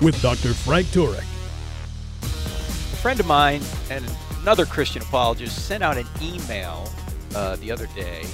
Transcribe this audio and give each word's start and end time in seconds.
with 0.00 0.20
Dr. 0.22 0.54
Frank 0.54 0.86
Turek. 0.88 1.24
A 2.22 2.96
friend 3.00 3.18
of 3.20 3.26
mine 3.26 3.62
and 3.90 4.04
another 4.42 4.66
Christian 4.66 5.02
apologist 5.02 5.66
sent 5.66 5.82
out 5.82 5.96
an 5.96 6.06
email 6.22 6.90
uh, 7.34 7.56
the 7.56 7.70
other 7.70 7.86
day 7.88 8.24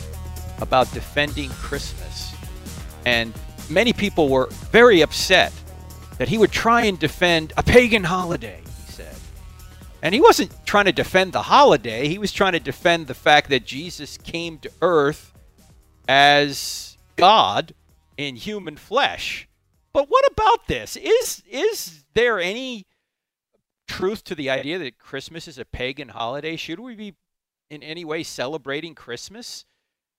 about 0.61 0.93
defending 0.93 1.51
Christmas. 1.51 2.35
And 3.07 3.33
many 3.69 3.93
people 3.93 4.29
were 4.29 4.49
very 4.71 5.01
upset 5.01 5.53
that 6.19 6.29
he 6.29 6.39
would 6.39 6.53
try 6.53 6.85
and 6.85 6.99
defend 6.99 7.53
a 7.57 7.63
pagan 7.63 8.05
holiday, 8.05 8.61
he 8.87 8.93
said. 8.93 9.17
And 10.03 10.15
he 10.15 10.21
wasn't 10.21 10.53
trying 10.67 10.85
to 10.85 10.93
defend 10.93 11.33
the 11.33 11.43
holiday, 11.43 12.09
he 12.09 12.19
was 12.19 12.33
trying 12.33 12.53
to 12.53 12.61
defend 12.61 13.07
the 13.07 13.15
fact 13.15 13.51
that 13.51 13.65
Jesus 13.65 14.17
came 14.19 14.59
to 14.59 14.71
earth 14.83 15.33
as 16.09 16.97
God 17.17 17.75
in 18.17 18.37
human 18.37 18.77
flesh. 18.77 19.49
But 19.95 20.11
what 20.11 20.27
about 20.31 20.67
this? 20.67 20.97
Is 20.97 21.43
is 21.49 22.05
there 22.15 22.41
any 22.41 22.85
truth 23.87 24.25
to 24.25 24.35
the 24.35 24.51
idea 24.51 24.79
that 24.81 24.99
Christmas 24.99 25.47
is 25.49 25.57
a 25.57 25.65
pagan 25.65 26.09
holiday? 26.09 26.57
Should 26.57 26.81
we 26.81 26.97
be 26.97 27.15
in 27.71 27.83
any 27.83 28.05
way 28.05 28.25
celebrating 28.25 28.95
Christmas? 28.95 29.65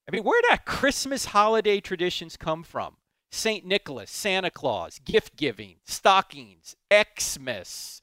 I 0.08 0.12
mean, 0.12 0.24
where 0.24 0.42
did 0.50 0.66
Christmas 0.66 1.26
holiday 1.26 1.82
traditions 1.82 2.38
come 2.38 2.64
from? 2.64 2.96
St. 3.32 3.66
Nicholas, 3.66 4.10
Santa 4.10 4.50
Claus, 4.50 5.00
gift 5.00 5.36
giving, 5.36 5.76
stockings, 5.84 6.76
Xmas. 6.94 8.02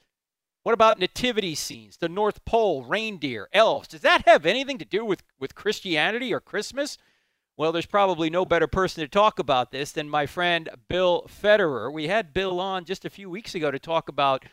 What 0.64 0.74
about 0.74 0.98
nativity 0.98 1.54
scenes, 1.54 1.96
the 1.96 2.08
North 2.08 2.44
Pole, 2.44 2.84
reindeer, 2.84 3.48
elves? 3.52 3.88
Does 3.88 4.02
that 4.02 4.26
have 4.26 4.44
anything 4.44 4.78
to 4.78 4.84
do 4.84 5.04
with, 5.04 5.22
with 5.40 5.54
Christianity 5.54 6.34
or 6.34 6.40
Christmas? 6.40 6.98
Well, 7.56 7.72
there's 7.72 7.86
probably 7.86 8.30
no 8.30 8.46
better 8.46 8.66
person 8.66 9.02
to 9.02 9.08
talk 9.08 9.38
about 9.38 9.72
this 9.72 9.92
than 9.92 10.08
my 10.08 10.26
friend 10.26 10.70
Bill 10.88 11.28
Federer. 11.28 11.92
We 11.92 12.08
had 12.08 12.32
Bill 12.32 12.58
on 12.60 12.84
just 12.84 13.04
a 13.04 13.10
few 13.10 13.28
weeks 13.28 13.54
ago 13.54 13.70
to 13.70 13.78
talk 13.78 14.08
about 14.08 14.44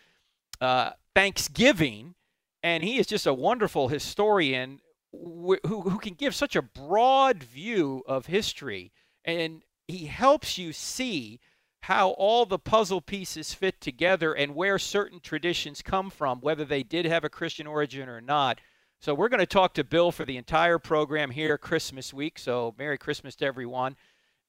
uh, 0.60 0.92
Thanksgiving, 1.16 2.16
and 2.62 2.84
he 2.84 3.00
is 3.00 3.08
just 3.08 3.26
a 3.26 3.34
wonderful 3.34 3.88
historian 3.88 4.82
who, 5.12 5.58
who 5.66 5.98
can 5.98 6.14
give 6.14 6.36
such 6.36 6.56
a 6.56 6.62
broad 6.62 7.42
view 7.42 8.04
of 8.06 8.26
history. 8.26 8.92
And 9.24 9.64
he 9.88 10.06
helps 10.06 10.58
you 10.58 10.74
see 10.74 11.40
how 11.82 12.10
all 12.12 12.46
the 12.46 12.60
puzzle 12.60 13.02
pieces 13.02 13.54
fit 13.54 13.80
together 13.80 14.34
and 14.34 14.56
where 14.56 14.78
certain 14.78 15.20
traditions 15.22 15.82
come 15.82 16.10
from, 16.10 16.42
whether 16.42 16.66
they 16.66 16.84
did 16.84 17.06
have 17.06 17.24
a 17.24 17.30
Christian 17.30 17.66
origin 17.66 18.10
or 18.10 18.22
not. 18.22 18.60
So 19.02 19.14
we're 19.14 19.30
going 19.30 19.40
to 19.40 19.46
talk 19.46 19.74
to 19.76 19.86
Bill 19.86 20.12
for 20.12 20.26
the 20.26 20.36
entire 20.36 20.78
program 20.78 21.32
here 21.32 21.58
Christmas 21.58 22.14
week. 22.14 22.38
So 22.38 22.76
Merry 22.78 22.98
Christmas 22.98 23.34
to 23.38 23.46
everyone. 23.46 23.96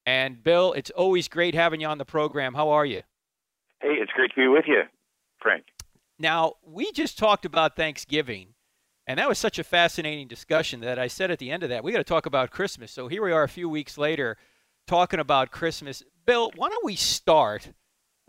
And 0.05 0.43
Bill, 0.43 0.73
it's 0.73 0.91
always 0.91 1.29
great 1.29 1.55
having 1.55 1.81
you 1.81 1.87
on 1.87 1.99
the 1.99 2.05
program. 2.05 2.55
How 2.55 2.71
are 2.71 2.85
you? 2.85 3.03
Hey, 3.81 3.95
it's 4.01 4.11
great 4.11 4.31
to 4.31 4.37
be 4.37 4.49
with 4.49 4.65
you, 4.67 4.83
Frank. 5.41 5.67
Now, 6.19 6.55
we 6.65 6.91
just 6.91 7.17
talked 7.17 7.45
about 7.45 7.77
Thanksgiving, 7.77 8.49
and 9.07 9.19
that 9.19 9.29
was 9.29 9.39
such 9.39 9.59
a 9.59 9.65
fascinating 9.65 10.27
discussion 10.27 10.81
that 10.81 10.99
I 10.99 11.07
said 11.07 11.31
at 11.31 11.39
the 11.39 11.51
end 11.51 11.63
of 11.63 11.69
that, 11.69 11.85
we 11.85 11.93
got 11.93 11.99
to 11.99 12.05
talk 12.05 12.27
about 12.27 12.51
Christmas. 12.51 12.91
So 12.91 13.09
here 13.09 13.23
we 13.23 13.33
are 13.33 13.45
a 13.45 13.49
few 13.49 13.69
weeks 13.69 13.97
later 13.97 14.37
talking 14.87 15.21
about 15.21 15.53
Christmas. 15.53 16.03
Bill, 16.27 16.51
why 16.57 16.69
don't 16.69 16.85
we 16.85 16.97
start 16.97 17.73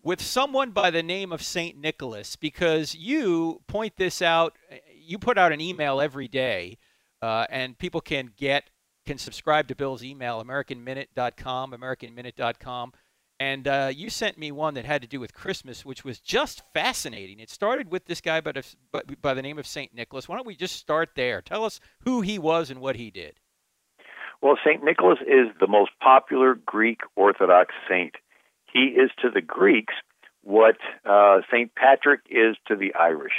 with 0.04 0.22
someone 0.22 0.72
by 0.72 0.92
the 0.92 1.04
name 1.04 1.32
of 1.32 1.42
St. 1.42 1.78
Nicholas 1.78 2.36
because 2.36 2.96
you 2.96 3.62
point 3.68 3.98
this 3.98 4.22
out 4.22 4.56
you 5.12 5.20
put 5.20 5.38
out 5.38 5.52
an 5.52 5.62
email 5.62 6.00
every 6.00 6.28
day, 6.28 6.78
uh, 7.22 7.46
and 7.50 7.78
people 7.78 8.02
can 8.02 8.32
get 8.38 8.70
can 9.06 9.18
subscribe 9.18 9.68
to 9.68 9.76
Bill's 9.76 10.04
email, 10.04 10.44
AmericanMinute.com, 10.44 11.72
AmericanMinute.com. 11.72 12.94
And 13.40 13.68
uh, 13.68 13.90
you 13.92 14.12
sent 14.12 14.38
me 14.38 14.52
one 14.52 14.76
that 14.76 14.86
had 14.86 15.02
to 15.02 15.08
do 15.08 15.20
with 15.20 15.34
Christmas, 15.34 15.84
which 15.84 16.06
was 16.06 16.20
just 16.20 16.62
fascinating. 16.76 17.40
It 17.40 17.50
started 17.50 17.92
with 17.92 18.06
this 18.06 18.22
guy 18.22 18.40
by, 18.42 18.54
by 19.20 19.34
the 19.34 19.42
name 19.42 19.58
of 19.58 19.66
St. 19.66 19.92
Nicholas. 19.96 20.30
Why 20.30 20.36
don't 20.36 20.46
we 20.46 20.56
just 20.56 20.76
start 20.76 21.10
there? 21.16 21.42
Tell 21.42 21.66
us 21.66 21.80
who 22.02 22.22
he 22.22 22.38
was 22.38 22.70
and 22.70 22.80
what 22.80 22.96
he 22.96 23.10
did. 23.10 23.40
Well, 24.40 24.58
St. 24.64 24.84
Nicholas 24.84 25.18
is 25.22 25.48
the 25.60 25.68
most 25.68 25.92
popular 26.00 26.54
Greek 26.54 27.00
Orthodox 27.16 27.74
saint. 27.90 28.14
He 28.72 28.82
is 28.82 29.10
to 29.24 29.32
the 29.32 29.42
Greeks 29.42 29.96
what 30.44 30.78
uh, 31.06 31.42
St. 31.52 31.74
Patrick 31.76 32.22
is 32.30 32.56
to 32.68 32.76
the 32.76 32.94
Irish 32.94 33.34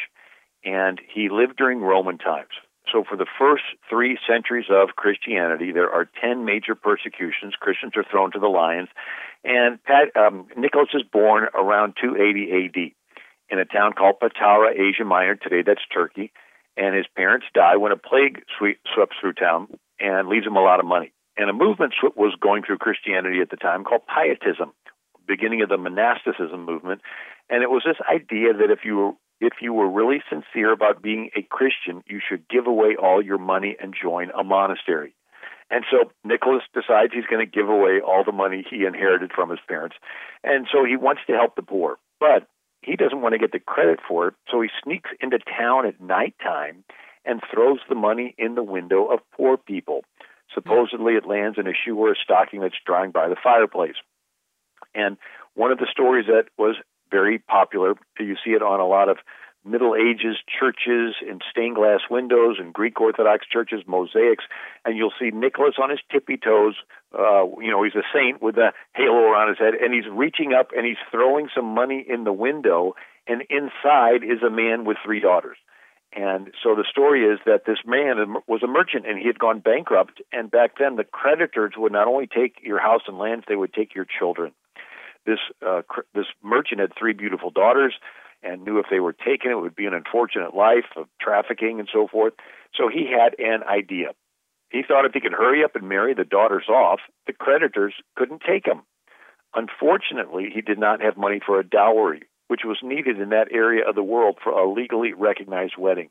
and 0.64 1.00
he 1.12 1.28
lived 1.28 1.56
during 1.56 1.80
Roman 1.80 2.18
times. 2.18 2.50
So, 2.90 3.04
for 3.08 3.16
the 3.16 3.26
first 3.38 3.62
three 3.88 4.18
centuries 4.28 4.66
of 4.68 4.96
Christianity, 4.96 5.72
there 5.72 5.90
are 5.90 6.08
10 6.20 6.44
major 6.44 6.74
persecutions. 6.74 7.54
Christians 7.58 7.92
are 7.96 8.04
thrown 8.04 8.32
to 8.32 8.38
the 8.38 8.48
lions. 8.48 8.88
And 9.44 9.82
Pat, 9.84 10.14
um, 10.16 10.48
Nicholas 10.56 10.88
is 10.92 11.02
born 11.02 11.46
around 11.54 11.94
280 12.00 12.52
AD 12.52 12.92
in 13.50 13.58
a 13.58 13.64
town 13.64 13.92
called 13.92 14.16
Patara, 14.20 14.72
Asia 14.72 15.04
Minor. 15.04 15.36
Today, 15.36 15.62
that's 15.64 15.80
Turkey. 15.92 16.32
And 16.76 16.96
his 16.96 17.06
parents 17.16 17.46
die 17.54 17.76
when 17.76 17.92
a 17.92 17.96
plague 17.96 18.42
sweeps 18.58 18.80
through 19.20 19.34
town 19.34 19.68
and 20.00 20.28
leaves 20.28 20.46
him 20.46 20.56
a 20.56 20.62
lot 20.62 20.80
of 20.80 20.86
money. 20.86 21.12
And 21.36 21.48
a 21.48 21.52
movement 21.52 21.94
was 22.16 22.34
going 22.40 22.62
through 22.62 22.78
Christianity 22.78 23.40
at 23.40 23.50
the 23.50 23.56
time 23.56 23.84
called 23.84 24.02
Pietism, 24.06 24.72
beginning 25.26 25.62
of 25.62 25.68
the 25.68 25.78
monasticism 25.78 26.64
movement. 26.64 27.00
And 27.48 27.62
it 27.62 27.70
was 27.70 27.82
this 27.86 27.96
idea 28.08 28.52
that 28.54 28.70
if 28.70 28.80
you 28.84 28.96
were 28.96 29.12
if 29.42 29.54
you 29.60 29.72
were 29.72 29.90
really 29.90 30.22
sincere 30.30 30.72
about 30.72 31.02
being 31.02 31.30
a 31.36 31.42
Christian, 31.42 32.04
you 32.06 32.20
should 32.26 32.48
give 32.48 32.68
away 32.68 32.94
all 32.94 33.20
your 33.20 33.38
money 33.38 33.76
and 33.82 33.92
join 34.00 34.30
a 34.30 34.44
monastery. 34.44 35.14
And 35.68 35.84
so 35.90 36.12
Nicholas 36.22 36.62
decides 36.72 37.12
he's 37.12 37.26
going 37.26 37.44
to 37.44 37.50
give 37.50 37.68
away 37.68 38.00
all 38.00 38.22
the 38.24 38.30
money 38.30 38.64
he 38.70 38.84
inherited 38.84 39.32
from 39.34 39.50
his 39.50 39.58
parents. 39.66 39.96
And 40.44 40.68
so 40.72 40.84
he 40.84 40.96
wants 40.96 41.22
to 41.26 41.32
help 41.32 41.56
the 41.56 41.62
poor. 41.62 41.98
But 42.20 42.46
he 42.82 42.94
doesn't 42.94 43.20
want 43.20 43.32
to 43.32 43.38
get 43.38 43.50
the 43.50 43.58
credit 43.58 43.98
for 44.06 44.28
it, 44.28 44.34
so 44.48 44.60
he 44.60 44.68
sneaks 44.84 45.10
into 45.20 45.38
town 45.38 45.86
at 45.86 46.00
nighttime 46.00 46.84
and 47.24 47.40
throws 47.52 47.80
the 47.88 47.94
money 47.96 48.36
in 48.38 48.54
the 48.54 48.62
window 48.62 49.06
of 49.06 49.20
poor 49.36 49.56
people. 49.56 50.04
Supposedly 50.54 51.14
it 51.14 51.26
lands 51.26 51.58
in 51.58 51.66
a 51.66 51.72
shoe 51.72 51.96
or 51.96 52.12
a 52.12 52.16
stocking 52.22 52.60
that's 52.60 52.74
drying 52.86 53.10
by 53.10 53.28
the 53.28 53.36
fireplace. 53.42 53.96
And 54.94 55.16
one 55.54 55.72
of 55.72 55.78
the 55.78 55.88
stories 55.90 56.26
that 56.26 56.46
was 56.56 56.76
very 57.12 57.38
popular. 57.38 57.94
You 58.18 58.36
see 58.44 58.52
it 58.52 58.62
on 58.62 58.80
a 58.80 58.86
lot 58.86 59.08
of 59.08 59.18
Middle 59.64 59.94
Ages 59.94 60.36
churches 60.58 61.14
in 61.22 61.38
stained 61.48 61.76
glass 61.76 62.00
windows 62.10 62.56
and 62.58 62.74
Greek 62.74 63.00
Orthodox 63.00 63.46
churches, 63.46 63.82
mosaics, 63.86 64.44
and 64.84 64.96
you'll 64.96 65.12
see 65.20 65.30
Nicholas 65.30 65.74
on 65.80 65.90
his 65.90 66.00
tippy 66.10 66.36
toes. 66.36 66.74
Uh, 67.16 67.44
you 67.60 67.70
know, 67.70 67.84
he's 67.84 67.94
a 67.94 68.02
saint 68.12 68.42
with 68.42 68.56
a 68.56 68.72
halo 68.96 69.18
around 69.18 69.50
his 69.50 69.58
head, 69.58 69.74
and 69.74 69.94
he's 69.94 70.10
reaching 70.10 70.52
up 70.52 70.70
and 70.76 70.84
he's 70.84 70.96
throwing 71.12 71.48
some 71.54 71.66
money 71.66 72.04
in 72.08 72.24
the 72.24 72.32
window, 72.32 72.94
and 73.28 73.42
inside 73.50 74.24
is 74.24 74.42
a 74.44 74.50
man 74.50 74.84
with 74.84 74.96
three 75.04 75.20
daughters. 75.20 75.58
And 76.14 76.50
so 76.62 76.74
the 76.74 76.84
story 76.90 77.24
is 77.24 77.38
that 77.46 77.64
this 77.64 77.78
man 77.86 78.16
was 78.46 78.62
a 78.62 78.66
merchant 78.66 79.06
and 79.06 79.18
he 79.18 79.26
had 79.26 79.38
gone 79.38 79.60
bankrupt. 79.60 80.20
And 80.30 80.50
back 80.50 80.72
then, 80.78 80.96
the 80.96 81.04
creditors 81.04 81.72
would 81.74 81.92
not 81.92 82.06
only 82.06 82.26
take 82.26 82.56
your 82.62 82.80
house 82.80 83.00
and 83.06 83.16
lands, 83.16 83.46
they 83.48 83.56
would 83.56 83.72
take 83.72 83.94
your 83.94 84.04
children 84.04 84.52
this 85.26 85.38
uh, 85.66 85.82
cr- 85.88 86.08
this 86.14 86.26
merchant 86.42 86.80
had 86.80 86.92
three 86.98 87.12
beautiful 87.12 87.50
daughters 87.50 87.94
and 88.42 88.64
knew 88.64 88.78
if 88.78 88.86
they 88.90 89.00
were 89.00 89.12
taken 89.12 89.50
it 89.50 89.60
would 89.60 89.76
be 89.76 89.86
an 89.86 89.94
unfortunate 89.94 90.54
life 90.54 90.86
of 90.96 91.06
trafficking 91.20 91.78
and 91.78 91.88
so 91.92 92.08
forth. 92.08 92.34
So 92.74 92.88
he 92.88 93.06
had 93.10 93.38
an 93.38 93.62
idea. 93.62 94.08
He 94.70 94.82
thought 94.86 95.04
if 95.04 95.12
he 95.12 95.20
could 95.20 95.32
hurry 95.32 95.62
up 95.62 95.76
and 95.76 95.88
marry 95.88 96.14
the 96.14 96.24
daughters 96.24 96.64
off, 96.68 97.00
the 97.26 97.32
creditors 97.32 97.94
couldn't 98.16 98.42
take 98.46 98.64
them. 98.64 98.82
Unfortunately, 99.54 100.48
he 100.52 100.62
did 100.62 100.78
not 100.78 101.02
have 101.02 101.16
money 101.18 101.40
for 101.44 101.60
a 101.60 101.68
dowry, 101.68 102.22
which 102.48 102.62
was 102.64 102.78
needed 102.82 103.20
in 103.20 103.28
that 103.28 103.52
area 103.52 103.86
of 103.86 103.94
the 103.94 104.02
world 104.02 104.38
for 104.42 104.50
a 104.50 104.70
legally 104.70 105.12
recognized 105.12 105.74
wedding. 105.78 106.08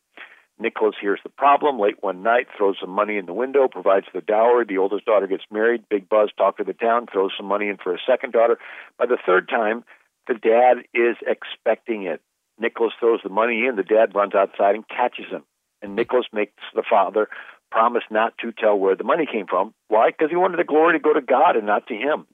Nicholas 0.62 0.96
hears 1.02 1.20
the 1.24 1.30
problem 1.30 1.80
late 1.80 2.02
one 2.02 2.22
night, 2.22 2.48
throws 2.56 2.78
some 2.80 2.92
money 2.92 3.18
in 3.18 3.26
the 3.26 3.34
window, 3.34 3.68
provides 3.68 4.06
the 4.14 4.22
dowry. 4.22 4.66
The 4.66 4.78
oldest 4.78 5.06
daughter 5.06 5.28
gets 5.28 5.44
married. 5.52 5.90
Big 5.90 6.08
buzz, 6.08 6.30
talk 6.38 6.58
to 6.58 6.64
the 6.64 6.74
town, 6.74 7.08
throws 7.12 7.32
some 7.36 7.48
money 7.48 7.68
in 7.68 7.78
for 7.78 7.94
a 7.94 8.00
second 8.08 8.34
daughter. 8.34 8.58
By 8.98 9.08
the 9.08 9.18
third 9.26 9.50
time, 9.50 9.84
the 10.28 10.36
dad 10.36 10.86
is 10.94 11.18
expecting 11.26 12.04
it. 12.04 12.22
Nicholas 12.60 12.94
throws 13.00 13.22
the 13.24 13.30
money 13.30 13.66
in. 13.66 13.76
The 13.76 13.84
dad 13.84 14.14
runs 14.14 14.36
outside 14.36 14.76
and 14.76 14.88
catches 14.88 15.26
him. 15.32 15.44
And 15.82 15.96
Nicholas 15.96 16.28
makes 16.32 16.54
the 16.76 16.84
father 16.88 17.28
promise 17.72 18.04
not 18.12 18.38
to 18.40 18.52
tell 18.52 18.78
where 18.78 18.96
the 18.96 19.04
money 19.04 19.26
came 19.26 19.48
from. 19.48 19.74
Why? 19.88 20.12
Because 20.12 20.30
he 20.30 20.36
wanted 20.36 20.60
the 20.60 20.64
glory 20.64 20.94
to 20.94 21.04
go 21.04 21.14
to 21.14 21.22
God 21.22 21.56
and 21.56 21.66
not 21.66 21.88
to 21.88 21.96
him. 21.96 22.28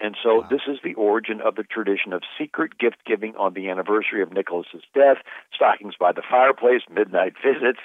And 0.00 0.16
so 0.22 0.40
Wow. 0.40 0.46
this 0.50 0.62
is 0.68 0.78
the 0.82 0.94
origin 0.94 1.40
of 1.40 1.56
the 1.56 1.64
tradition 1.64 2.12
of 2.12 2.22
secret 2.38 2.78
gift 2.78 3.04
giving 3.04 3.36
on 3.36 3.54
the 3.54 3.68
anniversary 3.68 4.22
of 4.22 4.32
Nicholas's 4.32 4.82
death, 4.94 5.18
stockings 5.54 5.94
by 5.98 6.12
the 6.12 6.22
fireplace, 6.22 6.82
midnight 6.90 7.34
visits, 7.42 7.80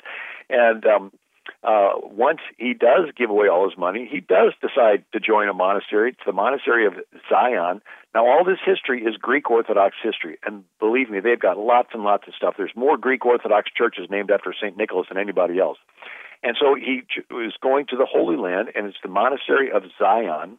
and 0.50 0.86
um, 0.86 1.12
uh, 1.64 1.94
once 2.04 2.40
he 2.58 2.74
does 2.74 3.10
give 3.18 3.30
away 3.30 3.48
all 3.48 3.68
his 3.70 3.78
money, 3.78 4.08
he 4.10 4.20
does 4.20 4.54
decide 4.62 5.04
to 5.14 5.20
join 5.20 5.48
a 5.48 5.54
monastery. 5.54 6.10
It's 6.12 6.26
the 6.26 6.34
monastery 6.34 6.86
of 6.86 6.94
Zion. 7.30 7.82
Now, 8.14 8.28
all 8.28 8.44
this 8.44 8.60
history 8.64 9.04
is 9.04 9.16
Greek 9.18 9.50
Orthodox 9.50 9.96
history, 10.02 10.38
and 10.46 10.64
believe 10.80 11.10
me, 11.10 11.20
they've 11.20 11.40
got 11.40 11.58
lots 11.58 11.90
and 11.94 12.04
lots 12.04 12.28
of 12.28 12.36
stuff. 12.36 12.56
There's 12.58 12.76
more 12.76 12.98
Greek 12.98 13.26
Orthodox 13.26 13.72
churches 13.76 14.08
named 14.10 14.30
after 14.30 14.54
Saint 14.60 14.78
Nicholas 14.78 15.08
than 15.10 15.18
anybody 15.18 15.60
else. 15.60 15.78
And 16.44 16.58
so 16.60 16.76
he 16.76 17.04
is 17.32 17.54
going 17.62 17.86
to 17.88 17.96
the 17.96 18.06
Holy 18.06 18.36
Land, 18.36 18.70
and 18.76 18.86
it's 18.88 18.98
the 19.02 19.10
monastery 19.10 19.72
of 19.72 19.84
Zion. 19.98 20.58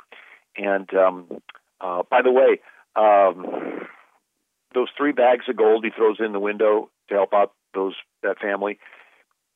And 0.57 0.89
um, 0.95 1.27
uh, 1.81 2.03
by 2.11 2.23
the 2.23 2.31
way, 2.31 2.61
um, 2.97 3.87
those 4.75 4.89
three 4.97 5.13
bags 5.13 5.45
of 5.49 5.57
gold 5.57 5.85
he 5.85 5.91
throws 5.91 6.17
in 6.19 6.33
the 6.33 6.41
window 6.41 6.91
to 7.09 7.15
help 7.15 7.33
out 7.33 7.53
those 7.75 7.95
that 8.23 8.39
family, 8.39 8.79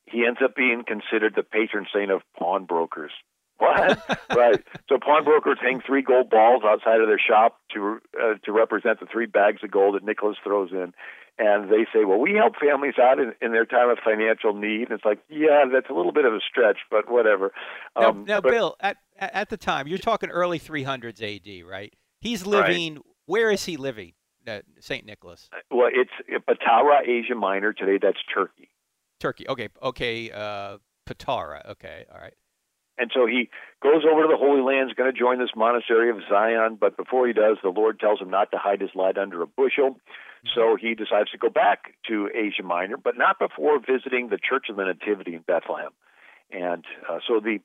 he 0.07 0.25
ends 0.27 0.41
up 0.43 0.55
being 0.55 0.85
considered 0.87 1.35
the 1.35 1.43
patron 1.43 1.87
saint 1.93 2.11
of 2.11 2.23
pawnbrokers. 2.39 3.13
What? 3.61 3.99
right. 4.37 4.63
So 4.89 4.99
pawnbrokers 5.05 5.59
hang 5.61 5.81
three 5.85 6.03
gold 6.03 6.31
balls 6.31 6.63
outside 6.65 7.01
of 7.01 7.09
their 7.09 7.19
shop 7.19 7.59
to 7.75 7.99
uh, 8.17 8.35
to 8.45 8.53
represent 8.53 9.01
the 9.01 9.07
three 9.07 9.27
bags 9.27 9.65
of 9.65 9.73
gold 9.73 9.97
that 9.97 10.05
Nicholas 10.05 10.37
throws 10.45 10.71
in, 10.71 10.93
and 11.39 11.71
they 11.71 11.87
say, 11.93 12.05
"Well, 12.05 12.19
we 12.19 12.35
help 12.35 12.55
families 12.57 12.95
out 13.01 13.19
in, 13.19 13.33
in 13.41 13.53
their 13.53 13.65
time 13.67 13.89
of 13.91 13.99
financial 14.05 14.55
need." 14.55 14.89
And 14.91 14.93
it's 14.93 15.05
like, 15.05 15.19
yeah, 15.29 15.65
that's 15.73 15.89
a 15.91 15.95
little 15.95 16.13
bit 16.13 16.25
of 16.25 16.35
a 16.35 16.41
stretch, 16.41 16.79
but 16.91 17.11
whatever. 17.11 17.53
Now, 17.99 18.09
Um, 18.11 18.25
now 18.27 18.41
but- 18.41 18.51
Bill, 18.51 18.77
at 18.81 18.97
at 19.19 19.49
the 19.51 19.57
time, 19.57 19.87
you're 19.89 19.99
talking 19.99 20.31
early 20.31 20.59
300s 20.59 21.21
AD, 21.23 21.63
right? 21.65 21.93
He's 22.21 22.45
Right. 22.45 22.69
living. 22.69 23.03
Where 23.27 23.51
is 23.51 23.65
he 23.65 23.77
living? 23.77 24.13
Uh, 24.47 24.61
Saint 24.81 25.05
Nicholas, 25.05 25.51
Well, 25.71 25.91
it's 25.93 26.11
Patara, 26.49 27.07
Asia 27.07 27.35
Minor. 27.35 27.75
Today, 27.75 27.99
that's 28.01 28.23
Turkey. 28.33 28.71
Turkey. 29.21 29.47
Okay, 29.47 29.69
okay. 29.83 30.31
Uh, 30.31 30.79
Patara. 31.07 31.67
Okay, 31.73 32.07
all 32.11 32.19
right. 32.21 32.33
And 32.97 33.11
so 33.15 33.27
he 33.27 33.51
goes 33.83 34.05
over 34.11 34.23
to 34.23 34.29
the 34.29 34.37
Holy 34.39 34.63
Land, 34.63 34.91
is 34.91 34.95
going 34.95 35.13
to 35.13 35.17
join 35.19 35.39
this 35.39 35.51
monastery 35.55 36.09
of 36.11 36.17
Zion, 36.31 36.77
but 36.81 36.97
before 36.97 37.27
he 37.27 37.33
does, 37.33 37.59
the 37.63 37.69
Lord 37.69 38.01
tells 38.01 38.21
him 38.21 38.31
not 38.31 38.51
to 38.53 38.59
hide 38.59 38.81
his 38.81 38.91
light 38.95 39.19
under 39.19 39.43
a 39.43 39.47
bushel. 39.47 40.01
So 40.55 40.77
he 40.81 40.95
decides 40.95 41.31
to 41.31 41.39
go 41.39 41.49
back 41.49 41.95
to 42.09 42.29
Asia 42.35 42.63
Minor, 42.63 42.97
but 42.97 43.17
not 43.17 43.39
before 43.39 43.79
visiting 43.79 44.29
the 44.29 44.39
Church 44.39 44.67
of 44.69 44.77
the 44.77 44.85
Nativity 44.85 45.35
in 45.35 45.43
Bethlehem. 45.43 45.91
And 46.51 46.85
uh, 47.09 47.19
so 47.27 47.41
the 47.41 47.59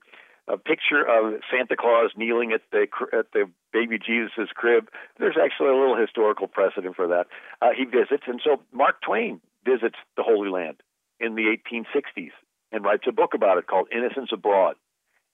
a 0.47 0.57
picture 0.57 1.07
of 1.07 1.39
Santa 1.49 1.75
Claus 1.77 2.11
kneeling 2.17 2.51
at 2.51 2.61
the 2.71 2.87
at 3.17 3.31
the 3.31 3.49
baby 3.71 3.97
Jesus' 3.97 4.51
crib. 4.53 4.89
There's 5.17 5.37
actually 5.41 5.69
a 5.69 5.77
little 5.77 5.95
historical 5.95 6.47
precedent 6.47 6.95
for 6.97 7.07
that. 7.07 7.27
Uh, 7.61 7.69
he 7.75 7.85
visits, 7.85 8.23
and 8.27 8.41
so 8.43 8.61
Mark 8.73 9.01
Twain 9.01 9.39
visits 9.63 9.95
the 10.17 10.23
Holy 10.23 10.49
Land 10.49 10.81
in 11.19 11.35
the 11.35 11.55
1860s 11.71 12.31
and 12.71 12.83
writes 12.83 13.03
a 13.07 13.13
book 13.13 13.33
about 13.33 13.57
it 13.57 13.67
called 13.67 13.87
Innocents 13.95 14.31
Abroad. 14.33 14.75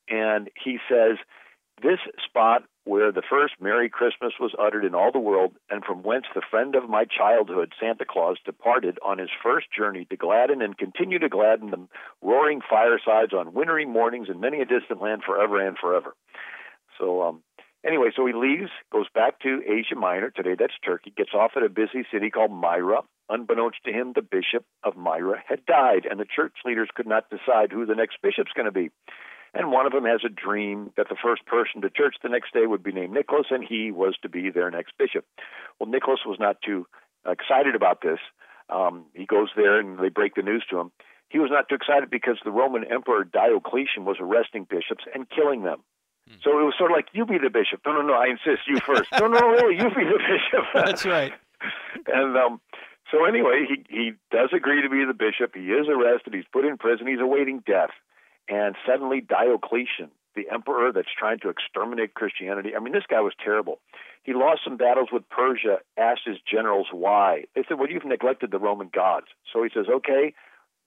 And 0.09 0.49
he 0.63 0.77
says, 0.89 1.17
This 1.81 1.99
spot 2.23 2.63
where 2.89 3.11
the 3.11 3.21
first 3.21 3.53
Merry 3.61 3.87
Christmas 3.87 4.33
was 4.39 4.55
uttered 4.57 4.83
in 4.83 4.95
all 4.95 5.11
the 5.11 5.19
world, 5.19 5.51
and 5.69 5.85
from 5.85 6.01
whence 6.01 6.25
the 6.33 6.41
friend 6.49 6.73
of 6.75 6.89
my 6.89 7.05
childhood, 7.05 7.71
Santa 7.79 8.03
Claus, 8.03 8.37
departed 8.43 8.97
on 9.05 9.19
his 9.19 9.29
first 9.43 9.67
journey 9.71 10.07
to 10.09 10.17
gladden 10.17 10.63
and 10.63 10.75
continue 10.75 11.19
to 11.19 11.29
gladden 11.29 11.69
the 11.69 11.87
roaring 12.23 12.61
firesides 12.67 13.31
on 13.31 13.53
wintry 13.53 13.85
mornings 13.85 14.27
in 14.27 14.39
many 14.39 14.59
a 14.59 14.65
distant 14.65 15.03
land 15.03 15.21
forever 15.23 15.63
and 15.63 15.77
forever. 15.77 16.15
So, 16.99 17.21
um, 17.21 17.43
anyway, 17.85 18.09
so 18.15 18.25
he 18.25 18.33
leaves, 18.33 18.71
goes 18.91 19.07
back 19.13 19.39
to 19.41 19.61
Asia 19.67 19.95
Minor, 19.95 20.31
today 20.31 20.55
that's 20.57 20.73
Turkey, 20.83 21.13
gets 21.15 21.35
off 21.35 21.51
at 21.55 21.61
a 21.61 21.69
busy 21.69 22.07
city 22.11 22.31
called 22.31 22.51
Myra. 22.51 23.01
Unbeknownst 23.29 23.83
to 23.85 23.91
him, 23.91 24.13
the 24.15 24.23
bishop 24.23 24.65
of 24.83 24.97
Myra 24.97 25.43
had 25.47 25.63
died, 25.67 26.07
and 26.09 26.19
the 26.19 26.25
church 26.25 26.53
leaders 26.65 26.89
could 26.95 27.05
not 27.05 27.29
decide 27.29 27.71
who 27.71 27.85
the 27.85 27.93
next 27.93 28.17
bishop's 28.23 28.53
going 28.55 28.65
to 28.65 28.71
be. 28.71 28.89
And 29.53 29.71
one 29.71 29.85
of 29.85 29.91
them 29.91 30.05
has 30.05 30.21
a 30.25 30.29
dream 30.29 30.91
that 30.95 31.09
the 31.09 31.15
first 31.21 31.45
person 31.45 31.81
to 31.81 31.89
church 31.89 32.15
the 32.21 32.29
next 32.29 32.53
day 32.53 32.65
would 32.65 32.83
be 32.83 32.91
named 32.91 33.13
Nicholas, 33.13 33.47
and 33.49 33.63
he 33.63 33.91
was 33.91 34.15
to 34.21 34.29
be 34.29 34.49
their 34.49 34.69
next 34.69 34.93
bishop. 34.97 35.25
Well, 35.79 35.89
Nicholas 35.89 36.19
was 36.25 36.37
not 36.39 36.61
too 36.61 36.85
excited 37.25 37.75
about 37.75 38.01
this. 38.01 38.19
Um, 38.69 39.05
he 39.13 39.25
goes 39.25 39.49
there 39.55 39.79
and 39.79 39.97
they 39.97 40.09
break 40.09 40.35
the 40.35 40.43
news 40.43 40.63
to 40.69 40.79
him. 40.79 40.91
He 41.29 41.39
was 41.39 41.49
not 41.51 41.69
too 41.69 41.75
excited 41.75 42.09
because 42.09 42.37
the 42.43 42.51
Roman 42.51 42.83
Emperor 42.83 43.23
Diocletian 43.23 44.05
was 44.05 44.17
arresting 44.19 44.65
bishops 44.69 45.05
and 45.13 45.29
killing 45.29 45.63
them. 45.63 45.83
So 46.43 46.59
it 46.59 46.63
was 46.63 46.75
sort 46.77 46.91
of 46.91 46.95
like, 46.95 47.07
you 47.11 47.25
be 47.25 47.39
the 47.41 47.49
bishop. 47.49 47.81
No, 47.85 47.93
no, 47.93 48.01
no, 48.01 48.13
I 48.13 48.27
insist, 48.27 48.67
you 48.67 48.77
first. 48.85 49.09
no, 49.19 49.27
no, 49.27 49.39
really, 49.39 49.75
you 49.75 49.89
be 49.89 50.05
the 50.05 50.19
bishop. 50.21 50.65
That's 50.73 51.05
right. 51.05 51.33
and 52.07 52.37
um, 52.37 52.61
so 53.11 53.25
anyway, 53.25 53.65
he 53.67 53.83
he 53.89 54.11
does 54.31 54.49
agree 54.55 54.81
to 54.83 54.89
be 54.89 55.03
the 55.05 55.13
bishop. 55.13 55.55
He 55.55 55.73
is 55.73 55.87
arrested. 55.89 56.33
He's 56.33 56.47
put 56.53 56.65
in 56.65 56.77
prison. 56.77 57.07
He's 57.07 57.19
awaiting 57.19 57.63
death. 57.65 57.89
And 58.49 58.75
suddenly, 58.85 59.21
Diocletian, 59.21 60.09
the 60.35 60.49
emperor 60.51 60.91
that's 60.91 61.13
trying 61.17 61.39
to 61.39 61.49
exterminate 61.49 62.15
Christianity, 62.15 62.75
I 62.75 62.79
mean, 62.79 62.93
this 62.93 63.07
guy 63.07 63.21
was 63.21 63.33
terrible. 63.43 63.79
He 64.23 64.33
lost 64.33 64.61
some 64.63 64.75
battles 64.75 65.09
with 65.11 65.29
Persia. 65.29 65.79
Asked 65.97 66.25
his 66.25 66.37
generals 66.41 66.87
why. 66.91 67.45
They 67.55 67.63
said, 67.67 67.79
"Well, 67.79 67.89
you've 67.89 68.05
neglected 68.05 68.51
the 68.51 68.59
Roman 68.59 68.89
gods." 68.91 69.27
So 69.51 69.63
he 69.63 69.69
says, 69.69 69.87
"Okay, 69.87 70.33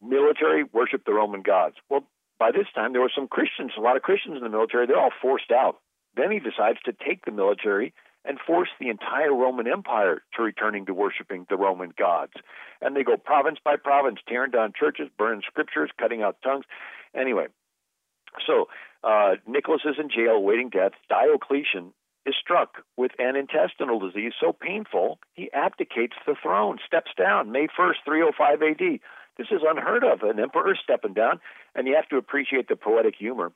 military 0.01 0.65
worship 0.65 1.05
the 1.05 1.15
Roman 1.15 1.43
gods." 1.43 1.77
Well, 1.89 2.05
by 2.39 2.51
this 2.51 2.67
time, 2.75 2.93
there 2.93 3.01
were 3.03 3.13
some 3.15 3.29
Christians, 3.29 3.73
a 3.77 3.81
lot 3.81 3.97
of 3.97 4.03
Christians 4.03 4.37
in 4.37 4.43
the 4.43 4.49
military. 4.49 4.87
They're 4.87 4.99
all 4.99 5.15
forced 5.23 5.53
out. 5.53 5.79
Then 6.15 6.31
he 6.31 6.41
decides 6.41 6.81
to 6.83 6.93
take 6.93 7.25
the 7.25 7.31
military 7.31 7.95
and 8.25 8.39
force 8.41 8.69
the 8.79 8.89
entire 8.89 9.35
Roman 9.35 9.67
Empire 9.67 10.23
to 10.35 10.43
returning 10.43 10.87
to 10.87 10.95
worshiping 10.95 11.47
the 11.49 11.57
Roman 11.57 11.93
gods. 11.97 12.35
And 12.81 12.95
they 12.95 13.03
go 13.03 13.17
province 13.17 13.59
by 13.65 13.77
province, 13.77 14.21
tearing 14.29 14.51
down 14.53 14.73
churches, 14.79 15.09
burning 15.17 15.43
scriptures, 15.47 15.91
cutting 15.99 16.23
out 16.23 16.37
tongues. 16.43 16.65
Anyway, 17.15 17.47
so 18.47 18.69
uh, 19.05 19.35
Nicholas 19.47 19.83
is 19.85 19.97
in 19.99 20.09
jail 20.09 20.33
awaiting 20.33 20.71
death. 20.71 20.93
Diocletian 21.09 21.93
is 22.25 22.35
struck 22.41 22.85
with 22.97 23.13
an 23.19 23.37
intestinal 23.37 23.99
disease 23.99 24.33
so 24.41 24.53
painful 24.53 25.19
he 25.35 25.51
abdicates 25.53 26.15
the 26.27 26.35
throne, 26.41 26.79
steps 26.87 27.11
down 27.19 27.51
May 27.51 27.67
1st, 27.67 28.05
305 28.05 28.63
AD. 28.63 29.01
This 29.39 29.49
is 29.51 29.63
unheard 29.67 30.05
of, 30.05 30.23
an 30.23 30.39
emperor 30.39 30.77
stepping 30.81 31.15
down, 31.15 31.41
and 31.75 31.89
you 31.89 31.97
have 31.97 32.09
to 32.11 32.17
appreciate 32.17 32.69
the 32.69 32.77
poetic 32.77 33.15
humor 33.17 33.53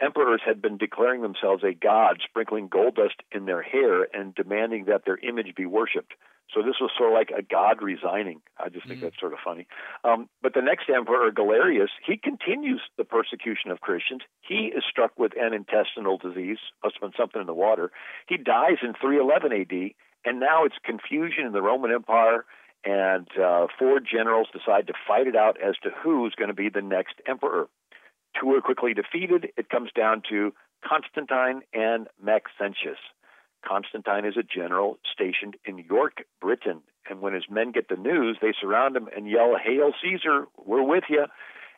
emperors 0.00 0.40
had 0.44 0.60
been 0.62 0.76
declaring 0.76 1.22
themselves 1.22 1.62
a 1.64 1.72
god, 1.72 2.20
sprinkling 2.22 2.68
gold 2.68 2.96
dust 2.96 3.16
in 3.32 3.46
their 3.46 3.62
hair 3.62 4.06
and 4.14 4.34
demanding 4.34 4.84
that 4.86 5.04
their 5.04 5.18
image 5.18 5.54
be 5.56 5.66
worshipped. 5.66 6.12
So 6.54 6.62
this 6.62 6.76
was 6.80 6.92
sort 6.96 7.10
of 7.10 7.14
like 7.14 7.30
a 7.36 7.42
god 7.42 7.82
resigning. 7.82 8.40
I 8.56 8.68
just 8.68 8.86
think 8.86 9.00
Mm. 9.00 9.02
that's 9.04 9.18
sort 9.18 9.32
of 9.32 9.40
funny. 9.40 9.66
Um, 10.04 10.28
but 10.42 10.54
the 10.54 10.62
next 10.62 10.88
emperor, 10.88 11.30
Galerius, 11.32 11.90
he 12.04 12.16
continues 12.16 12.80
the 12.96 13.04
persecution 13.04 13.72
of 13.72 13.80
Christians. 13.80 14.22
He 14.42 14.66
is 14.66 14.84
struck 14.88 15.18
with 15.18 15.32
an 15.36 15.52
intestinal 15.52 16.18
disease, 16.18 16.58
must 16.84 16.94
have 16.96 17.00
been 17.10 17.16
something 17.18 17.40
in 17.40 17.46
the 17.48 17.54
water. 17.54 17.90
He 18.28 18.36
dies 18.36 18.78
in 18.82 18.94
311 18.94 19.52
AD, 19.52 19.94
and 20.24 20.38
now 20.38 20.64
it's 20.64 20.76
confusion 20.84 21.46
in 21.46 21.52
the 21.52 21.62
Roman 21.62 21.90
Empire. 21.92 22.44
And 22.84 23.26
uh, 23.36 23.66
four 23.76 23.98
generals 23.98 24.46
decide 24.52 24.86
to 24.86 24.92
fight 25.08 25.26
it 25.26 25.34
out 25.34 25.60
as 25.60 25.74
to 25.82 25.90
who's 25.90 26.36
going 26.36 26.48
to 26.48 26.54
be 26.54 26.68
the 26.68 26.82
next 26.82 27.14
emperor. 27.26 27.68
Two 28.38 28.52
are 28.52 28.60
quickly 28.60 28.94
defeated. 28.94 29.52
It 29.56 29.70
comes 29.70 29.90
down 29.94 30.22
to 30.30 30.52
Constantine 30.86 31.62
and 31.72 32.08
Maxentius. 32.22 32.98
Constantine 33.66 34.24
is 34.24 34.36
a 34.36 34.42
general 34.42 34.98
stationed 35.10 35.56
in 35.64 35.78
York, 35.78 36.24
Britain. 36.40 36.82
And 37.08 37.20
when 37.20 37.34
his 37.34 37.44
men 37.50 37.72
get 37.72 37.88
the 37.88 37.96
news, 37.96 38.38
they 38.40 38.52
surround 38.60 38.96
him 38.96 39.08
and 39.14 39.28
yell, 39.28 39.56
Hail 39.62 39.92
Caesar, 40.02 40.46
we're 40.64 40.82
with 40.82 41.04
you. 41.08 41.24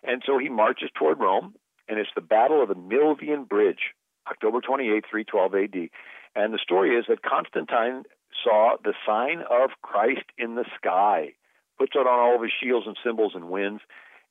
And 0.02 0.22
so 0.24 0.38
he 0.38 0.48
marches 0.48 0.90
toward 0.94 1.18
Rome, 1.18 1.54
and 1.88 1.98
it's 1.98 2.10
the 2.14 2.20
Battle 2.20 2.62
of 2.62 2.68
the 2.68 2.74
Milvian 2.74 3.48
Bridge, 3.48 3.94
October 4.28 4.60
28, 4.60 5.04
312 5.10 5.54
AD. 5.54 5.88
And 6.34 6.54
the 6.54 6.58
story 6.62 6.96
is 6.96 7.06
that 7.08 7.22
Constantine 7.22 8.04
saw 8.44 8.76
the 8.82 8.94
sign 9.06 9.42
of 9.50 9.70
Christ 9.82 10.24
in 10.36 10.54
the 10.54 10.64
sky, 10.76 11.32
puts 11.78 11.92
it 11.94 12.06
on 12.06 12.06
all 12.06 12.36
of 12.36 12.42
his 12.42 12.52
shields 12.60 12.86
and 12.86 12.96
symbols 13.04 13.32
and 13.34 13.48
wins. 13.48 13.80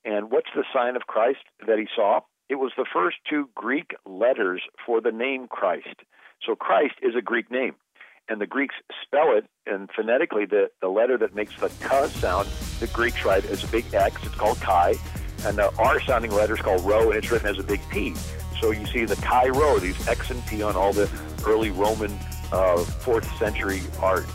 And 0.06 0.32
what's 0.32 0.50
the 0.56 0.64
sign 0.74 0.96
of 0.96 1.04
Christ 1.04 1.44
that 1.66 1.78
he 1.78 1.88
saw? 1.96 2.22
It 2.50 2.56
was 2.56 2.72
the 2.78 2.86
first 2.92 3.18
two 3.30 3.50
Greek 3.56 3.96
letters 4.06 4.62
for 4.86 5.02
the 5.02 5.12
name 5.12 5.48
Christ. 5.48 6.02
So 6.46 6.56
Christ 6.56 6.96
is 7.02 7.16
a 7.16 7.22
Greek 7.22 7.52
name. 7.52 7.76
And 8.30 8.42
the 8.42 8.48
Greeks 8.48 8.76
spell 9.04 9.38
it, 9.38 9.46
and 9.66 9.90
phonetically, 9.96 10.46
the, 10.46 10.70
the 10.82 10.90
letter 10.90 11.18
that 11.18 11.34
makes 11.34 11.56
the 11.60 11.70
K 11.70 12.08
sound, 12.10 12.48
the 12.80 12.88
Greeks 12.88 13.24
write 13.24 13.46
as 13.46 13.64
a 13.64 13.68
big 13.68 13.94
X, 13.94 14.22
it's 14.26 14.36
called 14.36 14.60
Chi. 14.60 14.96
And 15.46 15.58
the 15.58 15.74
R 15.78 16.02
sounding 16.02 16.32
letter 16.32 16.56
is 16.56 16.62
called 16.62 16.84
Rho, 16.84 17.10
and 17.10 17.18
it's 17.18 17.32
written 17.32 17.48
as 17.48 17.58
a 17.58 17.64
big 17.64 17.80
P. 17.90 18.14
So 18.60 18.72
you 18.72 18.86
see 18.88 19.06
the 19.06 19.16
Chi 19.16 19.48
Rho, 19.48 19.80
these 19.80 20.08
X 20.08 20.30
and 20.30 20.46
P 20.46 20.62
on 20.62 20.76
all 20.76 20.92
the 20.92 21.10
early 21.46 21.72
Roman 21.72 22.12
uh, 22.52 22.78
fourth 22.78 23.30
century 23.38 23.82
art. 24.02 24.26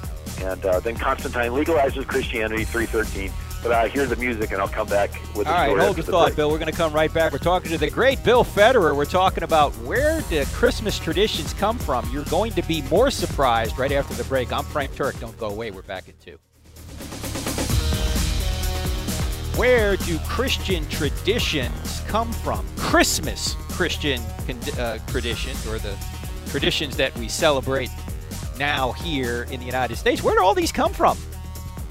And 0.40 0.64
uh, 0.64 0.81
then 0.81 0.97
Constantine 0.97 1.52
legalizes 1.52 2.07
Christianity, 2.07 2.64
313. 2.64 3.31
But 3.62 3.73
I 3.73 3.88
hear 3.88 4.07
the 4.07 4.16
music, 4.16 4.50
and 4.50 4.61
I'll 4.61 4.69
come 4.69 4.88
back 4.88 5.12
with. 5.37 5.47
The. 5.47 5.52
All 5.52 5.69
right, 5.69 5.78
hold 5.78 5.97
your 5.97 6.04
thought, 6.04 6.26
break. 6.28 6.37
Bill. 6.37 6.50
We're 6.50 6.59
going 6.59 6.71
to 6.71 6.76
come 6.76 6.92
right 6.92 7.12
back. 7.12 7.33
We're 7.33 7.38
talking 7.38 7.71
to 7.71 7.78
the 7.78 7.90
great 7.90 8.23
Bill 8.25 8.45
Federer. 8.45 8.97
We're 8.97 9.04
talking 9.04 9.45
about 9.45 9.73
where 9.78 10.21
do 10.23 10.45
Christmas 10.47 10.99
traditions 10.99 11.54
come 11.54 11.78
from. 11.78 12.09
You're 12.12 12.25
going 12.25 12.52
to 12.52 12.62
be 12.62 12.83
more 12.83 13.11
surprised 13.11 13.78
right 13.78 13.92
after 13.92 14.14
the 14.14 14.25
break. 14.25 14.52
I'm 14.52 14.64
Frank 14.64 14.92
Turek. 14.97 15.21
Don't 15.21 15.38
go 15.38 15.49
away. 15.49 15.71
We're 15.71 15.83
back 15.83 16.09
at 16.09 16.21
two. 16.21 16.38
Where 19.57 19.97
do 19.97 20.19
Christian 20.21 20.88
traditions 20.88 22.02
come 22.09 22.33
from? 22.33 22.66
Christmas 22.76 23.54
Christian 23.69 24.21
uh, 24.78 24.99
traditions, 25.09 25.66
or 25.66 25.78
the 25.78 25.97
traditions 26.49 26.97
that 26.97 27.16
we 27.19 27.28
celebrate 27.28 27.90
now 28.59 28.92
here 28.92 29.45
in 29.50 29.61
the 29.61 29.66
United 29.66 29.97
States. 29.97 30.23
Where 30.23 30.35
do 30.35 30.42
all 30.42 30.54
these 30.54 30.73
come 30.73 30.92
from? 30.92 31.19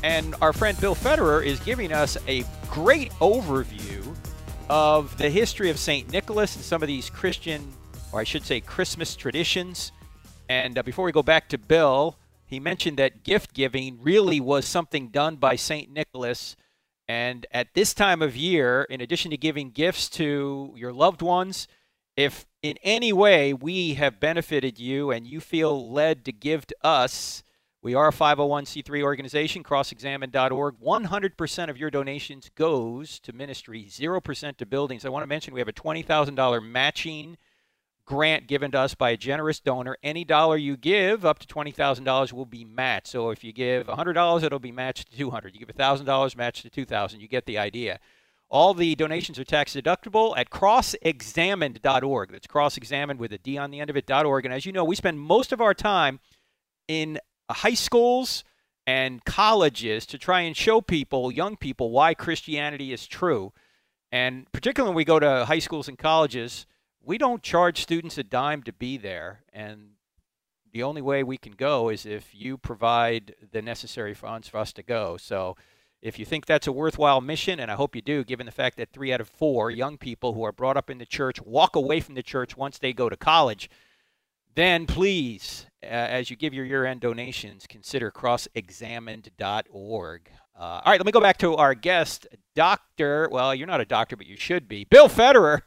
And 0.03 0.35
our 0.41 0.53
friend 0.53 0.79
Bill 0.79 0.95
Federer 0.95 1.45
is 1.45 1.59
giving 1.59 1.91
us 1.93 2.17
a 2.27 2.43
great 2.69 3.11
overview 3.13 4.15
of 4.69 5.17
the 5.17 5.29
history 5.29 5.69
of 5.69 5.77
St. 5.77 6.11
Nicholas 6.11 6.55
and 6.55 6.63
some 6.65 6.81
of 6.81 6.87
these 6.87 7.09
Christian, 7.09 7.71
or 8.11 8.19
I 8.19 8.23
should 8.23 8.45
say, 8.45 8.61
Christmas 8.61 9.15
traditions. 9.15 9.91
And 10.49 10.77
uh, 10.77 10.83
before 10.83 11.05
we 11.05 11.11
go 11.11 11.23
back 11.23 11.49
to 11.49 11.57
Bill, 11.57 12.17
he 12.45 12.59
mentioned 12.59 12.97
that 12.97 13.23
gift 13.23 13.53
giving 13.53 13.99
really 14.01 14.39
was 14.39 14.65
something 14.65 15.09
done 15.09 15.35
by 15.35 15.55
St. 15.55 15.91
Nicholas 15.91 16.55
and 17.11 17.45
at 17.51 17.73
this 17.73 17.93
time 17.93 18.21
of 18.21 18.37
year, 18.37 18.83
in 18.83 19.01
addition 19.01 19.31
to 19.31 19.37
giving 19.37 19.71
gifts 19.71 20.07
to 20.11 20.73
your 20.77 20.93
loved 20.93 21.21
ones, 21.21 21.67
if 22.15 22.45
in 22.61 22.77
any 22.83 23.11
way 23.11 23.53
we 23.53 23.95
have 23.95 24.21
benefited 24.21 24.79
you 24.79 25.11
and 25.11 25.27
you 25.27 25.41
feel 25.41 25.91
led 25.91 26.23
to 26.23 26.31
give 26.31 26.65
to 26.67 26.75
us, 26.81 27.43
we 27.81 27.95
are 27.95 28.09
a 28.09 28.13
501c3 28.13 29.01
organization, 29.01 29.63
crossexamined.org. 29.63 30.75
100% 30.79 31.69
of 31.69 31.77
your 31.77 31.89
donations 31.89 32.51
goes 32.53 33.19
to 33.21 33.33
ministry, 33.33 33.87
0% 33.89 34.57
to 34.57 34.65
buildings. 34.65 35.03
I 35.03 35.09
want 35.09 35.23
to 35.23 35.27
mention 35.27 35.53
we 35.53 35.61
have 35.61 35.67
a 35.67 35.73
$20,000 35.73 36.63
matching 36.63 37.37
grant 38.05 38.47
given 38.47 38.71
to 38.71 38.79
us 38.79 38.93
by 38.93 39.11
a 39.11 39.17
generous 39.17 39.59
donor. 39.59 39.97
Any 40.03 40.23
dollar 40.23 40.57
you 40.57 40.77
give, 40.77 41.25
up 41.25 41.39
to 41.39 41.47
$20,000, 41.47 42.33
will 42.33 42.45
be 42.45 42.63
matched. 42.63 43.07
So 43.07 43.31
if 43.31 43.43
you 43.43 43.51
give 43.51 43.87
$100, 43.87 44.43
it'll 44.43 44.59
be 44.59 44.71
matched 44.71 45.11
to 45.11 45.17
200. 45.17 45.55
You 45.55 45.65
give 45.65 45.75
$1,000, 45.75 46.35
matched 46.35 46.61
to 46.63 46.69
2,000. 46.69 47.19
You 47.19 47.27
get 47.27 47.45
the 47.45 47.57
idea. 47.57 47.99
All 48.49 48.73
the 48.73 48.95
donations 48.95 49.39
are 49.39 49.45
tax 49.45 49.73
deductible 49.75 50.37
at 50.37 50.49
crossexamined.org. 50.49 52.31
That's 52.31 52.47
cross-examined 52.47 53.19
with 53.19 53.31
a 53.31 53.37
D 53.37 53.57
on 53.57 53.71
the 53.71 53.79
end 53.79 53.89
of 53.89 53.95
it.org. 53.95 54.45
And 54.45 54.53
as 54.53 54.65
you 54.65 54.73
know, 54.73 54.83
we 54.83 54.95
spend 54.97 55.19
most 55.19 55.51
of 55.53 55.61
our 55.61 55.73
time 55.73 56.19
in 56.87 57.17
Uh, 57.51 57.53
high 57.53 57.73
schools 57.73 58.45
and 58.87 59.25
colleges 59.25 60.05
to 60.05 60.17
try 60.17 60.39
and 60.39 60.55
show 60.55 60.79
people, 60.79 61.29
young 61.29 61.57
people, 61.57 61.91
why 61.91 62.13
Christianity 62.13 62.93
is 62.93 63.05
true. 63.05 63.51
And 64.09 64.49
particularly 64.53 64.91
when 64.91 64.95
we 64.95 65.03
go 65.03 65.19
to 65.19 65.43
high 65.45 65.59
schools 65.59 65.89
and 65.89 65.97
colleges, 65.97 66.65
we 67.03 67.17
don't 67.17 67.43
charge 67.43 67.81
students 67.81 68.17
a 68.17 68.23
dime 68.23 68.63
to 68.63 68.71
be 68.71 68.95
there, 68.97 69.43
and 69.51 69.95
the 70.71 70.83
only 70.83 71.01
way 71.01 71.23
we 71.23 71.37
can 71.37 71.51
go 71.51 71.89
is 71.89 72.05
if 72.05 72.33
you 72.33 72.57
provide 72.57 73.35
the 73.51 73.61
necessary 73.61 74.13
funds 74.13 74.47
for 74.47 74.57
us 74.57 74.71
to 74.73 74.83
go. 74.83 75.17
So 75.17 75.57
if 76.01 76.17
you 76.17 76.23
think 76.23 76.45
that's 76.45 76.67
a 76.67 76.71
worthwhile 76.71 77.19
mission, 77.19 77.59
and 77.59 77.69
I 77.69 77.75
hope 77.75 77.97
you 77.97 78.01
do, 78.01 78.23
given 78.23 78.45
the 78.45 78.53
fact 78.53 78.77
that 78.77 78.93
three 78.93 79.11
out 79.11 79.19
of 79.19 79.27
four 79.27 79.69
young 79.69 79.97
people 79.97 80.33
who 80.33 80.43
are 80.43 80.53
brought 80.53 80.77
up 80.77 80.89
in 80.89 80.99
the 80.99 81.05
church 81.05 81.41
walk 81.41 81.75
away 81.75 81.99
from 81.99 82.15
the 82.15 82.23
church 82.23 82.55
once 82.55 82.77
they 82.77 82.93
go 82.93 83.09
to 83.09 83.17
college, 83.17 83.69
then 84.55 84.85
please, 84.85 85.65
uh, 85.83 85.87
as 85.87 86.29
you 86.29 86.35
give 86.35 86.53
your 86.53 86.65
year 86.65 86.85
end 86.85 87.01
donations, 87.01 87.65
consider 87.67 88.11
crossexamined.org. 88.11 90.31
Uh, 90.53 90.63
all 90.63 90.81
right, 90.85 90.99
let 90.99 91.05
me 91.05 91.11
go 91.11 91.21
back 91.21 91.37
to 91.37 91.55
our 91.55 91.73
guest, 91.73 92.27
Dr. 92.55 93.29
Well, 93.31 93.55
you're 93.55 93.67
not 93.67 93.81
a 93.81 93.85
doctor, 93.85 94.15
but 94.15 94.27
you 94.27 94.37
should 94.37 94.67
be, 94.67 94.83
Bill 94.83 95.09
Federer 95.09 95.61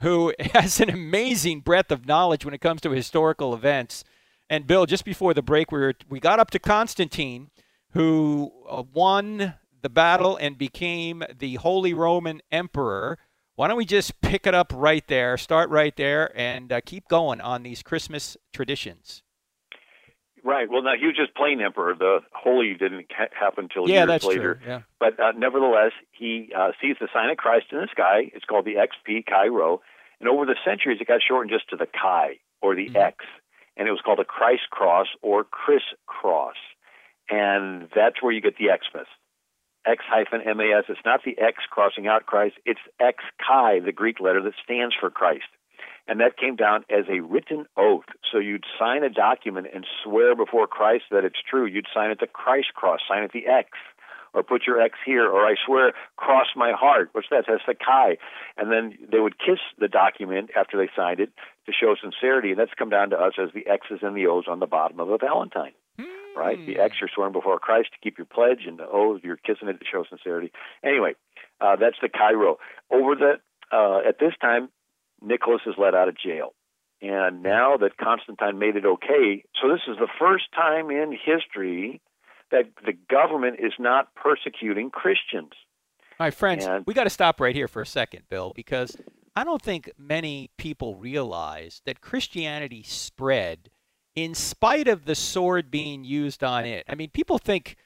who 0.00 0.32
has 0.52 0.80
an 0.80 0.90
amazing 0.90 1.60
breadth 1.60 1.90
of 1.90 2.06
knowledge 2.06 2.44
when 2.44 2.54
it 2.54 2.60
comes 2.60 2.80
to 2.82 2.90
historical 2.90 3.54
events. 3.54 4.04
And 4.48 4.66
Bill, 4.66 4.86
just 4.86 5.04
before 5.04 5.34
the 5.34 5.42
break, 5.42 5.72
we 5.72 5.80
were, 5.80 5.94
we 6.08 6.20
got 6.20 6.38
up 6.38 6.50
to 6.52 6.58
Constantine, 6.58 7.50
who 7.90 8.52
uh, 8.68 8.84
won 8.92 9.54
the 9.82 9.88
battle 9.88 10.36
and 10.36 10.56
became 10.56 11.24
the 11.36 11.56
Holy 11.56 11.94
Roman 11.94 12.40
Emperor. 12.52 13.18
Why 13.56 13.68
don't 13.68 13.78
we 13.78 13.86
just 13.86 14.20
pick 14.20 14.46
it 14.46 14.54
up 14.54 14.70
right 14.74 15.06
there, 15.08 15.38
start 15.38 15.70
right 15.70 15.96
there, 15.96 16.30
and 16.38 16.70
uh, 16.70 16.82
keep 16.84 17.08
going 17.08 17.40
on 17.40 17.62
these 17.62 17.82
Christmas 17.82 18.36
traditions? 18.52 19.22
Right. 20.44 20.70
Well, 20.70 20.82
now 20.82 20.92
he 21.00 21.06
was 21.06 21.16
just 21.16 21.34
plain 21.34 21.60
emperor. 21.60 21.94
The 21.98 22.20
holy 22.32 22.74
didn't 22.74 23.06
ha- 23.10 23.32
happen 23.32 23.64
until 23.64 23.88
yeah, 23.88 24.00
years 24.00 24.08
that's 24.08 24.24
later. 24.24 24.54
True. 24.56 24.68
Yeah. 24.68 24.80
But 25.00 25.18
uh, 25.18 25.32
nevertheless, 25.36 25.92
he 26.12 26.52
uh, 26.56 26.72
sees 26.80 26.96
the 27.00 27.08
sign 27.12 27.30
of 27.30 27.38
Christ 27.38 27.66
in 27.72 27.78
the 27.78 27.88
sky. 27.90 28.30
It's 28.34 28.44
called 28.44 28.66
the 28.66 28.74
XP 28.74 29.24
Chi 29.24 29.46
Rho, 29.48 29.80
and 30.20 30.28
over 30.28 30.44
the 30.44 30.54
centuries, 30.64 30.98
it 31.00 31.08
got 31.08 31.20
shortened 31.26 31.50
just 31.50 31.68
to 31.70 31.76
the 31.76 31.86
Chi 31.86 32.38
or 32.60 32.76
the 32.76 32.86
mm-hmm. 32.86 32.96
X, 32.96 33.24
and 33.76 33.88
it 33.88 33.90
was 33.90 34.00
called 34.04 34.20
a 34.20 34.24
Christ 34.24 34.70
Cross 34.70 35.08
or 35.22 35.44
Chris 35.44 35.82
Cross, 36.06 36.56
and 37.30 37.88
that's 37.94 38.22
where 38.22 38.32
you 38.32 38.42
get 38.42 38.58
the 38.58 38.66
Xmas. 38.66 39.08
X 39.86 40.04
hyphen 40.08 40.40
MAS. 40.56 40.84
It's 40.88 41.00
not 41.04 41.20
the 41.24 41.38
X 41.38 41.62
crossing 41.70 42.06
out 42.06 42.26
Christ. 42.26 42.56
It's 42.64 42.80
X 43.00 43.22
Chi, 43.46 43.80
the 43.80 43.92
Greek 43.92 44.20
letter 44.20 44.42
that 44.42 44.54
stands 44.64 44.94
for 44.98 45.10
Christ 45.10 45.46
and 46.08 46.20
that 46.20 46.36
came 46.36 46.56
down 46.56 46.84
as 46.90 47.04
a 47.08 47.20
written 47.20 47.66
oath. 47.76 48.06
So 48.30 48.38
you'd 48.38 48.64
sign 48.78 49.02
a 49.02 49.10
document 49.10 49.68
and 49.74 49.86
swear 50.04 50.36
before 50.36 50.66
Christ 50.66 51.04
that 51.10 51.24
it's 51.24 51.42
true. 51.48 51.66
You'd 51.66 51.88
sign 51.92 52.10
it 52.10 52.20
the 52.20 52.26
Christ 52.26 52.74
cross, 52.74 53.00
sign 53.08 53.24
it 53.24 53.32
the 53.32 53.46
X, 53.46 53.70
or 54.32 54.42
put 54.42 54.66
your 54.66 54.80
X 54.80 54.98
here, 55.04 55.28
or 55.28 55.46
I 55.46 55.54
swear, 55.64 55.92
cross 56.16 56.46
my 56.54 56.72
heart. 56.72 57.08
What's 57.12 57.28
that? 57.30 57.44
That's 57.48 57.62
the 57.66 57.74
Chi. 57.74 58.18
And 58.56 58.70
then 58.70 58.96
they 59.10 59.18
would 59.18 59.38
kiss 59.38 59.58
the 59.78 59.88
document 59.88 60.50
after 60.56 60.76
they 60.76 60.90
signed 60.94 61.20
it 61.20 61.30
to 61.66 61.72
show 61.72 61.94
sincerity, 62.00 62.50
and 62.50 62.58
that's 62.58 62.74
come 62.78 62.90
down 62.90 63.10
to 63.10 63.16
us 63.16 63.34
as 63.42 63.50
the 63.52 63.66
X's 63.66 64.00
and 64.02 64.16
the 64.16 64.26
O's 64.26 64.44
on 64.48 64.60
the 64.60 64.66
bottom 64.66 65.00
of 65.00 65.10
a 65.10 65.18
Valentine. 65.18 65.72
Right, 66.36 66.64
the 66.66 66.78
X 66.78 66.96
you're 67.00 67.10
swearing 67.14 67.32
before 67.32 67.58
Christ 67.58 67.88
to 67.92 67.98
keep 68.02 68.18
your 68.18 68.26
pledge, 68.26 68.66
and 68.66 68.78
the 68.78 68.84
O 68.84 69.18
you're 69.22 69.36
kissing 69.36 69.68
it 69.68 69.78
to 69.78 69.84
show 69.90 70.04
sincerity. 70.08 70.52
Anyway, 70.84 71.14
uh, 71.60 71.76
that's 71.76 71.96
the 72.02 72.08
Chi 72.08 72.32
Rho. 72.32 72.58
Over 72.90 73.14
the 73.14 73.32
uh, 73.72 74.08
at 74.08 74.18
this 74.18 74.32
time, 74.40 74.68
Nicholas 75.22 75.62
is 75.66 75.74
let 75.78 75.94
out 75.94 76.08
of 76.08 76.16
jail. 76.16 76.52
And 77.02 77.42
now 77.42 77.76
that 77.76 77.98
Constantine 77.98 78.58
made 78.58 78.76
it 78.76 78.86
okay, 78.86 79.44
so 79.60 79.68
this 79.68 79.82
is 79.86 79.96
the 79.98 80.08
first 80.18 80.44
time 80.54 80.90
in 80.90 81.12
history 81.12 82.00
that 82.50 82.70
the 82.84 82.92
government 83.10 83.56
is 83.60 83.72
not 83.78 84.14
persecuting 84.14 84.90
Christians. 84.90 85.52
My 86.18 86.30
friends, 86.30 86.64
and, 86.64 86.84
we 86.86 86.94
got 86.94 87.04
to 87.04 87.10
stop 87.10 87.40
right 87.40 87.54
here 87.54 87.68
for 87.68 87.82
a 87.82 87.86
second, 87.86 88.22
Bill, 88.30 88.52
because 88.54 88.96
I 89.34 89.44
don't 89.44 89.60
think 89.60 89.90
many 89.98 90.50
people 90.56 90.96
realize 90.96 91.82
that 91.84 92.00
Christianity 92.00 92.82
spread 92.82 93.68
in 94.16 94.34
spite 94.34 94.88
of 94.88 95.04
the 95.04 95.14
sword 95.14 95.70
being 95.70 96.02
used 96.02 96.42
on 96.42 96.64
it. 96.64 96.84
I 96.88 96.94
mean, 96.94 97.10
people 97.10 97.38
think 97.38 97.76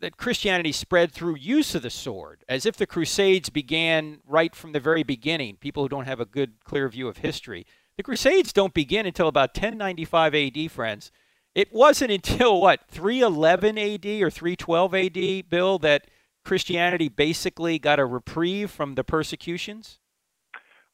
that 0.00 0.16
Christianity 0.16 0.72
spread 0.72 1.12
through 1.12 1.36
use 1.36 1.76
of 1.76 1.82
the 1.82 1.90
sword, 1.90 2.42
as 2.48 2.66
if 2.66 2.76
the 2.76 2.86
Crusades 2.86 3.50
began 3.50 4.18
right 4.26 4.52
from 4.54 4.72
the 4.72 4.80
very 4.80 5.04
beginning. 5.04 5.56
People 5.56 5.84
who 5.84 5.88
don't 5.88 6.06
have 6.06 6.18
a 6.18 6.24
good, 6.24 6.54
clear 6.64 6.88
view 6.88 7.06
of 7.06 7.18
history. 7.18 7.64
The 7.96 8.02
Crusades 8.02 8.52
don't 8.52 8.74
begin 8.74 9.06
until 9.06 9.28
about 9.28 9.50
1095 9.50 10.34
AD, 10.34 10.70
friends. 10.72 11.12
It 11.54 11.72
wasn't 11.72 12.10
until, 12.10 12.60
what, 12.60 12.80
311 12.88 13.78
AD 13.78 14.06
or 14.22 14.30
312 14.30 14.94
AD, 14.94 15.50
Bill, 15.50 15.78
that 15.80 16.06
Christianity 16.44 17.08
basically 17.08 17.78
got 17.78 18.00
a 18.00 18.06
reprieve 18.06 18.70
from 18.70 18.94
the 18.94 19.04
persecutions? 19.04 19.98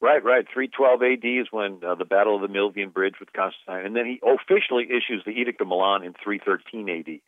Right, 0.00 0.23
right. 0.23 0.47
312 0.52 1.02
AD 1.02 1.25
is 1.25 1.47
when 1.50 1.81
uh, 1.85 1.97
the 1.97 2.05
Battle 2.05 2.37
of 2.37 2.43
the 2.43 2.57
Milvian 2.57 2.93
Bridge 2.93 3.17
with 3.19 3.33
Constantine, 3.33 3.85
and 3.85 3.97
then 3.97 4.07
he 4.07 4.21
officially 4.23 4.85
issues 4.85 5.25
the 5.25 5.33
Edict 5.33 5.61
of 5.61 5.67
Milan 5.67 6.05
in 6.05 6.14
313 6.23 6.88
AD. 6.88 7.21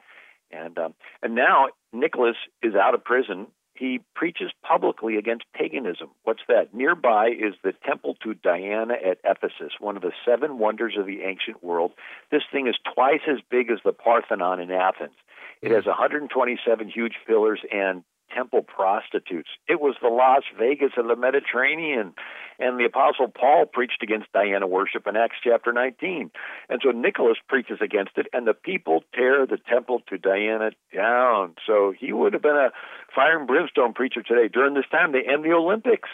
And 0.53 0.79
um, 0.79 0.95
and 1.23 1.35
now 1.35 1.69
Nicholas 1.93 2.37
is 2.63 2.75
out 2.75 2.95
of 2.95 3.05
prison. 3.05 3.49
He 3.75 4.01
preaches 4.15 4.51
publicly 4.63 5.17
against 5.17 5.45
paganism. 5.55 6.11
What's 6.25 6.43
that? 6.49 6.75
Nearby 6.75 7.29
is 7.29 7.55
the 7.65 7.73
temple 7.87 8.17
to 8.23 8.35
Diana 8.35 8.95
at 8.95 9.19
Ephesus, 9.25 9.73
one 9.81 9.97
of 9.97 10.03
the 10.03 10.13
seven 10.27 10.59
wonders 10.59 10.97
of 10.99 11.07
the 11.07 11.23
ancient 11.23 11.65
world. 11.65 11.93
This 12.31 12.43
thing 12.53 12.67
is 12.67 12.75
twice 12.95 13.23
as 13.27 13.39
big 13.51 13.71
as 13.71 13.79
the 13.85 13.93
Parthenon 13.93 14.61
in 14.61 14.71
Athens. 14.71 15.15
It 15.63 15.73
has 15.73 15.87
127 15.87 16.89
huge 16.89 17.15
pillars 17.27 17.61
and 17.73 18.03
temple 18.35 18.63
prostitutes. 18.63 19.49
It 19.69 19.81
was 19.81 19.97
the 20.01 20.09
Las 20.09 20.43
Vegas 20.59 20.93
of 20.97 21.09
the 21.09 21.17
Mediterranean. 21.17 22.15
And 22.59 22.79
the 22.79 22.85
Apostle 22.85 23.29
Paul 23.29 23.67
preached 23.67 24.03
against 24.03 24.33
Diana 24.33 24.67
worship 24.67 25.07
in 25.07 25.17
Acts 25.17 25.37
chapter 25.43 25.73
19. 25.73 26.31
And 26.69 26.81
so 26.85 26.91
Nicholas 26.91 27.39
preaches 27.49 27.79
against 27.81 28.13
it, 28.17 28.27
and 28.33 28.47
the 28.47 28.55
people 28.55 29.03
tear 29.15 29.47
the 29.47 29.59
temple 29.69 30.03
to 30.09 30.19
Diana 30.19 30.71
down. 30.95 31.55
So 31.67 31.93
he 31.99 32.13
would 32.13 32.35
have 32.35 32.43
been 32.43 32.57
a 32.57 32.71
fire 33.15 33.39
and 33.39 33.47
brimstone 33.47 33.95
preacher 33.95 34.23
today. 34.23 34.49
During 34.53 34.75
this 34.75 34.89
time, 34.91 35.13
they 35.13 35.23
end 35.23 35.45
the 35.45 35.53
Olympics 35.53 36.09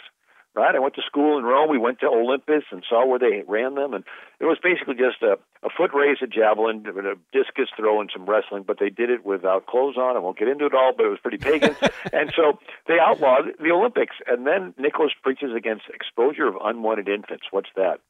right? 0.57 0.75
I 0.75 0.79
went 0.79 0.95
to 0.95 1.03
school 1.05 1.37
in 1.37 1.43
Rome. 1.43 1.69
We 1.69 1.77
went 1.77 1.99
to 1.99 2.07
Olympus 2.07 2.63
and 2.71 2.83
saw 2.89 3.05
where 3.05 3.19
they 3.19 3.43
ran 3.47 3.75
them, 3.75 3.93
and 3.93 4.03
it 4.39 4.45
was 4.45 4.57
basically 4.61 4.95
just 4.95 5.21
a, 5.21 5.37
a 5.63 5.69
foot 5.69 5.93
race, 5.93 6.17
a 6.23 6.27
javelin, 6.27 6.83
a 6.87 7.15
discus 7.31 7.69
throw, 7.77 8.01
and 8.01 8.09
some 8.11 8.25
wrestling. 8.25 8.63
But 8.65 8.79
they 8.79 8.89
did 8.89 9.11
it 9.11 9.23
without 9.23 9.67
clothes 9.67 9.97
on. 9.97 10.17
I 10.17 10.19
won't 10.19 10.39
get 10.39 10.47
into 10.47 10.65
it 10.65 10.73
all, 10.73 10.93
but 10.97 11.05
it 11.05 11.09
was 11.09 11.19
pretty 11.21 11.37
pagan. 11.37 11.75
and 12.11 12.33
so 12.35 12.57
they 12.87 12.97
outlawed 12.99 13.53
the 13.61 13.69
Olympics. 13.69 14.15
And 14.25 14.47
then 14.47 14.73
Nicholas 14.79 15.13
preaches 15.21 15.53
against 15.55 15.85
exposure 15.93 16.47
of 16.47 16.55
unwanted 16.59 17.07
infants. 17.07 17.45
What's 17.51 17.69
that? 17.75 18.01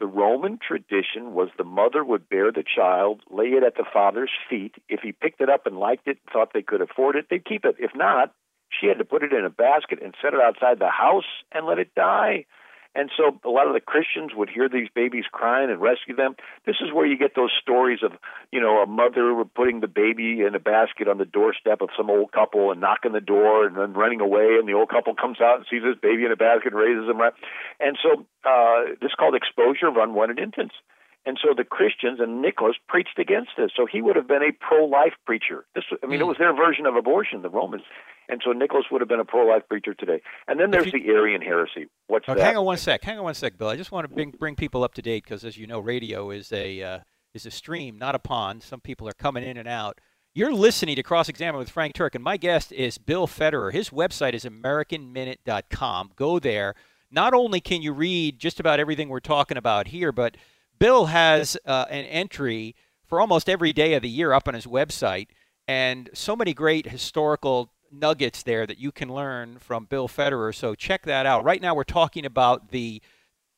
The 0.00 0.06
Roman 0.06 0.58
tradition 0.58 1.32
was 1.34 1.50
the 1.56 1.64
mother 1.64 2.02
would 2.02 2.28
bear 2.28 2.50
the 2.50 2.64
child, 2.64 3.20
lay 3.30 3.54
it 3.54 3.62
at 3.62 3.76
the 3.76 3.84
father's 3.92 4.32
feet. 4.50 4.74
If 4.88 5.00
he 5.00 5.12
picked 5.12 5.40
it 5.40 5.48
up 5.48 5.66
and 5.66 5.78
liked 5.78 6.08
it, 6.08 6.18
thought 6.32 6.50
they 6.52 6.62
could 6.62 6.80
afford 6.80 7.14
it, 7.14 7.26
they'd 7.30 7.44
keep 7.44 7.64
it. 7.64 7.76
If 7.78 7.92
not, 7.94 8.34
she 8.82 8.88
had 8.88 8.98
to 8.98 9.04
put 9.04 9.22
it 9.22 9.32
in 9.32 9.44
a 9.44 9.50
basket 9.50 10.00
and 10.02 10.14
set 10.20 10.34
it 10.34 10.40
outside 10.40 10.80
the 10.80 10.90
house 10.90 11.30
and 11.52 11.64
let 11.66 11.78
it 11.78 11.94
die. 11.94 12.46
And 12.94 13.10
so 13.16 13.40
a 13.44 13.48
lot 13.48 13.68
of 13.68 13.72
the 13.72 13.80
Christians 13.80 14.32
would 14.36 14.50
hear 14.50 14.68
these 14.68 14.88
babies 14.94 15.24
crying 15.32 15.70
and 15.70 15.80
rescue 15.80 16.14
them. 16.14 16.36
This 16.66 16.76
is 16.82 16.92
where 16.92 17.06
you 17.06 17.16
get 17.16 17.34
those 17.34 17.52
stories 17.58 18.00
of, 18.02 18.12
you 18.50 18.60
know, 18.60 18.82
a 18.82 18.86
mother 18.86 19.32
putting 19.54 19.80
the 19.80 19.88
baby 19.88 20.42
in 20.42 20.54
a 20.54 20.60
basket 20.60 21.08
on 21.08 21.16
the 21.16 21.24
doorstep 21.24 21.80
of 21.80 21.88
some 21.96 22.10
old 22.10 22.32
couple 22.32 22.70
and 22.70 22.82
knocking 22.82 23.12
the 23.12 23.20
door 23.20 23.66
and 23.66 23.76
then 23.76 23.94
running 23.94 24.20
away. 24.20 24.56
And 24.58 24.68
the 24.68 24.74
old 24.74 24.90
couple 24.90 25.14
comes 25.14 25.40
out 25.40 25.56
and 25.56 25.66
sees 25.70 25.82
this 25.82 25.96
baby 26.02 26.26
in 26.26 26.32
a 26.32 26.36
basket 26.36 26.74
and 26.74 26.82
raises 26.82 27.08
him. 27.08 27.16
Right? 27.16 27.32
And 27.80 27.96
so 28.02 28.26
uh, 28.44 28.92
this 29.00 29.08
is 29.08 29.16
called 29.18 29.36
exposure 29.36 29.88
of 29.88 29.96
unwanted 29.96 30.38
infants. 30.38 30.74
And 31.24 31.38
so 31.40 31.54
the 31.56 31.64
Christians 31.64 32.18
and 32.20 32.42
Nicholas 32.42 32.76
preached 32.88 33.18
against 33.18 33.50
this. 33.56 33.70
So 33.76 33.86
he 33.86 34.02
would 34.02 34.16
have 34.16 34.26
been 34.26 34.42
a 34.42 34.52
pro-life 34.52 35.14
preacher. 35.24 35.64
This, 35.74 35.84
I 36.02 36.06
mean, 36.06 36.20
it 36.20 36.22
hmm. 36.22 36.28
was 36.28 36.38
their 36.38 36.54
version 36.54 36.84
of 36.84 36.96
abortion, 36.96 37.42
the 37.42 37.50
Romans. 37.50 37.84
And 38.28 38.40
so 38.44 38.52
Nicholas 38.52 38.86
would 38.90 39.00
have 39.00 39.08
been 39.08 39.20
a 39.20 39.24
pro-life 39.24 39.62
preacher 39.68 39.94
today. 39.94 40.20
And 40.48 40.58
then 40.58 40.70
there's 40.70 40.86
you, 40.86 40.92
the 40.92 41.08
Arian 41.10 41.40
heresy. 41.40 41.88
What's 42.08 42.28
okay, 42.28 42.38
that? 42.38 42.44
Hang 42.44 42.56
on 42.56 42.64
one 42.64 42.76
sec. 42.76 43.04
Hang 43.04 43.18
on 43.18 43.24
one 43.24 43.34
sec, 43.34 43.56
Bill. 43.56 43.68
I 43.68 43.76
just 43.76 43.92
want 43.92 44.08
to 44.08 44.14
bring, 44.14 44.30
bring 44.32 44.56
people 44.56 44.82
up 44.82 44.94
to 44.94 45.02
date 45.02 45.24
because, 45.24 45.44
as 45.44 45.56
you 45.56 45.66
know, 45.66 45.78
radio 45.78 46.30
is 46.30 46.52
a 46.52 46.82
uh, 46.82 46.98
is 47.34 47.46
a 47.46 47.50
stream, 47.50 47.98
not 47.98 48.14
a 48.14 48.18
pond. 48.18 48.62
Some 48.62 48.80
people 48.80 49.08
are 49.08 49.12
coming 49.12 49.44
in 49.44 49.56
and 49.56 49.68
out. 49.68 50.00
You're 50.34 50.52
listening 50.52 50.96
to 50.96 51.02
Cross 51.02 51.28
Examine 51.28 51.58
with 51.58 51.70
Frank 51.70 51.94
Turek, 51.94 52.14
and 52.14 52.24
my 52.24 52.36
guest 52.36 52.72
is 52.72 52.96
Bill 52.96 53.26
Federer. 53.26 53.72
His 53.72 53.90
website 53.90 54.32
is 54.32 54.44
AmericanMinute.com. 54.44 56.12
Go 56.16 56.38
there. 56.38 56.74
Not 57.10 57.34
only 57.34 57.60
can 57.60 57.82
you 57.82 57.92
read 57.92 58.38
just 58.38 58.58
about 58.58 58.80
everything 58.80 59.10
we're 59.10 59.20
talking 59.20 59.58
about 59.58 59.88
here, 59.88 60.10
but 60.10 60.38
Bill 60.82 61.06
has 61.06 61.56
uh, 61.64 61.84
an 61.90 62.06
entry 62.06 62.74
for 63.06 63.20
almost 63.20 63.48
every 63.48 63.72
day 63.72 63.94
of 63.94 64.02
the 64.02 64.08
year 64.08 64.32
up 64.32 64.48
on 64.48 64.54
his 64.54 64.66
website, 64.66 65.28
and 65.68 66.10
so 66.12 66.34
many 66.34 66.52
great 66.52 66.88
historical 66.88 67.70
nuggets 67.92 68.42
there 68.42 68.66
that 68.66 68.78
you 68.78 68.90
can 68.90 69.08
learn 69.08 69.60
from 69.60 69.84
Bill 69.84 70.08
Federer. 70.08 70.52
So 70.52 70.74
check 70.74 71.04
that 71.04 71.24
out. 71.24 71.44
Right 71.44 71.62
now, 71.62 71.72
we're 71.72 71.84
talking 71.84 72.26
about 72.26 72.72
the, 72.72 73.00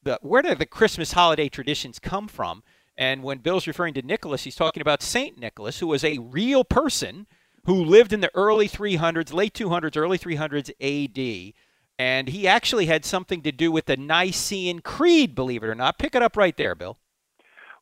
the 0.02 0.18
where 0.20 0.42
do 0.42 0.54
the 0.54 0.66
Christmas 0.66 1.12
holiday 1.12 1.48
traditions 1.48 1.98
come 1.98 2.28
from? 2.28 2.62
And 2.94 3.22
when 3.22 3.38
Bill's 3.38 3.66
referring 3.66 3.94
to 3.94 4.02
Nicholas, 4.02 4.44
he's 4.44 4.54
talking 4.54 4.82
about 4.82 5.00
Saint 5.00 5.38
Nicholas, 5.38 5.78
who 5.78 5.86
was 5.86 6.04
a 6.04 6.18
real 6.18 6.62
person 6.62 7.26
who 7.64 7.82
lived 7.82 8.12
in 8.12 8.20
the 8.20 8.30
early 8.34 8.68
300s, 8.68 9.32
late 9.32 9.54
200s, 9.54 9.96
early 9.96 10.18
300s 10.18 10.68
AD. 10.78 11.54
And 11.98 12.28
he 12.28 12.46
actually 12.46 12.84
had 12.84 13.06
something 13.06 13.40
to 13.40 13.50
do 13.50 13.72
with 13.72 13.86
the 13.86 13.96
Nicene 13.96 14.80
Creed, 14.80 15.34
believe 15.34 15.62
it 15.62 15.68
or 15.68 15.74
not. 15.74 15.98
Pick 15.98 16.14
it 16.14 16.20
up 16.20 16.36
right 16.36 16.58
there, 16.58 16.74
Bill. 16.74 16.98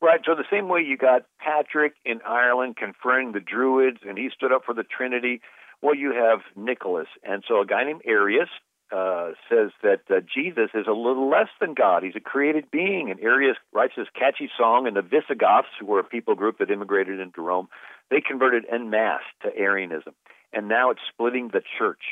Right. 0.03 0.21
So 0.27 0.35
the 0.35 0.45
same 0.51 0.69
way 0.69 0.81
you 0.81 0.97
got 0.97 1.23
Patrick 1.39 1.95
in 2.05 2.21
Ireland 2.27 2.77
confronting 2.77 3.33
the 3.33 3.41
Druids, 3.41 3.99
and 4.07 4.19
he 4.19 4.31
stood 4.35 4.53
up 4.53 4.63
for 4.67 4.75
the 4.75 4.83
Trinity. 4.83 5.41
Well, 5.81 5.95
you 5.95 6.13
have 6.13 6.41
Nicholas, 6.57 7.07
and 7.23 7.45
so 7.47 7.61
a 7.61 7.67
guy 7.67 7.85
named 7.85 8.03
Arius 8.05 8.49
uh, 8.91 9.31
says 9.49 9.71
that 9.85 10.01
uh, 10.11 10.21
Jesus 10.21 10.71
is 10.75 10.87
a 10.89 10.93
little 10.93 11.31
less 11.31 11.49
than 11.61 11.75
God. 11.75 12.03
He's 12.03 12.17
a 12.17 12.21
created 12.21 12.71
being. 12.71 13.11
And 13.11 13.21
Arius 13.21 13.57
writes 13.73 13.95
this 13.97 14.09
catchy 14.19 14.51
song, 14.59 14.89
and 14.89 14.97
the 14.97 15.03
Visigoths, 15.03 15.69
who 15.79 15.87
were 15.87 16.01
a 16.01 16.05
people 16.05 16.35
group 16.35 16.59
that 16.59 16.71
immigrated 16.71 17.21
into 17.21 17.41
Rome, 17.41 17.69
they 18.11 18.21
converted 18.21 18.65
en 18.71 18.91
masse 18.91 19.23
to 19.43 19.57
Arianism. 19.57 20.15
And 20.53 20.69
now 20.69 20.91
it's 20.91 21.01
splitting 21.13 21.51
the 21.53 21.63
church. 21.79 22.03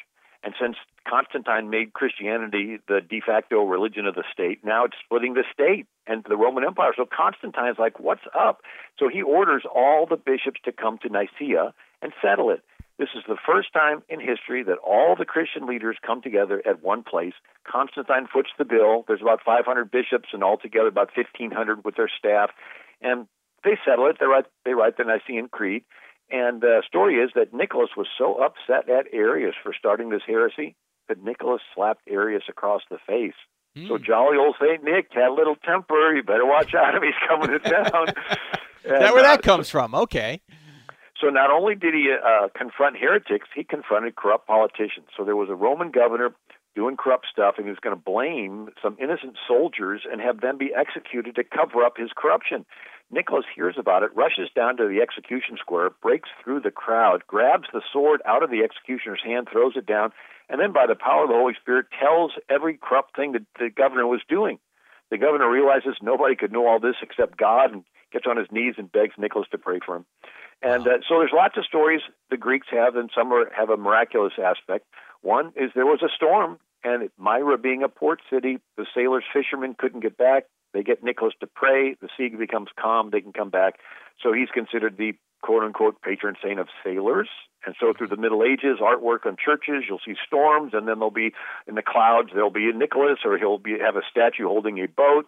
And 0.42 0.54
since 0.60 0.76
Constantine 1.06 1.68
made 1.68 1.92
Christianity 1.92 2.78
the 2.88 3.00
de 3.00 3.20
facto 3.20 3.62
religion 3.62 4.06
of 4.06 4.14
the 4.14 4.24
state, 4.32 4.64
now 4.64 4.84
it's 4.84 4.96
splitting 5.04 5.34
the 5.34 5.44
state 5.52 5.86
and 6.06 6.24
the 6.28 6.36
Roman 6.36 6.64
Empire. 6.64 6.92
So 6.96 7.04
Constantine's 7.04 7.78
like, 7.78 8.00
what's 8.00 8.24
up? 8.38 8.62
So 8.98 9.08
he 9.08 9.22
orders 9.22 9.64
all 9.72 10.06
the 10.08 10.16
bishops 10.16 10.60
to 10.64 10.72
come 10.72 10.98
to 11.02 11.08
Nicaea 11.08 11.74
and 12.00 12.12
settle 12.22 12.50
it. 12.50 12.62
This 12.98 13.10
is 13.16 13.24
the 13.26 13.36
first 13.46 13.72
time 13.72 14.02
in 14.10 14.20
history 14.20 14.62
that 14.64 14.76
all 14.78 15.16
the 15.18 15.24
Christian 15.24 15.66
leaders 15.66 15.96
come 16.06 16.20
together 16.20 16.62
at 16.68 16.82
one 16.82 17.02
place. 17.02 17.32
Constantine 17.66 18.28
foots 18.30 18.50
the 18.58 18.66
bill. 18.66 19.04
There's 19.08 19.22
about 19.22 19.40
500 19.42 19.90
bishops 19.90 20.28
and 20.32 20.44
altogether 20.44 20.88
about 20.88 21.08
1,500 21.16 21.82
with 21.82 21.96
their 21.96 22.10
staff. 22.18 22.50
And 23.00 23.26
they 23.64 23.78
settle 23.86 24.06
it. 24.06 24.16
They 24.20 24.26
write, 24.26 24.44
they 24.66 24.72
write 24.72 24.98
the 24.98 25.04
Nicene 25.04 25.48
Creed. 25.48 25.84
And 26.30 26.60
the 26.60 26.82
story 26.86 27.16
is 27.16 27.30
that 27.34 27.52
Nicholas 27.52 27.90
was 27.96 28.06
so 28.16 28.42
upset 28.42 28.88
at 28.88 29.06
Arius 29.12 29.54
for 29.62 29.74
starting 29.76 30.10
this 30.10 30.22
heresy 30.26 30.76
that 31.08 31.22
Nicholas 31.22 31.60
slapped 31.74 32.02
Arius 32.08 32.44
across 32.48 32.82
the 32.90 32.98
face. 33.06 33.34
Mm. 33.76 33.88
So 33.88 33.98
jolly 33.98 34.36
old 34.38 34.56
Saint 34.60 34.84
Nick 34.84 35.08
had 35.12 35.28
a 35.28 35.34
little 35.34 35.56
temper. 35.56 36.14
You 36.14 36.22
better 36.22 36.46
watch 36.46 36.74
out 36.74 36.94
if 36.94 37.02
he's 37.02 37.14
coming 37.28 37.50
to 37.50 37.58
town. 37.90 38.08
Is 38.84 38.90
that 38.90 39.12
where 39.12 39.22
that 39.22 39.40
uh, 39.40 39.42
comes 39.42 39.68
from? 39.68 39.94
Okay. 39.94 40.40
So 41.20 41.28
not 41.28 41.50
only 41.50 41.74
did 41.74 41.94
he 41.94 42.10
uh, 42.10 42.48
confront 42.56 42.96
heretics, 42.96 43.48
he 43.54 43.62
confronted 43.62 44.16
corrupt 44.16 44.46
politicians. 44.46 45.06
So 45.16 45.24
there 45.24 45.36
was 45.36 45.50
a 45.50 45.54
Roman 45.54 45.90
governor 45.90 46.30
doing 46.74 46.96
corrupt 46.96 47.26
stuff, 47.30 47.54
and 47.56 47.66
he 47.66 47.70
was 47.70 47.80
going 47.80 47.96
to 47.96 48.02
blame 48.02 48.68
some 48.82 48.96
innocent 49.00 49.36
soldiers 49.46 50.02
and 50.10 50.20
have 50.20 50.40
them 50.40 50.58
be 50.58 50.72
executed 50.74 51.34
to 51.34 51.44
cover 51.44 51.84
up 51.84 51.96
his 51.96 52.10
corruption. 52.16 52.64
Nicholas 53.10 53.44
hears 53.54 53.74
about 53.76 54.04
it, 54.04 54.14
rushes 54.14 54.48
down 54.54 54.76
to 54.76 54.86
the 54.86 55.00
execution 55.02 55.56
square, 55.58 55.90
breaks 56.00 56.28
through 56.42 56.60
the 56.60 56.70
crowd, 56.70 57.26
grabs 57.26 57.66
the 57.72 57.82
sword 57.92 58.22
out 58.24 58.44
of 58.44 58.50
the 58.50 58.62
executioner's 58.62 59.22
hand, 59.24 59.48
throws 59.50 59.72
it 59.74 59.84
down, 59.84 60.12
and 60.48 60.60
then 60.60 60.72
by 60.72 60.86
the 60.86 60.94
power 60.94 61.24
of 61.24 61.28
the 61.28 61.34
Holy 61.34 61.54
Spirit 61.60 61.86
tells 61.98 62.32
every 62.48 62.78
corrupt 62.80 63.16
thing 63.16 63.32
that 63.32 63.46
the 63.58 63.68
governor 63.68 64.06
was 64.06 64.20
doing. 64.28 64.58
The 65.10 65.18
governor 65.18 65.50
realizes 65.50 65.96
nobody 66.00 66.36
could 66.36 66.52
know 66.52 66.68
all 66.68 66.78
this 66.78 66.96
except 67.02 67.36
God 67.36 67.72
and 67.72 67.84
gets 68.12 68.26
on 68.28 68.36
his 68.36 68.46
knees 68.52 68.74
and 68.78 68.90
begs 68.90 69.14
Nicholas 69.18 69.48
to 69.50 69.58
pray 69.58 69.80
for 69.84 69.96
him. 69.96 70.06
And 70.62 70.86
uh, 70.86 70.98
so 71.08 71.18
there's 71.18 71.32
lots 71.34 71.56
of 71.56 71.64
stories 71.64 72.02
the 72.30 72.36
Greeks 72.36 72.66
have, 72.70 72.94
and 72.94 73.10
some 73.14 73.32
are, 73.32 73.50
have 73.56 73.70
a 73.70 73.76
miraculous 73.76 74.34
aspect. 74.38 74.86
One 75.22 75.52
is 75.56 75.70
there 75.74 75.86
was 75.86 76.02
a 76.02 76.08
storm, 76.14 76.58
and 76.82 77.10
Myra 77.18 77.58
being 77.58 77.82
a 77.82 77.88
port 77.88 78.20
city, 78.32 78.58
the 78.76 78.86
sailors, 78.94 79.24
fishermen 79.32 79.74
couldn't 79.78 80.00
get 80.00 80.16
back. 80.16 80.44
They 80.72 80.82
get 80.82 81.02
Nicholas 81.02 81.34
to 81.40 81.46
pray. 81.46 81.96
The 82.00 82.08
sea 82.16 82.28
becomes 82.28 82.68
calm. 82.80 83.10
They 83.10 83.20
can 83.20 83.32
come 83.32 83.50
back. 83.50 83.74
So 84.22 84.32
he's 84.32 84.48
considered 84.52 84.96
the 84.96 85.12
quote 85.42 85.62
unquote 85.62 86.00
patron 86.02 86.36
saint 86.42 86.60
of 86.60 86.68
sailors. 86.84 87.28
And 87.66 87.74
so 87.78 87.92
through 87.96 88.08
the 88.08 88.16
Middle 88.16 88.42
Ages, 88.42 88.78
artwork 88.80 89.26
on 89.26 89.36
churches, 89.42 89.84
you'll 89.88 90.00
see 90.04 90.14
storms, 90.26 90.72
and 90.72 90.88
then 90.88 90.98
there'll 90.98 91.10
be 91.10 91.32
in 91.66 91.74
the 91.74 91.82
clouds, 91.82 92.30
there'll 92.32 92.50
be 92.50 92.70
a 92.70 92.72
Nicholas, 92.72 93.18
or 93.24 93.36
he'll 93.36 93.58
be 93.58 93.78
have 93.78 93.96
a 93.96 94.02
statue 94.10 94.46
holding 94.46 94.78
a 94.78 94.86
boat. 94.86 95.26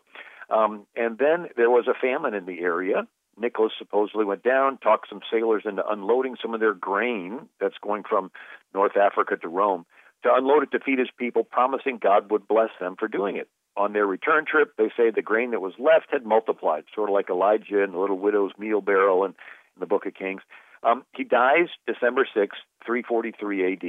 Um, 0.48 0.86
and 0.96 1.18
then 1.18 1.48
there 1.56 1.70
was 1.70 1.86
a 1.88 1.94
famine 1.94 2.34
in 2.34 2.46
the 2.46 2.60
area. 2.60 3.06
Nicholas 3.38 3.72
supposedly 3.78 4.24
went 4.24 4.42
down, 4.42 4.78
talked 4.78 5.08
some 5.08 5.20
sailors 5.30 5.62
into 5.64 5.86
unloading 5.86 6.36
some 6.40 6.54
of 6.54 6.60
their 6.60 6.74
grain 6.74 7.48
that's 7.60 7.78
going 7.82 8.02
from 8.08 8.30
North 8.74 8.96
Africa 8.96 9.36
to 9.36 9.48
Rome 9.48 9.86
to 10.22 10.32
unload 10.32 10.62
it 10.62 10.70
to 10.72 10.80
feed 10.80 10.98
his 10.98 11.10
people, 11.18 11.44
promising 11.44 11.98
God 11.98 12.30
would 12.30 12.46
bless 12.46 12.70
them 12.80 12.96
for 12.98 13.08
doing 13.08 13.36
it. 13.36 13.48
On 13.76 13.92
their 13.92 14.06
return 14.06 14.44
trip, 14.44 14.74
they 14.76 14.90
say 14.96 15.10
the 15.10 15.22
grain 15.22 15.50
that 15.52 15.60
was 15.60 15.72
left 15.78 16.06
had 16.12 16.24
multiplied, 16.24 16.84
sort 16.94 17.08
of 17.08 17.14
like 17.14 17.30
Elijah 17.30 17.82
and 17.82 17.94
the 17.94 17.98
little 17.98 18.18
widow's 18.18 18.52
meal 18.58 18.80
barrel 18.80 19.24
in, 19.24 19.30
in 19.30 19.80
the 19.80 19.86
Book 19.86 20.06
of 20.06 20.14
Kings. 20.14 20.42
Um, 20.82 21.04
he 21.16 21.24
dies 21.24 21.68
December 21.86 22.26
6, 22.34 22.56
343 22.84 23.72
AD. 23.72 23.84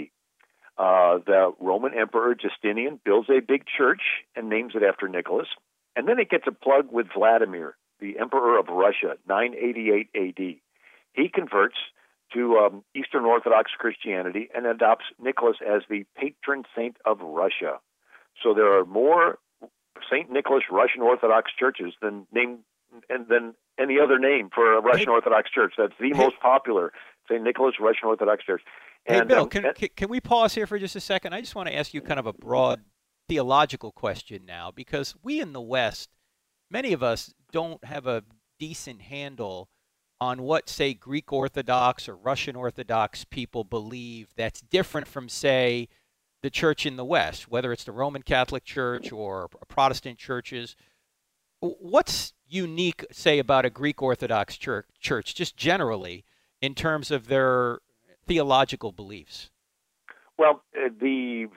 Uh, 0.76 1.20
the 1.26 1.54
Roman 1.60 1.94
Emperor 1.94 2.34
Justinian 2.34 3.00
builds 3.04 3.30
a 3.30 3.42
big 3.42 3.64
church 3.78 4.02
and 4.36 4.50
names 4.50 4.74
it 4.76 4.84
after 4.84 5.08
Nicholas. 5.08 5.48
And 5.96 6.08
then 6.08 6.20
it 6.20 6.30
gets 6.30 6.46
a 6.48 6.52
plug 6.52 6.92
with 6.92 7.08
Vladimir, 7.16 7.76
the 8.04 8.20
Emperor 8.20 8.60
of 8.60 8.68
Russia, 8.68 9.16
988 9.28 10.10
AD. 10.14 10.56
He 11.14 11.30
converts 11.34 11.78
to 12.34 12.58
um, 12.58 12.84
Eastern 12.96 13.24
Orthodox 13.26 13.72
Christianity 13.78 14.50
and 14.54 14.66
adopts 14.66 15.06
Nicholas 15.20 15.58
as 15.66 15.84
the 15.90 16.06
patron 16.18 16.64
saint 16.76 16.98
of 17.06 17.22
Russia. 17.22 17.80
So 18.42 18.54
there 18.54 18.78
are 18.78 18.86
more 18.86 19.38
Saint 20.12 20.30
Nicholas 20.30 20.64
Russian 20.72 21.02
Orthodox 21.02 21.52
churches 21.58 21.94
than 22.02 22.28
name 22.34 22.60
and 23.10 23.28
than 23.28 23.54
any 23.80 23.98
other 24.00 24.20
name 24.20 24.50
for 24.54 24.78
a 24.78 24.82
Russian 24.82 25.08
hey, 25.08 25.14
Orthodox 25.14 25.50
church. 25.50 25.74
That's 25.78 25.94
the 26.00 26.10
hey, 26.10 26.18
most 26.18 26.36
popular 26.42 26.92
Saint 27.30 27.44
Nicholas 27.44 27.76
Russian 27.80 28.08
Orthodox 28.08 28.44
Church. 28.44 28.62
And, 29.06 29.22
hey 29.22 29.26
Bill, 29.26 29.44
um, 29.44 29.50
can, 29.50 29.66
and, 29.66 29.96
can 29.96 30.10
we 30.10 30.20
pause 30.20 30.54
here 30.54 30.68
for 30.68 30.78
just 30.78 30.96
a 30.96 31.00
second? 31.00 31.34
I 31.34 31.42
just 31.42 31.56
want 31.56 31.70
to 31.70 31.76
ask 31.76 31.94
you 31.94 32.02
kind 32.02 32.20
of 32.20 32.26
a 32.28 32.34
broad 32.34 32.82
theological 33.30 33.92
question 33.92 34.44
now, 34.46 34.72
because 34.72 35.16
we 35.24 35.40
in 35.40 35.54
the 35.54 35.62
West, 35.62 36.10
many 36.74 36.92
of 36.92 37.04
us 37.04 37.34
don't 37.52 37.86
have 37.86 38.08
a 38.08 38.24
decent 38.60 39.04
handle 39.04 39.70
on 40.20 40.42
what, 40.42 40.68
say, 40.68 40.94
Greek 40.94 41.32
Orthodox 41.32 42.10
or 42.10 42.16
Russian 42.16 42.56
Orthodox 42.56 43.24
people 43.24 43.64
believe 43.64 44.30
that's 44.36 44.62
different 44.62 45.08
from, 45.08 45.30
say, 45.30 45.88
the 46.42 46.50
church 46.50 46.86
in 46.86 46.98
the 46.98 47.06
West, 47.06 47.50
whether 47.50 47.72
it's 47.72 47.84
the 47.84 47.92
Roman 47.92 48.24
Catholic 48.24 48.66
Church 48.66 49.12
or 49.12 49.50
Protestant 49.68 50.18
churches. 50.18 50.76
What's 51.60 52.34
unique, 52.48 53.06
say, 53.12 53.40
about 53.40 53.66
a 53.66 53.70
Greek 53.70 54.02
Orthodox 54.02 54.58
church, 54.58 54.88
church 55.00 55.36
just 55.36 55.56
generally, 55.56 56.26
in 56.62 56.74
terms 56.74 57.12
of 57.12 57.28
their 57.28 57.80
theological 58.26 58.92
beliefs? 58.92 59.52
Well, 60.38 60.64
uh, 60.76 60.90
the 61.00 61.48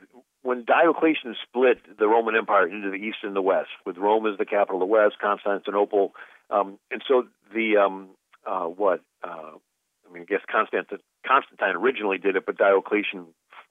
when 0.47 0.65
Diocletian 0.65 1.35
split 1.43 1.79
the 1.99 2.07
Roman 2.07 2.37
Empire 2.37 2.69
into 2.69 2.89
the 2.89 2.97
East 2.97 3.19
and 3.23 3.35
the 3.35 3.43
West, 3.43 3.71
with 3.85 3.97
Rome 3.97 4.27
as 4.27 4.39
the 4.39 4.45
capital 4.45 4.77
of 4.77 4.89
the 4.89 4.93
West, 4.93 5.17
Constantinople, 5.21 6.15
um, 6.51 6.79
and 6.91 7.03
so 7.07 7.27
the 7.53 7.77
um, 7.77 8.11
uh, 8.47 8.65
what 8.65 9.01
uh, 9.25 9.51
I 10.09 10.13
mean, 10.13 10.23
I 10.23 10.25
guess 10.27 10.41
Constantine, 10.51 10.99
Constantine 11.27 11.75
originally 11.75 12.19
did 12.19 12.37
it, 12.37 12.47
but 12.47 12.57
Diocletian 12.57 13.27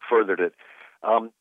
furthered 0.10 0.42
it. 0.42 0.54
Um, 1.02 1.32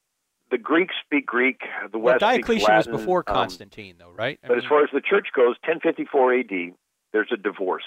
the 0.50 0.58
Greeks 0.58 0.94
speak 1.04 1.26
Greek. 1.26 1.62
The 1.90 1.98
well, 1.98 2.14
West 2.14 2.20
Diocletian 2.20 2.68
Latin. 2.68 2.92
was 2.92 3.00
before 3.00 3.24
um, 3.26 3.34
Constantine, 3.34 3.96
though, 3.98 4.12
right? 4.12 4.38
I 4.44 4.48
but 4.48 4.54
mean, 4.54 4.64
as 4.64 4.68
far 4.68 4.84
as 4.84 4.90
the 4.92 5.00
church 5.00 5.28
goes, 5.34 5.56
1054 5.66 6.34
A.D. 6.34 6.72
There's 7.12 7.30
a 7.32 7.36
divorce. 7.36 7.84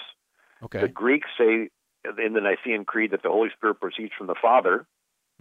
okay, 0.63 0.81
The 0.81 0.87
Greeks 0.87 1.29
say 1.37 1.69
in 2.05 2.33
the 2.33 2.41
Nicene 2.41 2.85
Creed 2.85 3.11
that 3.11 3.23
the 3.23 3.29
Holy 3.29 3.49
Spirit 3.55 3.79
proceeds 3.79 4.11
from 4.17 4.27
the 4.27 4.35
Father, 4.41 4.85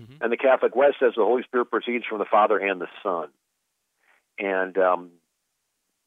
Mhm. 0.01 0.19
and 0.21 0.31
the 0.33 0.37
Catholic 0.37 0.75
West 0.77 0.97
says 1.01 1.15
the 1.17 1.25
Holy 1.25 1.43
Spirit 1.43 1.71
proceeds 1.71 2.05
from 2.05 2.19
the 2.19 2.25
Father 2.27 2.59
and 2.59 2.81
the 2.81 2.89
Son. 3.03 3.29
And 4.39 4.77
um, 4.77 5.11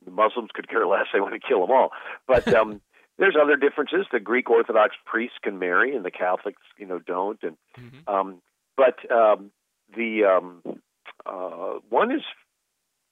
the 0.05 0.11
Muslims 0.11 0.51
could 0.53 0.69
care 0.69 0.85
less; 0.85 1.07
they 1.11 1.19
want 1.19 1.33
to 1.33 1.39
kill 1.39 1.61
them 1.61 1.71
all. 1.71 1.91
But 2.27 2.47
um, 2.53 2.81
there's 3.17 3.35
other 3.41 3.55
differences. 3.55 4.05
The 4.11 4.19
Greek 4.19 4.49
Orthodox 4.49 4.95
priests 5.05 5.37
can 5.41 5.57
marry, 5.59 5.95
and 5.95 6.05
the 6.05 6.11
Catholics, 6.11 6.61
you 6.77 6.85
know, 6.85 6.99
don't. 6.99 7.41
And 7.43 7.57
Mhm. 7.77 8.07
um, 8.07 8.41
but 8.77 9.09
um, 9.11 9.51
the 9.95 10.23
um, 10.25 10.61
uh, 11.25 11.79
one 11.89 12.11
is 12.11 12.21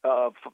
uh, 0.04 0.28
f- 0.28 0.54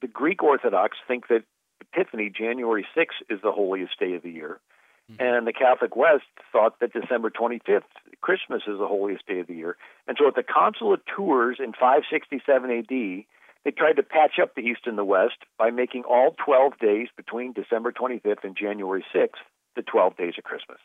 the 0.00 0.08
Greek 0.08 0.42
Orthodox 0.42 0.96
think 1.06 1.28
that 1.28 1.44
Epiphany, 1.80 2.30
January 2.30 2.86
6th, 2.96 3.20
is 3.28 3.40
the 3.42 3.52
holiest 3.52 3.98
day 3.98 4.14
of 4.14 4.22
the 4.22 4.30
year. 4.30 4.60
Mhm. 5.10 5.20
And 5.20 5.46
the 5.46 5.52
Catholic 5.52 5.96
West 5.96 6.24
thought 6.50 6.80
that 6.80 6.92
December 6.92 7.30
25th, 7.30 7.84
Christmas, 8.20 8.62
is 8.66 8.78
the 8.78 8.86
holiest 8.86 9.26
day 9.26 9.40
of 9.40 9.46
the 9.46 9.54
year. 9.54 9.76
And 10.06 10.16
so 10.18 10.26
at 10.26 10.34
the 10.34 10.42
Council 10.42 10.92
of 10.94 11.04
Tours 11.04 11.58
in 11.60 11.72
567 11.72 12.70
AD, 12.70 13.26
they 13.64 13.70
tried 13.70 13.96
to 13.96 14.02
patch 14.02 14.38
up 14.40 14.54
the 14.54 14.62
East 14.62 14.86
and 14.86 14.96
the 14.96 15.04
West 15.04 15.38
by 15.58 15.70
making 15.70 16.04
all 16.04 16.34
12 16.44 16.78
days 16.78 17.08
between 17.16 17.52
December 17.52 17.92
25th 17.92 18.44
and 18.44 18.56
January 18.56 19.04
6th 19.12 19.42
the 19.76 19.82
12 19.82 20.16
days 20.16 20.34
of 20.38 20.44
Christmas. 20.44 20.78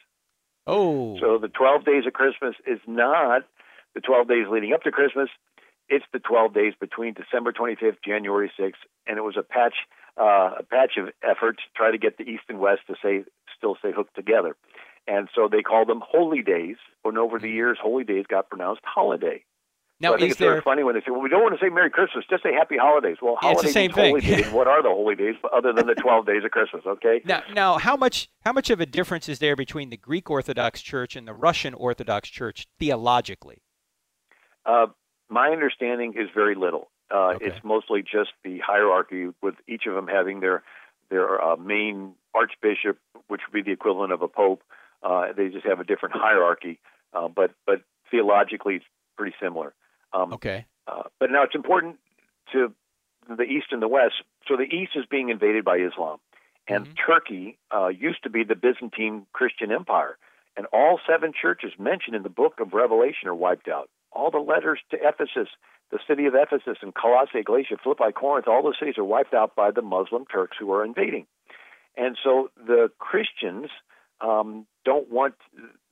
oh, 0.68 1.18
So 1.20 1.38
the 1.38 1.48
12 1.48 1.86
days 1.86 2.06
of 2.06 2.14
Christmas 2.14 2.56
is 2.66 2.80
not 2.88 3.44
the 3.96 4.02
12 4.02 4.28
days 4.28 4.48
leading 4.50 4.74
up 4.74 4.84
to 4.84 4.92
Christmas. 4.92 5.30
It's 5.88 6.06
the 6.14 6.20
12 6.20 6.54
days 6.54 6.74
between 6.80 7.14
December 7.14 7.52
25th, 7.52 8.02
January 8.06 8.52
6th, 8.58 8.84
and 9.08 9.18
it 9.18 9.22
was 9.22 9.38
a 9.38 9.44
patch, 9.44 9.76
uh, 10.20 10.56
a 10.60 10.64
patch 10.64 10.98
of 10.98 11.10
effort 11.24 11.58
to 11.58 11.64
try 11.76 11.92
to 11.92 11.98
get 11.98 12.18
the 12.18 12.24
East 12.24 12.44
and 12.50 12.60
West 12.60 12.82
to 12.88 12.96
say 13.02 13.24
still 13.58 13.76
stay 13.80 13.92
hooked 13.92 14.16
together. 14.16 14.56
And 15.08 15.28
so 15.34 15.48
they 15.52 15.62
called 15.62 15.88
them 15.88 16.02
holy 16.06 16.42
days. 16.42 16.76
And 17.06 17.18
over 17.18 17.40
the 17.40 17.50
years, 17.50 17.78
holy 17.82 18.04
days 18.04 18.26
got 18.28 18.50
pronounced 18.50 18.82
holiday. 18.84 19.44
now 20.00 20.10
so 20.10 20.16
I 20.16 20.18
think 20.20 20.28
is 20.28 20.32
it's 20.34 20.40
very 20.40 20.56
there? 20.56 20.62
funny 20.62 20.84
when 20.84 20.94
they 20.96 21.02
say, 21.02 21.10
"Well, 21.12 21.22
we 21.22 21.30
don't 21.30 21.42
want 21.42 21.58
to 21.58 21.66
say 21.66 21.70
Merry 21.70 21.90
Christmas, 21.90 22.26
just 22.30 22.44
say 22.44 22.54
Happy 22.54 22.78
Holidays." 22.78 23.18
Well, 23.22 23.38
Yeah, 23.42 23.52
it's 23.52 23.62
holidays 23.62 23.76
means 23.76 23.96
holy 23.96 24.22
days. 24.22 24.48
What 24.52 24.68
are 24.68 24.84
the 24.84 24.90
holy 24.90 25.16
days 25.16 25.36
other 25.52 25.74
than 25.74 25.88
the 25.88 25.96
12 25.96 26.26
days 26.28 26.44
of 26.44 26.52
Christmas? 26.52 26.84
Okay. 26.86 27.22
Now, 27.26 27.42
now, 27.54 27.78
how 27.80 27.96
much 27.98 28.30
how 28.46 28.54
much 28.54 28.70
of 28.70 28.80
a 28.80 28.86
difference 28.86 29.28
is 29.28 29.40
there 29.40 29.56
between 29.56 29.90
the 29.90 29.98
Greek 29.98 30.30
Orthodox 30.30 30.82
Church 30.82 31.16
and 31.16 31.28
the 31.28 31.34
Russian 31.34 31.74
Orthodox 31.74 32.30
Church 32.30 32.68
theologically? 32.78 33.64
Uh, 34.66 34.88
my 35.30 35.50
understanding 35.50 36.14
is 36.16 36.30
very 36.36 36.54
little. 36.56 36.92
Uh, 37.12 37.34
Okay. 37.36 37.46
It's 37.48 37.64
mostly 37.64 38.02
just 38.02 38.32
the 38.44 38.60
hierarchy, 38.60 39.30
with 39.42 39.56
each 39.68 39.86
of 39.88 39.96
them 39.96 40.08
having 40.08 40.40
their 40.42 40.64
their 41.10 41.42
uh, 41.44 41.56
main 41.56 42.14
archbishop, 42.36 43.00
which 43.28 43.42
would 43.48 43.54
be 43.54 43.64
the 43.64 43.72
equivalent 43.72 44.12
of 44.14 44.22
a 44.22 44.28
pope. 44.28 44.62
Uh, 45.02 45.34
they 45.34 45.50
just 45.50 45.66
have 45.66 45.80
a 45.80 45.84
different 45.84 46.16
hierarchy, 46.16 46.80
uh, 47.14 47.28
but 47.28 47.52
but 47.66 47.82
theologically, 48.12 48.76
it's 48.76 48.86
pretty 49.18 49.36
similar. 49.42 49.74
Um, 50.14 50.34
Okay. 50.34 50.66
uh, 50.88 51.04
but 51.20 51.32
now 51.32 51.44
it's 51.44 51.56
important 51.56 52.00
to 52.52 52.74
the 53.28 53.44
East 53.44 53.68
and 53.72 53.82
the 53.82 53.88
West. 53.88 54.16
So 54.48 54.56
the 54.58 54.64
East 54.64 54.92
is 54.96 55.06
being 55.06 55.30
invaded 55.30 55.64
by 55.66 55.78
Islam, 55.78 56.20
and 56.68 56.88
Mhm. 56.88 56.98
Turkey 57.06 57.58
uh, 57.74 57.88
used 57.88 58.22
to 58.24 58.30
be 58.30 58.44
the 58.44 58.56
Byzantine 58.56 59.26
Christian 59.34 59.72
Empire, 59.72 60.18
and 60.58 60.68
all 60.68 61.00
seven 61.08 61.34
churches 61.34 61.78
mentioned 61.80 62.16
in 62.16 62.24
the 62.24 62.30
Book 62.30 62.60
of 62.60 62.74
Revelation 62.74 63.28
are 63.30 63.36
wiped 63.36 63.68
out. 63.68 63.90
All 64.12 64.32
the 64.32 64.40
letters 64.40 64.80
to 64.92 64.98
Ephesus, 65.08 65.50
the 65.92 66.00
city 66.08 66.26
of 66.26 66.34
Ephesus, 66.36 66.78
and 66.82 66.94
Colossae, 66.94 67.44
Galatia, 67.44 67.78
Philippi, 67.84 68.12
Corinth, 68.14 68.48
all 68.48 68.62
those 68.64 68.78
cities 68.80 68.98
are 68.98 69.04
wiped 69.04 69.34
out 69.34 69.56
by 69.56 69.72
the 69.72 69.82
Muslim 69.82 70.26
Turks 70.26 70.58
who 70.60 70.72
are 70.72 70.86
invading. 70.86 71.26
And 71.98 72.18
so 72.24 72.50
the 72.56 72.92
Christians 73.00 73.70
um, 74.22 74.66
don't 74.86 75.10
want 75.10 75.36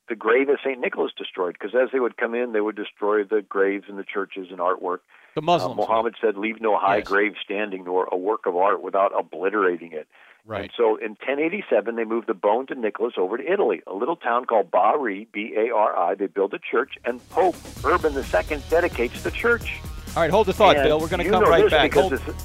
the 0.08 0.16
grave 0.16 0.48
of 0.50 0.58
St. 0.64 0.80
Nicholas 0.80 1.12
destroyed 1.18 1.54
because 1.60 1.76
as 1.76 1.90
they 1.92 2.00
would 2.00 2.16
come 2.16 2.34
in, 2.34 2.54
they 2.54 2.62
would 2.62 2.76
destroy 2.78 3.24
the 3.24 3.42
graves 3.42 3.86
and 3.90 3.98
the 3.98 4.06
churches 4.06 4.48
and 4.52 4.60
artwork. 4.60 5.00
The 5.36 5.42
Uh, 5.42 5.46
Muslims. 5.46 5.76
Muhammad 5.78 6.16
said, 6.22 6.38
"Leave 6.38 6.62
no 6.62 6.78
high 6.78 6.98
Yes. 6.98 7.08
grave 7.10 7.34
standing 7.44 7.84
nor 7.84 8.08
a 8.12 8.18
work 8.18 8.46
of 8.46 8.56
art 8.56 8.82
without 8.82 9.12
obliterating 9.18 9.92
it." 9.92 10.08
Right. 10.48 10.64
And 10.64 10.72
so 10.76 10.96
in 10.96 11.12
1087, 11.12 11.96
they 11.96 12.04
moved 12.04 12.28
the 12.28 12.34
bones 12.34 12.72
of 12.72 12.78
Nicholas 12.78 13.14
over 13.18 13.38
to 13.38 13.52
Italy, 13.52 13.82
a 13.86 13.94
little 13.94 14.16
town 14.16 14.46
called 14.46 14.72
Bari, 14.72 15.28
B-A-R-I. 15.32 16.16
They 16.16 16.28
build 16.28 16.54
a 16.54 16.60
church, 16.60 16.98
and 17.06 17.22
Pope 17.30 17.56
Urban 17.86 18.14
II 18.16 18.64
dedicates 18.70 19.22
the 19.24 19.32
church. 19.32 19.80
All 20.16 20.24
right. 20.24 20.32
Hold 20.32 20.48
the 20.48 20.54
thought, 20.54 20.78
And 20.78 20.86
Bill. 20.86 21.00
We're 21.00 21.10
going 21.10 21.24
to 21.24 21.30
come 21.30 21.44
right 21.44 21.70
back. 21.70 21.92
because 21.92 22.20
Hold, 22.22 22.36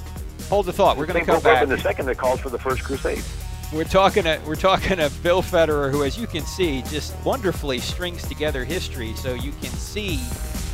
hold 0.49 0.67
the 0.67 0.73
thought. 0.73 0.99
We're 0.99 1.07
going 1.07 1.21
to 1.21 1.25
come 1.27 1.37
Pope 1.37 1.45
back. 1.45 1.63
Urban 1.63 1.79
II 1.79 2.05
that 2.07 2.19
calls 2.19 2.41
for 2.41 2.51
the 2.51 2.59
First 2.59 2.85
Crusade. 2.85 3.25
We're 3.73 3.85
talking 3.85 4.25
to 4.25 4.39
we're 4.47 4.55
talking 4.55 4.99
to 4.99 5.11
Bill 5.23 5.41
Federer, 5.43 5.91
who, 5.91 6.05
as 6.05 6.19
you 6.19 6.27
can 6.27 6.45
see, 6.45 6.83
just 6.83 7.15
wonderfully 7.25 7.79
strings 7.79 8.23
together 8.29 8.67
history, 8.67 9.15
so 9.15 9.33
you 9.33 9.53
can 9.53 9.71
see 9.71 10.19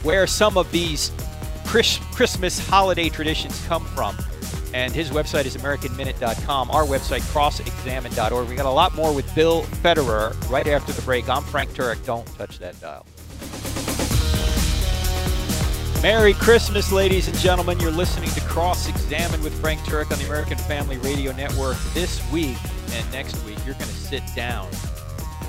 where 0.03 0.27
some 0.27 0.57
of 0.57 0.69
these 0.73 1.13
Chris, 1.65 1.99
Christmas 2.13 2.59
holiday 2.59 3.09
traditions 3.09 3.65
come 3.69 3.85
from. 3.85 4.17
And 4.75 4.93
his 4.93 5.11
website 5.11 5.47
is 5.47 5.57
AmericanMinute.com. 5.57 6.71
Our 6.71 6.85
website, 6.85 7.23
CrossExamine.org. 7.33 8.49
We 8.49 8.55
got 8.55 8.67
a 8.67 8.71
lot 8.71 8.95
more 8.95 9.15
with 9.15 9.33
Bill 9.35 9.63
Federer 9.63 10.35
right 10.51 10.67
after 10.67 10.93
the 10.93 11.03
break. 11.03 11.29
I'm 11.29 11.43
Frank 11.43 11.71
Turek. 11.71 12.05
Don't 12.05 12.27
touch 12.37 12.59
that 12.59 12.79
dial. 12.81 13.07
Merry 16.03 16.33
Christmas, 16.33 16.93
ladies 16.93 17.27
and 17.27 17.37
gentlemen. 17.39 17.81
You're 17.81 17.91
listening 17.91 18.31
to 18.31 18.41
Cross 18.43 18.89
Examine 18.89 19.43
with 19.43 19.59
Frank 19.61 19.81
Turek 19.81 20.13
on 20.13 20.19
the 20.19 20.27
American 20.27 20.57
Family 20.57 20.97
Radio 20.99 21.33
Network. 21.33 21.77
This 21.93 22.23
week 22.31 22.57
and 22.93 23.11
next 23.13 23.45
week, 23.45 23.59
you're 23.67 23.75
going 23.75 23.89
to 23.89 23.93
sit 23.93 24.23
down, 24.37 24.67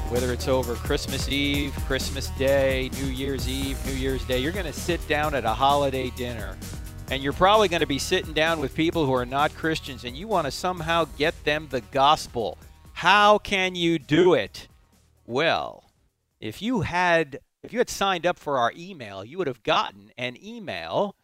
whether 0.10 0.34
it's 0.34 0.48
over 0.48 0.74
Christmas 0.74 1.30
Eve, 1.30 1.72
Christmas 1.86 2.30
Day, 2.30 2.90
New 2.94 3.10
Year's 3.12 3.48
Eve, 3.48 3.78
New 3.86 3.94
Year's 3.94 4.26
Day, 4.26 4.40
you're 4.40 4.52
going 4.52 4.66
to 4.66 4.74
sit 4.74 5.08
down 5.08 5.36
at 5.36 5.46
a 5.46 5.54
holiday 5.54 6.10
dinner. 6.12 6.58
And 7.12 7.24
you're 7.24 7.34
probably 7.34 7.67
going 7.67 7.82
to 7.82 7.88
be 7.88 7.98
sitting 7.98 8.34
down 8.34 8.60
with 8.60 8.76
people 8.76 9.08
who 9.08 9.13
are 9.13 9.26
not 9.26 9.56
Christians, 9.56 10.04
and 10.04 10.15
you 10.15 10.28
want 10.28 10.45
to 10.45 10.52
somehow 10.52 11.08
get 11.17 11.43
them 11.43 11.67
the 11.69 11.82
gospel. 11.82 12.56
How 12.93 13.39
can 13.39 13.74
you 13.74 13.98
do 13.98 14.36
it? 14.36 14.67
Well, 15.26 15.89
if 16.39 16.62
you 16.62 16.82
had 16.82 17.39
if 17.63 17.74
you 17.74 17.80
had 17.80 17.89
signed 17.89 18.28
up 18.28 18.38
for 18.38 18.60
our 18.60 18.72
email, 18.78 19.26
you 19.26 19.39
would 19.39 19.48
have 19.48 19.63
gotten 19.63 20.12
an 20.17 20.38
email 20.41 21.15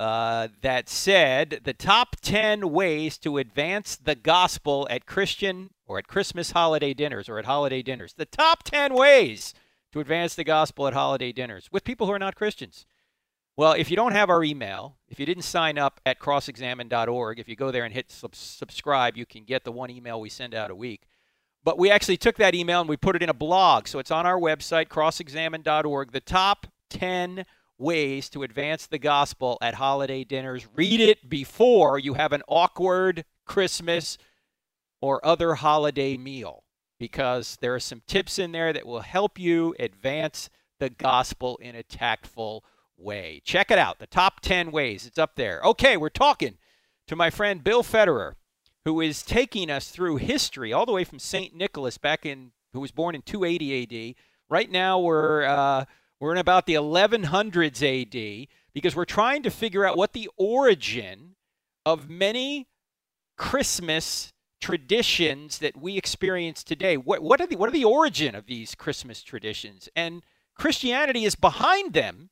uh, 0.00 0.48
that 0.62 0.88
said 0.88 1.60
the 1.62 1.74
top 1.74 2.16
10 2.22 2.70
ways 2.70 3.16
to 3.18 3.38
advance 3.38 3.96
the 3.96 4.16
gospel 4.16 4.88
at 4.90 5.06
Christian 5.06 5.70
or 5.86 5.98
at 5.98 6.08
Christmas 6.08 6.50
holiday 6.50 6.92
dinners 6.92 7.28
or 7.28 7.38
at 7.38 7.44
holiday 7.44 7.82
dinners. 7.82 8.14
The 8.14 8.26
top 8.26 8.64
10 8.64 8.94
ways 8.94 9.54
to 9.92 10.00
advance 10.00 10.34
the 10.34 10.44
gospel 10.44 10.86
at 10.86 10.94
holiday 10.94 11.32
dinners 11.32 11.68
with 11.70 11.84
people 11.84 12.06
who 12.06 12.12
are 12.12 12.18
not 12.18 12.34
Christians. 12.34 12.84
Well, 13.56 13.72
if 13.72 13.90
you 13.90 13.96
don't 13.96 14.12
have 14.12 14.30
our 14.30 14.42
email, 14.42 14.96
if 15.08 15.20
you 15.20 15.26
didn't 15.26 15.42
sign 15.42 15.76
up 15.76 16.00
at 16.06 16.18
crossexamine.org, 16.18 17.38
if 17.38 17.48
you 17.48 17.56
go 17.56 17.70
there 17.70 17.84
and 17.84 17.92
hit 17.92 18.10
sub- 18.10 18.34
subscribe, 18.34 19.16
you 19.16 19.26
can 19.26 19.44
get 19.44 19.64
the 19.64 19.72
one 19.72 19.90
email 19.90 20.20
we 20.20 20.30
send 20.30 20.54
out 20.54 20.70
a 20.70 20.74
week. 20.74 21.02
But 21.62 21.78
we 21.78 21.90
actually 21.90 22.16
took 22.16 22.36
that 22.36 22.54
email 22.54 22.80
and 22.80 22.88
we 22.88 22.96
put 22.96 23.16
it 23.16 23.22
in 23.22 23.28
a 23.28 23.34
blog. 23.34 23.86
So 23.86 23.98
it's 23.98 24.10
on 24.10 24.24
our 24.24 24.38
website, 24.38 24.88
crossexamine.org. 24.88 26.12
The 26.12 26.20
top 26.20 26.68
10 26.88 27.44
ways 27.76 28.28
to 28.30 28.42
advance 28.42 28.86
the 28.86 28.98
gospel 28.98 29.58
at 29.60 29.74
holiday 29.74 30.24
dinners. 30.24 30.66
Read 30.74 31.00
it 31.00 31.28
before 31.28 31.98
you 31.98 32.14
have 32.14 32.32
an 32.32 32.42
awkward 32.48 33.24
Christmas 33.46 34.16
or 35.00 35.24
other 35.24 35.54
holiday 35.54 36.16
meal 36.16 36.64
because 36.98 37.56
there 37.60 37.74
are 37.74 37.80
some 37.80 38.02
tips 38.06 38.38
in 38.38 38.52
there 38.52 38.72
that 38.72 38.86
will 38.86 39.00
help 39.00 39.38
you 39.38 39.74
advance 39.78 40.50
the 40.78 40.90
gospel 40.90 41.58
in 41.62 41.74
a 41.74 41.82
tactful 41.82 42.56
way. 42.58 42.70
Check 43.44 43.70
it 43.70 43.78
out. 43.78 43.98
The 43.98 44.06
top 44.06 44.40
10 44.40 44.70
ways. 44.70 45.06
It's 45.06 45.18
up 45.18 45.36
there. 45.36 45.60
Okay, 45.64 45.96
we're 45.96 46.08
talking 46.08 46.58
to 47.06 47.16
my 47.16 47.30
friend 47.30 47.64
Bill 47.64 47.82
Federer 47.82 48.34
who 48.84 49.00
is 49.00 49.22
taking 49.22 49.70
us 49.70 49.88
through 49.90 50.16
history 50.16 50.72
all 50.72 50.86
the 50.86 50.92
way 50.92 51.04
from 51.04 51.18
St. 51.18 51.54
Nicholas 51.54 51.98
back 51.98 52.24
in, 52.24 52.52
who 52.72 52.80
was 52.80 52.90
born 52.90 53.14
in 53.14 53.22
280 53.22 54.10
AD. 54.10 54.14
Right 54.48 54.70
now, 54.70 54.98
we're, 54.98 55.44
uh, 55.44 55.84
We're 56.20 56.32
in 56.32 56.38
about 56.38 56.66
the 56.66 56.74
1100s 56.74 57.82
AD 57.82 58.48
because 58.74 58.94
we're 58.94 59.06
trying 59.06 59.42
to 59.42 59.50
figure 59.50 59.86
out 59.86 59.96
what 59.96 60.12
the 60.12 60.28
origin 60.36 61.36
of 61.86 62.10
many 62.10 62.68
Christmas 63.38 64.34
traditions 64.60 65.58
that 65.60 65.78
we 65.78 65.96
experience 65.96 66.62
today. 66.62 66.98
What, 66.98 67.22
what, 67.22 67.40
are 67.40 67.46
the, 67.46 67.56
what 67.56 67.70
are 67.70 67.72
the 67.72 67.84
origin 67.84 68.34
of 68.34 68.44
these 68.44 68.74
Christmas 68.74 69.22
traditions? 69.22 69.88
And 69.96 70.22
Christianity 70.54 71.24
is 71.24 71.34
behind 71.34 71.94
them, 71.94 72.28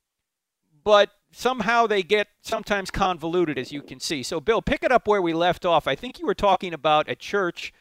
but 0.89 1.11
somehow 1.31 1.85
they 1.85 2.01
get 2.01 2.29
sometimes 2.41 2.89
convoluted, 2.89 3.59
as 3.59 3.71
you 3.71 3.83
can 3.83 3.99
see. 3.99 4.23
So, 4.23 4.39
Bill, 4.39 4.59
pick 4.59 4.83
it 4.83 4.91
up 4.91 5.07
where 5.07 5.21
we 5.21 5.33
left 5.33 5.63
off. 5.63 5.87
I 5.87 5.93
think 5.93 6.17
you 6.17 6.25
were 6.25 6.33
talking 6.33 6.73
about 6.73 7.07
a 7.07 7.15
church 7.15 7.71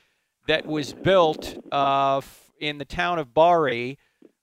that 0.47 0.67
was 0.67 0.93
built 0.93 1.57
uh, 1.73 2.21
in 2.61 2.77
the 2.77 2.85
town 2.85 3.19
of 3.19 3.33
Bari 3.33 3.99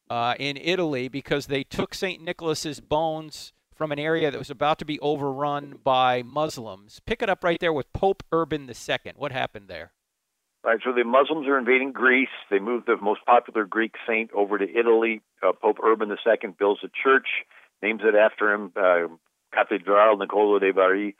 uh, 0.09 0.33
in 0.39 0.57
Italy 0.57 1.07
because 1.07 1.45
they 1.45 1.63
took 1.63 1.93
St. 1.93 2.23
Nicholas's 2.23 2.79
bones 2.79 3.53
from 3.75 3.91
an 3.91 3.99
area 3.99 4.31
that 4.31 4.37
was 4.39 4.49
about 4.49 4.79
to 4.79 4.85
be 4.85 4.99
overrun 4.99 5.77
by 5.83 6.23
Muslims. 6.23 6.99
Pick 7.05 7.21
it 7.21 7.29
up 7.29 7.43
right 7.43 7.59
there 7.59 7.71
with 7.71 7.93
Pope 7.93 8.23
Urban 8.31 8.67
II. 8.67 9.13
What 9.15 9.31
happened 9.31 9.67
there? 9.67 9.91
Right, 10.63 10.79
so 10.83 10.91
the 10.91 11.03
Muslims 11.03 11.47
are 11.47 11.59
invading 11.59 11.91
Greece. 11.91 12.29
They 12.49 12.57
moved 12.57 12.87
the 12.87 12.97
most 12.97 13.23
popular 13.27 13.65
Greek 13.65 13.93
saint 14.07 14.31
over 14.33 14.57
to 14.57 14.65
Italy. 14.67 15.21
Uh, 15.43 15.51
Pope 15.51 15.77
Urban 15.83 16.09
II 16.09 16.49
builds 16.57 16.79
a 16.83 16.87
church, 17.03 17.27
names 17.81 18.01
it 18.03 18.15
after 18.15 18.53
him, 18.53 18.71
uh, 18.75 19.07
Cathedrale 19.53 20.17
Nicolo 20.17 20.59
de 20.59 20.71
Bari. 20.71 21.15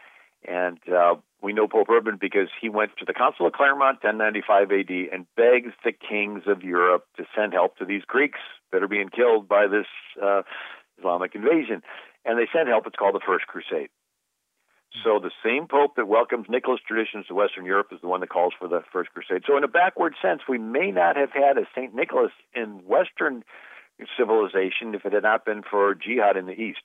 And 0.48 0.78
uh, 0.90 1.16
we 1.42 1.54
know 1.54 1.68
Pope 1.68 1.90
Urban 1.90 2.18
because 2.20 2.50
he 2.62 2.70
went 2.70 2.92
to 2.98 3.06
the 3.06 3.14
Council 3.14 3.48
of 3.48 3.54
Clermont, 3.54 4.04
1095 4.04 4.72
AD, 4.72 4.90
and 5.12 5.26
begs 5.36 5.74
the 5.84 5.92
kings 5.92 6.44
of 6.46 6.64
Europe 6.64 7.06
to 7.18 7.26
send 7.36 7.54
help 7.54 7.78
to 7.78 7.86
these 7.86 8.04
Greeks 8.06 8.40
that 8.72 8.84
are 8.84 8.88
being 8.88 9.10
killed 9.10 9.48
by 9.48 9.68
this 9.68 9.88
uh, 10.22 10.44
Islamic 11.00 11.34
invasion. 11.36 11.82
And 12.26 12.38
they 12.38 12.48
sent 12.54 12.68
help. 12.68 12.86
It's 12.88 12.96
called 12.96 13.16
the 13.16 13.26
First 13.26 13.48
Crusade. 13.48 13.90
So 15.04 15.20
the 15.20 15.32
same 15.44 15.68
pope 15.68 15.96
that 15.98 16.08
welcomes 16.08 16.48
Nicholas 16.50 16.80
traditions 16.88 17.28
to 17.28 17.36
Western 17.36 17.66
Europe 17.66 17.88
is 17.92 18.00
the 18.02 18.08
one 18.08 18.22
that 18.22 18.30
calls 18.30 18.54
for 18.58 18.68
the 18.68 18.82
First 18.94 19.12
Crusade. 19.14 19.44
So 19.46 19.58
in 19.58 19.64
a 19.64 19.68
backward 19.68 20.16
sense, 20.22 20.42
we 20.48 20.58
may 20.58 20.92
not 20.92 21.18
have 21.18 21.32
had 21.32 21.58
a 21.58 21.68
Saint 21.76 21.94
Nicholas 21.94 22.32
in 22.56 22.82
Western 22.86 23.44
civilization 24.18 24.94
if 24.94 25.06
it 25.06 25.14
had 25.14 25.24
not 25.24 25.46
been 25.46 25.64
for 25.64 25.96
jihad 25.96 26.38
in 26.38 26.46
the 26.46 26.54
East. 26.54 26.82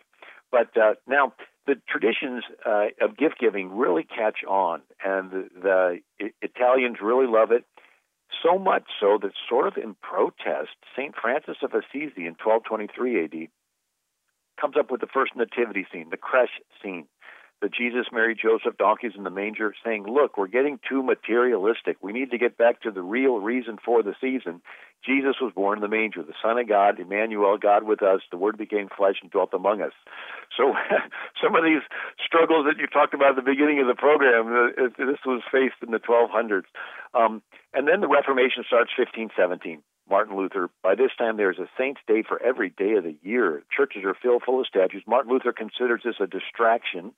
But 0.51 0.77
uh, 0.77 0.94
now 1.07 1.33
the 1.66 1.77
traditions 1.88 2.44
uh, 2.66 2.87
of 3.01 3.16
gift 3.16 3.38
giving 3.38 3.77
really 3.77 4.05
catch 4.05 4.44
on, 4.49 4.83
and 5.05 5.31
the, 5.31 5.49
the 6.18 6.31
Italians 6.42 6.96
really 7.03 7.27
love 7.27 7.53
it. 7.53 7.64
So 8.42 8.59
much 8.59 8.85
so 9.01 9.18
that, 9.23 9.33
sort 9.49 9.66
of 9.66 9.77
in 9.77 9.96
protest, 10.01 10.70
Saint 10.96 11.14
Francis 11.20 11.57
of 11.62 11.73
Assisi 11.75 12.27
in 12.27 12.37
1223 12.42 13.25
AD 13.25 13.49
comes 14.61 14.77
up 14.79 14.90
with 14.90 15.01
the 15.01 15.07
first 15.07 15.33
nativity 15.35 15.87
scene, 15.92 16.09
the 16.11 16.16
creche 16.16 16.61
scene 16.83 17.07
the 17.61 17.68
Jesus, 17.68 18.07
Mary, 18.12 18.35
Joseph 18.35 18.79
donkeys 18.79 19.12
in 19.16 19.25
the 19.25 19.31
manger, 19.31 19.75
saying, 19.85 20.05
Look, 20.07 20.38
we're 20.38 20.46
getting 20.46 20.79
too 20.88 21.03
materialistic. 21.03 21.99
We 22.01 22.12
need 22.12 22.31
to 22.31 22.38
get 22.38 22.57
back 22.57 22.83
to 22.83 22.90
the 22.90 23.03
real 23.03 23.38
reason 23.38 23.79
for 23.85 24.03
the 24.03 24.14
season. 24.20 24.62
Jesus 25.05 25.37
was 25.40 25.53
born 25.55 25.79
in 25.79 25.83
the 25.83 25.88
manger, 25.88 26.23
the 26.23 26.35
Son 26.42 26.59
of 26.59 26.68
God, 26.68 27.01
Emmanuel, 27.01 27.57
God 27.57 27.85
with 27.85 28.03
us. 28.03 28.20
The 28.31 28.37
Word 28.37 28.59
became 28.59 28.88
flesh 28.94 29.16
and 29.23 29.31
dwelt 29.31 29.53
among 29.55 29.81
us. 29.81 29.92
So, 30.57 30.75
some 31.42 31.55
of 31.55 31.64
these 31.64 31.83
struggles 32.25 32.66
that 32.66 32.79
you 32.79 32.87
talked 32.87 33.14
about 33.14 33.31
at 33.31 33.37
the 33.37 33.51
beginning 33.51 33.81
of 33.81 33.87
the 33.87 33.94
program, 33.94 34.49
uh, 34.49 34.88
this 34.99 35.20
was 35.25 35.42
faced 35.51 35.81
in 35.83 35.90
the 35.90 36.01
1200s. 36.01 36.68
Um, 37.14 37.42
and 37.73 37.88
then 37.88 38.01
the 38.01 38.09
Reformation 38.09 38.64
starts 38.66 38.90
1517. 38.96 39.83
Martin 40.09 40.37
Luther. 40.37 40.68
By 40.83 40.96
this 40.96 41.12
time, 41.16 41.37
there's 41.37 41.59
a 41.59 41.70
saint's 41.79 42.01
day 42.07 42.25
for 42.27 42.42
every 42.42 42.70
day 42.70 42.94
of 42.94 43.05
the 43.05 43.16
year. 43.23 43.62
Churches 43.75 44.03
are 44.05 44.16
filled 44.20 44.42
full 44.44 44.61
of 44.61 44.66
statues. 44.66 45.05
Martin 45.07 45.33
Luther 45.33 45.53
considers 45.53 46.03
this 46.05 46.16
a 46.20 46.27
distraction 46.27 47.12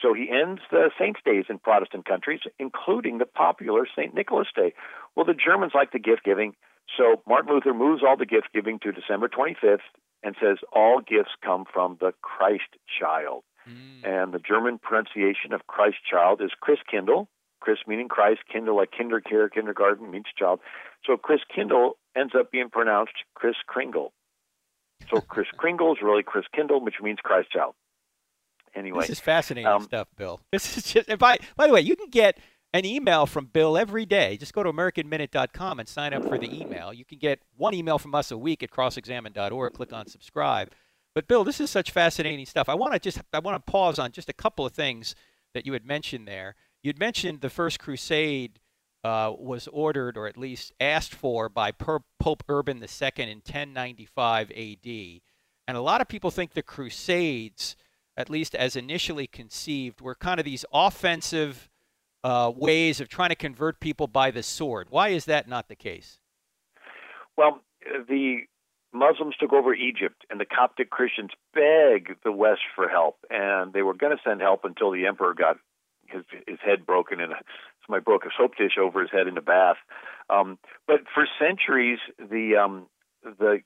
so 0.00 0.12
he 0.12 0.28
ends 0.30 0.60
the 0.70 0.90
saints' 0.98 1.20
days 1.24 1.44
in 1.48 1.58
Protestant 1.58 2.04
countries, 2.04 2.40
including 2.58 3.18
the 3.18 3.26
popular 3.26 3.86
St. 3.96 4.14
Nicholas 4.14 4.48
Day. 4.54 4.74
Well, 5.14 5.24
the 5.24 5.34
Germans 5.34 5.72
like 5.74 5.92
the 5.92 5.98
gift 5.98 6.24
giving, 6.24 6.54
so 6.96 7.22
Martin 7.26 7.52
Luther 7.52 7.74
moves 7.74 8.02
all 8.06 8.16
the 8.16 8.26
gift 8.26 8.48
giving 8.52 8.78
to 8.80 8.92
December 8.92 9.28
25th 9.28 9.86
and 10.22 10.34
says 10.40 10.58
all 10.72 11.00
gifts 11.00 11.32
come 11.44 11.64
from 11.72 11.96
the 12.00 12.12
Christ 12.22 12.76
child. 13.00 13.44
Mm. 13.68 14.06
And 14.06 14.34
the 14.34 14.38
German 14.38 14.78
pronunciation 14.78 15.52
of 15.52 15.66
Christ 15.66 15.98
child 16.08 16.40
is 16.42 16.50
Chris 16.60 16.78
Christkindl. 16.92 17.26
Chris 17.60 17.78
meaning 17.86 18.08
Christ, 18.08 18.40
Kindle 18.52 18.76
like 18.76 18.90
kindercare, 18.90 19.50
kindergarten 19.50 20.10
means 20.10 20.26
child. 20.38 20.60
So 21.06 21.16
Chris 21.16 21.40
Kindle 21.54 21.96
ends 22.14 22.34
up 22.38 22.50
being 22.50 22.68
pronounced 22.68 23.14
Chris 23.34 23.56
Kringle. 23.66 24.12
So 25.08 25.20
Chris 25.22 25.46
Kringle 25.56 25.92
is 25.92 26.02
really 26.02 26.22
Chris 26.22 26.44
Kindle, 26.54 26.84
which 26.84 26.96
means 27.02 27.20
Christ 27.22 27.50
child 27.50 27.74
anyway. 28.74 29.00
This 29.02 29.10
is 29.10 29.20
fascinating 29.20 29.66
um, 29.66 29.82
stuff, 29.82 30.08
Bill. 30.16 30.40
This 30.52 30.76
is 30.76 30.92
just. 30.92 31.18
by 31.18 31.38
by 31.56 31.66
the 31.66 31.72
way, 31.72 31.80
you 31.80 31.96
can 31.96 32.10
get 32.10 32.38
an 32.72 32.84
email 32.84 33.26
from 33.26 33.46
Bill 33.46 33.76
every 33.76 34.04
day. 34.04 34.36
Just 34.36 34.52
go 34.52 34.62
to 34.62 34.72
AmericanMinute.com 34.72 35.78
and 35.78 35.88
sign 35.88 36.12
up 36.12 36.24
for 36.28 36.38
the 36.38 36.60
email. 36.60 36.92
You 36.92 37.04
can 37.04 37.18
get 37.18 37.40
one 37.56 37.72
email 37.72 37.98
from 37.98 38.14
us 38.14 38.30
a 38.30 38.38
week 38.38 38.62
at 38.62 38.70
CrossExamine.org. 38.70 39.72
Click 39.74 39.92
on 39.92 40.08
subscribe. 40.08 40.70
But 41.14 41.28
Bill, 41.28 41.44
this 41.44 41.60
is 41.60 41.70
such 41.70 41.92
fascinating 41.92 42.44
stuff. 42.46 42.68
I 42.68 42.74
want 42.74 42.92
to 42.92 42.98
just 42.98 43.20
I 43.32 43.38
want 43.38 43.64
to 43.64 43.70
pause 43.70 43.98
on 43.98 44.12
just 44.12 44.28
a 44.28 44.32
couple 44.32 44.66
of 44.66 44.72
things 44.72 45.14
that 45.54 45.64
you 45.66 45.72
had 45.72 45.86
mentioned 45.86 46.26
there. 46.26 46.56
You'd 46.82 46.98
mentioned 46.98 47.40
the 47.40 47.50
First 47.50 47.78
Crusade 47.78 48.58
uh, 49.04 49.32
was 49.38 49.68
ordered, 49.68 50.16
or 50.16 50.26
at 50.26 50.36
least 50.36 50.72
asked 50.80 51.14
for, 51.14 51.48
by 51.48 51.70
Pope 51.70 52.42
Urban 52.48 52.78
II 52.78 53.10
in 53.18 53.38
1095 53.38 54.50
A.D. 54.54 55.22
And 55.68 55.76
a 55.76 55.80
lot 55.80 56.00
of 56.00 56.08
people 56.08 56.30
think 56.30 56.52
the 56.52 56.62
Crusades 56.62 57.76
at 58.16 58.30
least 58.30 58.54
as 58.54 58.76
initially 58.76 59.26
conceived, 59.26 60.00
were 60.00 60.14
kind 60.14 60.38
of 60.38 60.44
these 60.44 60.64
offensive 60.72 61.68
uh, 62.22 62.50
ways 62.54 63.00
of 63.00 63.08
trying 63.08 63.30
to 63.30 63.34
convert 63.34 63.80
people 63.80 64.06
by 64.06 64.30
the 64.30 64.42
sword. 64.42 64.88
Why 64.90 65.08
is 65.08 65.24
that 65.26 65.48
not 65.48 65.68
the 65.68 65.76
case? 65.76 66.18
Well, 67.36 67.60
the 68.08 68.42
Muslims 68.92 69.34
took 69.38 69.52
over 69.52 69.74
Egypt, 69.74 70.24
and 70.30 70.40
the 70.40 70.46
Coptic 70.46 70.88
Christians 70.90 71.30
begged 71.52 72.12
the 72.22 72.32
West 72.32 72.62
for 72.74 72.88
help, 72.88 73.18
and 73.28 73.72
they 73.72 73.82
were 73.82 73.94
going 73.94 74.16
to 74.16 74.22
send 74.22 74.40
help 74.40 74.64
until 74.64 74.90
the 74.92 75.06
emperor 75.06 75.34
got 75.34 75.56
his 76.06 76.22
his 76.46 76.58
head 76.64 76.86
broken 76.86 77.20
and 77.20 77.32
somebody 77.86 78.02
broke 78.02 78.24
a 78.24 78.30
soap 78.36 78.56
dish 78.56 78.78
over 78.80 79.00
his 79.00 79.10
head 79.10 79.26
in 79.26 79.36
a 79.36 79.42
bath. 79.42 79.76
Um, 80.30 80.58
but 80.86 81.00
for 81.12 81.26
centuries, 81.38 81.98
the 82.18 82.56
um, 82.62 82.86
the 83.22 83.60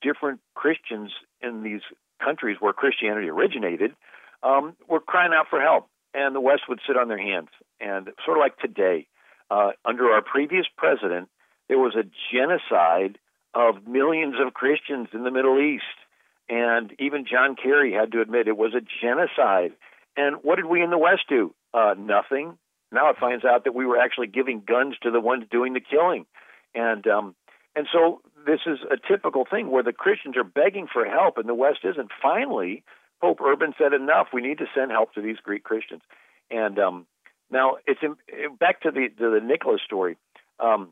different 0.00 0.40
Christians 0.54 1.12
in 1.40 1.62
these 1.62 1.80
countries 2.22 2.56
where 2.60 2.72
Christianity 2.72 3.28
originated 3.28 3.92
um, 4.42 4.74
were 4.88 5.00
crying 5.00 5.32
out 5.34 5.46
for 5.50 5.60
help, 5.60 5.88
and 6.14 6.34
the 6.34 6.40
West 6.40 6.62
would 6.68 6.80
sit 6.86 6.96
on 6.96 7.08
their 7.08 7.18
hands. 7.18 7.48
And 7.80 8.10
sort 8.24 8.38
of 8.38 8.40
like 8.40 8.58
today, 8.58 9.06
uh, 9.50 9.70
under 9.84 10.10
our 10.10 10.22
previous 10.22 10.66
president, 10.76 11.28
there 11.68 11.78
was 11.78 11.94
a 11.94 12.04
genocide 12.32 13.18
of 13.54 13.86
millions 13.86 14.34
of 14.44 14.54
Christians 14.54 15.08
in 15.12 15.24
the 15.24 15.30
Middle 15.30 15.60
East. 15.60 15.84
And 16.48 16.94
even 16.98 17.26
John 17.30 17.56
Kerry 17.56 17.92
had 17.92 18.12
to 18.12 18.20
admit 18.20 18.48
it 18.48 18.56
was 18.56 18.74
a 18.74 18.80
genocide. 19.02 19.72
And 20.16 20.36
what 20.42 20.56
did 20.56 20.66
we 20.66 20.82
in 20.82 20.90
the 20.90 20.98
West 20.98 21.22
do? 21.28 21.54
Uh, 21.74 21.94
nothing. 21.98 22.56
Now 22.90 23.10
it 23.10 23.16
finds 23.18 23.44
out 23.44 23.64
that 23.64 23.74
we 23.74 23.84
were 23.84 23.98
actually 23.98 24.28
giving 24.28 24.62
guns 24.66 24.96
to 25.02 25.10
the 25.10 25.20
ones 25.20 25.44
doing 25.50 25.74
the 25.74 25.80
killing. 25.80 26.24
And 26.74 27.06
um, 27.06 27.34
and 27.76 27.86
so 27.92 28.22
this 28.46 28.60
is 28.66 28.78
a 28.90 28.96
typical 28.96 29.44
thing 29.48 29.70
where 29.70 29.82
the 29.82 29.92
Christians 29.92 30.36
are 30.36 30.44
begging 30.44 30.86
for 30.92 31.04
help 31.04 31.38
and 31.38 31.48
the 31.48 31.54
West 31.54 31.80
isn't. 31.84 32.10
Finally, 32.22 32.84
Pope 33.20 33.40
Urban 33.40 33.74
said, 33.78 33.92
"Enough! 33.92 34.28
We 34.32 34.42
need 34.42 34.58
to 34.58 34.66
send 34.74 34.90
help 34.90 35.14
to 35.14 35.20
these 35.20 35.38
Greek 35.42 35.64
Christians." 35.64 36.02
And 36.50 36.78
um, 36.78 37.06
now 37.50 37.76
it's 37.86 38.00
in, 38.02 38.16
back 38.56 38.82
to 38.82 38.90
the 38.90 39.08
to 39.18 39.30
the 39.30 39.40
Nicholas 39.44 39.80
story. 39.84 40.16
Um, 40.60 40.90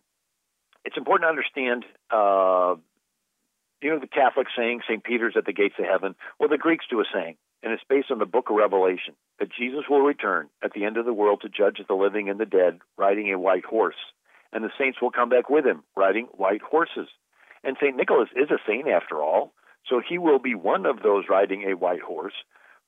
it's 0.84 0.96
important 0.96 1.26
to 1.26 1.30
understand. 1.30 1.84
Uh, 2.10 2.76
you 3.82 3.90
know 3.90 4.00
the 4.00 4.06
Catholic 4.06 4.48
saying, 4.56 4.80
"St. 4.88 5.02
Peter's 5.02 5.34
at 5.36 5.44
the 5.44 5.52
gates 5.52 5.74
of 5.78 5.84
heaven." 5.84 6.14
Well, 6.38 6.48
the 6.48 6.58
Greeks 6.58 6.86
do 6.90 7.00
a 7.00 7.04
saying, 7.12 7.36
and 7.62 7.72
it's 7.72 7.84
based 7.88 8.10
on 8.10 8.18
the 8.18 8.26
Book 8.26 8.50
of 8.50 8.56
Revelation 8.56 9.14
that 9.38 9.48
Jesus 9.52 9.84
will 9.88 10.00
return 10.00 10.48
at 10.64 10.72
the 10.72 10.84
end 10.84 10.96
of 10.96 11.04
the 11.04 11.12
world 11.12 11.42
to 11.42 11.48
judge 11.48 11.80
the 11.86 11.94
living 11.94 12.28
and 12.28 12.40
the 12.40 12.46
dead, 12.46 12.80
riding 12.96 13.32
a 13.32 13.38
white 13.38 13.64
horse 13.64 13.96
and 14.52 14.64
the 14.64 14.70
saints 14.78 15.02
will 15.02 15.10
come 15.10 15.28
back 15.28 15.50
with 15.50 15.66
him, 15.66 15.82
riding 15.96 16.26
white 16.32 16.62
horses. 16.62 17.08
And 17.66 17.76
St. 17.82 17.96
Nicholas 17.96 18.28
is 18.36 18.48
a 18.52 18.62
saint 18.64 18.86
after 18.86 19.20
all, 19.20 19.52
so 19.88 20.00
he 20.00 20.18
will 20.18 20.38
be 20.38 20.54
one 20.54 20.86
of 20.86 21.02
those 21.02 21.24
riding 21.28 21.64
a 21.64 21.76
white 21.76 22.00
horse. 22.00 22.34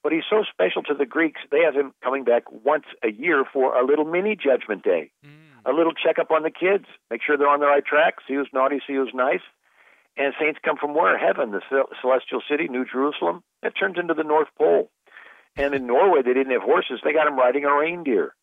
But 0.05 0.13
he's 0.13 0.31
so 0.31 0.45
special 0.49 0.85
to 0.85 0.95
the 0.95 1.05
Greeks, 1.05 1.41
they 1.51 1.63
have 1.63 1.75
him 1.75 1.93
coming 2.03 2.23
back 2.23 2.45
once 2.53 2.85
a 3.03 3.11
year 3.11 3.45
for 3.53 3.77
a 3.77 3.85
little 3.85 4.05
mini 4.05 4.37
judgment 4.37 4.85
day, 4.85 5.11
mm. 5.27 5.31
a 5.67 5.73
little 5.73 5.93
checkup 5.93 6.31
on 6.31 6.45
the 6.45 6.53
kids, 6.53 6.85
make 7.11 7.23
sure 7.27 7.37
they're 7.37 7.49
on 7.49 7.59
the 7.59 7.67
right 7.67 7.85
track, 7.85 8.15
see 8.27 8.35
who's 8.35 8.49
naughty, 8.53 8.79
see 8.87 8.95
who's 8.95 9.11
nice. 9.13 9.43
And 10.17 10.33
saints 10.41 10.61
come 10.65 10.77
from 10.77 10.95
where? 10.95 11.19
Heaven, 11.19 11.51
the 11.51 11.63
celestial 12.01 12.43
city, 12.49 12.69
New 12.69 12.85
Jerusalem. 12.85 13.43
It 13.63 13.75
turns 13.79 13.99
into 13.99 14.15
the 14.15 14.25
North 14.25 14.49
Pole. 14.57 14.91
And 15.57 15.75
in 15.75 15.87
Norway, 15.87 16.23
they 16.23 16.35
didn't 16.35 16.53
have 16.53 16.63
horses; 16.63 17.01
they 17.03 17.13
got 17.13 17.25
them 17.25 17.37
riding 17.37 17.65
a 17.65 17.75
reindeer. 17.75 18.35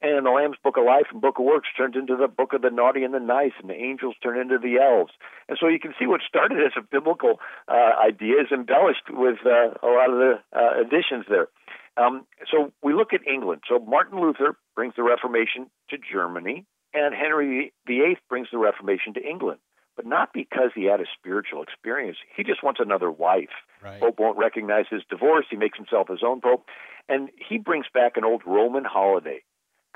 And 0.00 0.24
the 0.24 0.30
Lamb's 0.30 0.58
Book 0.62 0.76
of 0.76 0.84
Life 0.84 1.06
and 1.10 1.20
Book 1.20 1.40
of 1.40 1.44
Works 1.44 1.68
turns 1.76 1.96
into 1.96 2.14
the 2.14 2.28
Book 2.28 2.52
of 2.52 2.62
the 2.62 2.70
Naughty 2.70 3.02
and 3.02 3.12
the 3.12 3.18
Nice, 3.18 3.52
and 3.60 3.68
the 3.68 3.74
angels 3.74 4.14
turn 4.22 4.38
into 4.38 4.56
the 4.56 4.78
elves. 4.78 5.12
And 5.48 5.58
so 5.60 5.66
you 5.66 5.80
can 5.80 5.92
see 5.98 6.06
what 6.06 6.20
started 6.26 6.58
as 6.58 6.72
a 6.78 6.82
biblical 6.82 7.40
uh, 7.66 7.98
idea 8.00 8.40
is 8.40 8.52
embellished 8.52 9.10
with 9.10 9.38
uh, 9.44 9.74
a 9.82 9.90
lot 9.90 10.10
of 10.10 10.18
the 10.18 10.34
uh, 10.54 10.80
additions 10.80 11.26
there. 11.28 11.48
Um, 11.96 12.26
so 12.50 12.72
we 12.80 12.94
look 12.94 13.12
at 13.12 13.26
England. 13.26 13.62
So 13.68 13.80
Martin 13.80 14.20
Luther 14.20 14.56
brings 14.76 14.94
the 14.96 15.02
Reformation 15.02 15.68
to 15.90 15.96
Germany, 15.98 16.64
and 16.94 17.12
Henry 17.12 17.72
VIII 17.88 18.18
brings 18.28 18.48
the 18.52 18.58
Reformation 18.58 19.14
to 19.14 19.20
England. 19.20 19.58
But 19.96 20.06
not 20.06 20.32
because 20.32 20.70
he 20.76 20.84
had 20.84 21.00
a 21.00 21.10
spiritual 21.18 21.60
experience. 21.60 22.18
He 22.36 22.44
just 22.44 22.62
wants 22.62 22.78
another 22.78 23.10
wife. 23.10 23.50
Right. 23.82 23.98
Pope 23.98 24.20
won't 24.20 24.38
recognize 24.38 24.84
his 24.88 25.02
divorce. 25.10 25.46
He 25.50 25.56
makes 25.56 25.76
himself 25.76 26.06
his 26.06 26.20
own 26.24 26.40
pope. 26.40 26.66
And 27.08 27.30
he 27.36 27.58
brings 27.58 27.86
back 27.92 28.16
an 28.16 28.22
old 28.24 28.42
Roman 28.46 28.84
holiday 28.84 29.42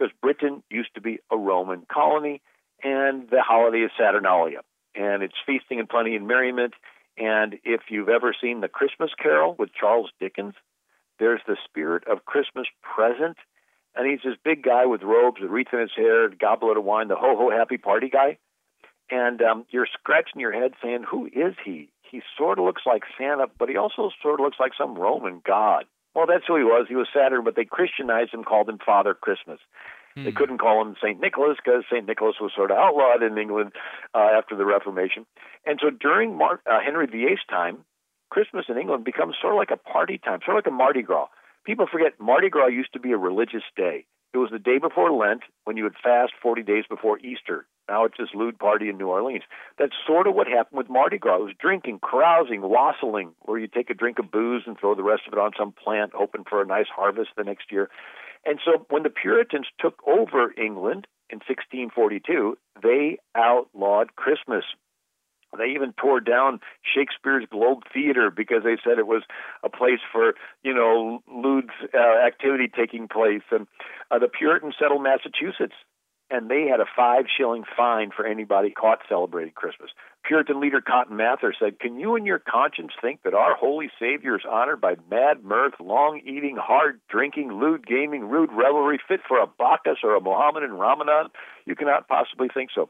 because 0.03 0.15
Britain 0.21 0.62
used 0.71 0.95
to 0.95 1.01
be 1.01 1.19
a 1.31 1.37
Roman 1.37 1.87
colony, 1.93 2.41
and 2.83 3.29
the 3.31 3.41
holiday 3.41 3.79
is 3.79 3.91
Saturnalia. 3.99 4.61
And 4.95 5.23
it's 5.23 5.35
feasting 5.47 5.79
and 5.79 5.88
plenty 5.88 6.17
and 6.17 6.27
merriment. 6.27 6.75
And 7.17 7.59
if 7.65 7.83
you've 7.88 8.09
ever 8.09 8.35
seen 8.38 8.61
The 8.61 8.69
Christmas 8.69 9.11
Carol 9.21 9.55
with 9.59 9.71
Charles 9.79 10.11
Dickens, 10.19 10.55
there's 11.19 11.41
the 11.47 11.57
spirit 11.65 12.05
of 12.11 12.25
Christmas 12.25 12.67
present. 12.83 13.37
And 13.95 14.11
he's 14.11 14.21
this 14.25 14.38
big 14.43 14.62
guy 14.62 14.87
with 14.87 15.03
robes, 15.03 15.41
a 15.43 15.47
wreath 15.47 15.69
in 15.73 15.81
his 15.81 15.91
hair, 15.95 16.29
goblet 16.29 16.77
of 16.77 16.85
wine, 16.85 17.09
the 17.09 17.17
ho 17.17 17.37
ho 17.37 17.51
happy 17.51 17.77
party 17.77 18.09
guy. 18.09 18.38
And 19.11 19.41
um, 19.43 19.67
you're 19.71 19.88
scratching 20.01 20.41
your 20.41 20.53
head 20.53 20.73
saying, 20.83 21.05
Who 21.09 21.27
is 21.27 21.55
he? 21.65 21.91
He 22.11 22.23
sort 22.37 22.59
of 22.59 22.65
looks 22.65 22.83
like 22.87 23.03
Santa, 23.17 23.47
but 23.59 23.69
he 23.69 23.77
also 23.77 24.11
sort 24.21 24.41
of 24.41 24.45
looks 24.45 24.59
like 24.59 24.73
some 24.77 24.95
Roman 24.95 25.43
god. 25.47 25.85
Well, 26.14 26.27
that's 26.27 26.44
who 26.46 26.57
he 26.57 26.64
was. 26.64 26.87
He 26.88 26.96
was 26.96 27.09
Saturn, 27.14 27.44
but 27.44 27.57
they 27.57 27.64
Christianized 27.64 28.35
him, 28.35 28.44
called 28.44 28.68
him 28.68 28.79
Father 28.85 29.14
Christmas. 29.14 29.59
Hmm. 30.14 30.25
They 30.25 30.33
couldn't 30.33 30.59
call 30.59 30.83
him 30.83 30.94
St. 31.03 31.20
Nicholas 31.20 31.57
because 31.64 31.85
St. 31.90 32.07
Nicholas 32.07 32.37
was 32.40 32.53
sort 32.55 32.70
of 32.70 32.77
outlawed 32.77 33.22
in 33.22 33.38
England 33.38 33.72
uh, 34.14 34.29
after 34.37 34.57
the 34.57 34.66
Reformation. 34.66 35.25
And 35.64 35.81
so 35.83 35.90
during 35.90 36.37
Mar- 36.37 36.61
uh, 36.70 36.81
Henry 36.85 37.07
VIII's 37.07 37.40
time, 37.48 37.85
Christmas 38.31 38.66
in 38.68 38.79
England 38.79 39.05
becomes 39.05 39.37
sort 39.40 39.55
of 39.55 39.59
like 39.59 39.70
a 39.70 39.77
party 39.77 40.18
time, 40.18 40.40
sort 40.44 40.57
of 40.57 40.64
like 40.64 40.72
a 40.72 40.77
Mardi 40.77 41.03
Gras. 41.03 41.29
People 41.64 41.87
forget 41.90 42.18
Mardi 42.18 42.51
Gras 42.51 42.66
used 42.66 42.92
to 42.92 43.01
be 43.01 43.12
a 43.12 43.18
religious 43.18 43.62
day. 43.77 44.05
It 44.35 44.38
was 44.38 44.51
the 44.51 44.59
day 44.59 44.79
before 44.79 45.12
Lent 45.12 45.42
when 45.64 45.77
you 45.77 45.85
would 45.85 45.96
fast 46.03 46.33
40 46.42 46.62
days 46.62 46.85
before 46.88 47.18
Easter. 47.18 47.66
Now 47.88 48.05
it's 48.05 48.16
this 48.18 48.29
lewd 48.35 48.59
party 48.59 48.88
in 48.88 48.97
New 48.97 49.09
Orleans. 49.09 49.42
That's 49.79 49.92
sort 50.07 50.27
of 50.27 50.35
what 50.35 50.47
happened 50.47 50.79
with 50.79 50.88
Mardi 50.88 51.18
Gras. 51.18 51.37
It 51.37 51.45
was 51.45 51.55
drinking, 51.59 52.01
carousing, 52.03 52.62
wassailing, 52.62 53.33
where 53.42 53.59
you 53.59 53.66
take 53.66 53.90
a 53.90 53.95
drink 53.95 54.18
of 54.18 54.31
booze 54.31 54.62
and 54.66 54.79
throw 54.79 54.95
the 54.95 55.03
rest 55.03 55.23
of 55.27 55.33
it 55.33 55.38
on 55.38 55.53
some 55.59 55.73
plant, 55.73 56.12
hoping 56.14 56.45
for 56.49 56.62
a 56.62 56.66
nice 56.66 56.87
harvest 56.95 57.31
the 57.37 57.45
next 57.45 57.73
year. 57.73 57.90
And 58.45 58.59
so 58.64 58.87
when 58.90 59.03
the 59.03 59.11
Puritans 59.11 59.66
took 59.79 60.01
over 60.07 60.53
England 60.57 61.07
in 61.31 61.38
1642, 61.38 62.57
they 62.83 63.18
outlawed 63.35 64.16
Christmas. 64.16 64.64
They 65.57 65.73
even 65.75 65.92
tore 65.92 66.21
down 66.21 66.61
Shakespeare's 66.83 67.47
Globe 67.51 67.83
Theater 67.92 68.31
because 68.31 68.62
they 68.64 68.79
said 68.83 68.99
it 68.99 69.07
was 69.07 69.23
a 69.62 69.68
place 69.68 70.01
for, 70.11 70.33
you 70.62 70.73
know, 70.73 71.23
lewd 71.31 71.68
uh, 71.92 72.27
activity 72.27 72.71
taking 72.75 73.07
place. 73.07 73.42
And 73.51 73.66
uh, 74.11 74.18
the 74.18 74.29
Puritans 74.29 74.77
settled 74.79 75.03
Massachusetts 75.03 75.75
and 76.33 76.49
they 76.49 76.66
had 76.66 76.81
a 76.81 76.87
five 76.97 77.27
shilling 77.29 77.64
fine 77.77 78.11
for 78.11 78.27
anybody 78.27 78.71
caught 78.71 79.01
celebrating 79.07 79.53
Christmas. 79.53 79.90
Puritan 80.25 80.61
leader 80.61 80.81
Cotton 80.81 81.16
Mather 81.16 81.55
said, 81.59 81.79
Can 81.79 82.01
you 82.01 82.16
in 82.16 82.25
your 82.25 82.38
conscience 82.38 82.92
think 83.01 83.23
that 83.23 83.35
our 83.35 83.55
holy 83.55 83.90
Savior 84.01 84.37
is 84.37 84.45
honored 84.51 84.81
by 84.81 84.95
mad 85.11 85.45
mirth, 85.45 85.75
long 85.79 86.21
eating, 86.25 86.57
hard 86.57 87.01
drinking, 87.11 87.53
lewd 87.53 87.87
gaming, 87.87 88.25
rude 88.25 88.51
revelry, 88.51 88.99
fit 89.07 89.21
for 89.29 89.38
a 89.38 89.47
Bacchus 89.47 89.99
or 90.03 90.16
a 90.16 90.21
Mohammedan 90.21 90.73
Ramadan? 90.73 91.27
You 91.66 91.77
cannot 91.77 92.09
possibly 92.09 92.49
think 92.53 92.71
so. 92.75 92.88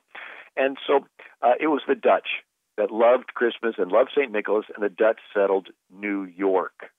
And 0.56 0.76
so 0.86 1.06
uh, 1.42 1.54
it 1.58 1.66
was 1.66 1.82
the 1.88 1.96
Dutch 1.96 2.28
that 2.78 2.92
loved 2.92 3.34
Christmas 3.34 3.74
and 3.76 3.90
loved 3.90 4.10
St. 4.16 4.30
Nicholas, 4.30 4.66
and 4.74 4.84
the 4.84 4.88
Dutch 4.88 5.18
settled 5.34 5.68
New 5.90 6.24
York 6.24 6.90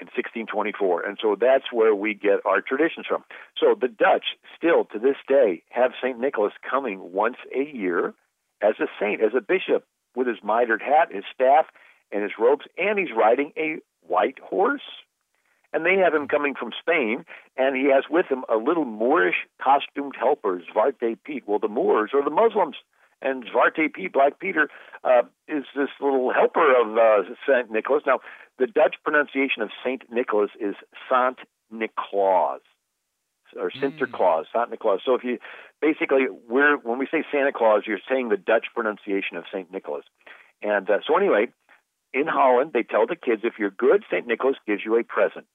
in 0.00 0.06
1624. 0.06 1.06
And 1.06 1.18
so 1.20 1.36
that's 1.38 1.72
where 1.72 1.94
we 1.94 2.14
get 2.14 2.44
our 2.44 2.60
traditions 2.60 3.06
from. 3.06 3.24
So 3.58 3.74
the 3.78 3.88
Dutch 3.88 4.36
still 4.56 4.84
to 4.86 4.98
this 4.98 5.16
day 5.28 5.62
have 5.70 5.92
St. 6.02 6.18
Nicholas 6.18 6.54
coming 6.68 7.12
once 7.12 7.36
a 7.54 7.64
year 7.76 8.14
as 8.62 8.74
a 8.80 8.86
saint, 8.98 9.22
as 9.22 9.32
a 9.36 9.40
bishop, 9.40 9.86
with 10.14 10.26
his 10.26 10.38
mitered 10.42 10.82
hat, 10.82 11.12
his 11.12 11.24
staff, 11.32 11.66
and 12.12 12.22
his 12.22 12.32
robes, 12.38 12.66
and 12.76 12.98
he's 12.98 13.16
riding 13.16 13.52
a 13.56 13.76
white 14.06 14.38
horse. 14.40 14.82
And 15.72 15.86
they 15.86 15.96
have 16.02 16.12
him 16.12 16.26
coming 16.26 16.54
from 16.58 16.72
Spain, 16.78 17.24
and 17.56 17.76
he 17.76 17.90
has 17.92 18.04
with 18.10 18.26
him 18.26 18.44
a 18.52 18.56
little 18.56 18.84
Moorish 18.84 19.46
costumed 19.62 20.14
helper, 20.18 20.60
Zwarte 20.74 21.16
Piet. 21.22 21.44
Well, 21.46 21.60
the 21.60 21.68
Moors 21.68 22.10
are 22.12 22.24
the 22.24 22.30
Muslims 22.30 22.76
and 23.22 23.44
Zwarte 23.44 23.92
Piet, 23.92 24.12
Black 24.12 24.38
Peter, 24.38 24.68
uh, 25.04 25.22
is 25.48 25.64
this 25.76 25.88
little 26.00 26.32
helper 26.32 26.66
of 26.80 26.96
uh, 26.96 27.28
Saint 27.46 27.70
Nicholas. 27.70 28.02
Now, 28.06 28.20
the 28.60 28.66
Dutch 28.66 28.96
pronunciation 29.02 29.62
of 29.62 29.70
Saint 29.82 30.02
Nicholas 30.12 30.50
is 30.60 30.74
Sant 31.08 31.38
Niklaas 31.72 32.60
or 33.56 33.70
Sinterklaas, 33.70 34.44
mm. 34.54 34.70
Nicholas. 34.70 35.00
So 35.04 35.14
if 35.14 35.24
you 35.24 35.38
basically 35.80 36.26
we're 36.48 36.76
when 36.76 36.98
we 36.98 37.08
say 37.10 37.24
Santa 37.32 37.52
Claus, 37.52 37.82
you're 37.86 37.98
saying 38.08 38.28
the 38.28 38.36
Dutch 38.36 38.66
pronunciation 38.74 39.36
of 39.36 39.44
Saint 39.52 39.72
Nicholas. 39.72 40.04
And 40.62 40.88
uh, 40.88 40.98
so 41.06 41.16
anyway, 41.16 41.48
in 42.12 42.26
Holland, 42.26 42.72
they 42.74 42.82
tell 42.82 43.06
the 43.06 43.16
kids 43.16 43.42
if 43.44 43.54
you're 43.58 43.70
good, 43.70 44.04
Saint 44.10 44.26
Nicholas 44.26 44.56
gives 44.66 44.82
you 44.84 44.96
a 44.96 45.02
present. 45.02 45.46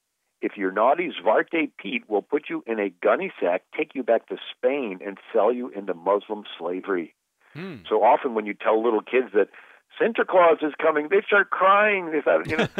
If 0.41 0.53
you're 0.57 0.71
naughty, 0.71 1.11
Zwarte 1.21 1.71
Piet 1.77 2.09
will 2.09 2.21
put 2.21 2.49
you 2.49 2.63
in 2.67 2.79
a 2.79 2.89
gunny 2.89 3.31
sack, 3.39 3.63
take 3.77 3.93
you 3.93 4.03
back 4.03 4.27
to 4.27 4.37
Spain, 4.55 4.99
and 5.05 5.17
sell 5.31 5.53
you 5.53 5.69
into 5.69 5.93
Muslim 5.93 6.43
slavery. 6.57 7.15
Hmm. 7.53 7.77
So 7.87 8.03
often 8.03 8.33
when 8.33 8.45
you 8.45 8.53
tell 8.53 8.83
little 8.83 9.01
kids 9.01 9.27
that 9.33 9.47
Santa 9.99 10.25
Claus 10.25 10.57
is 10.61 10.73
coming, 10.81 11.07
they 11.09 11.21
start 11.25 11.49
crying. 11.49 12.11
They 12.11 12.21
thought, 12.21 12.47
you 12.47 12.57
know, 12.57 12.67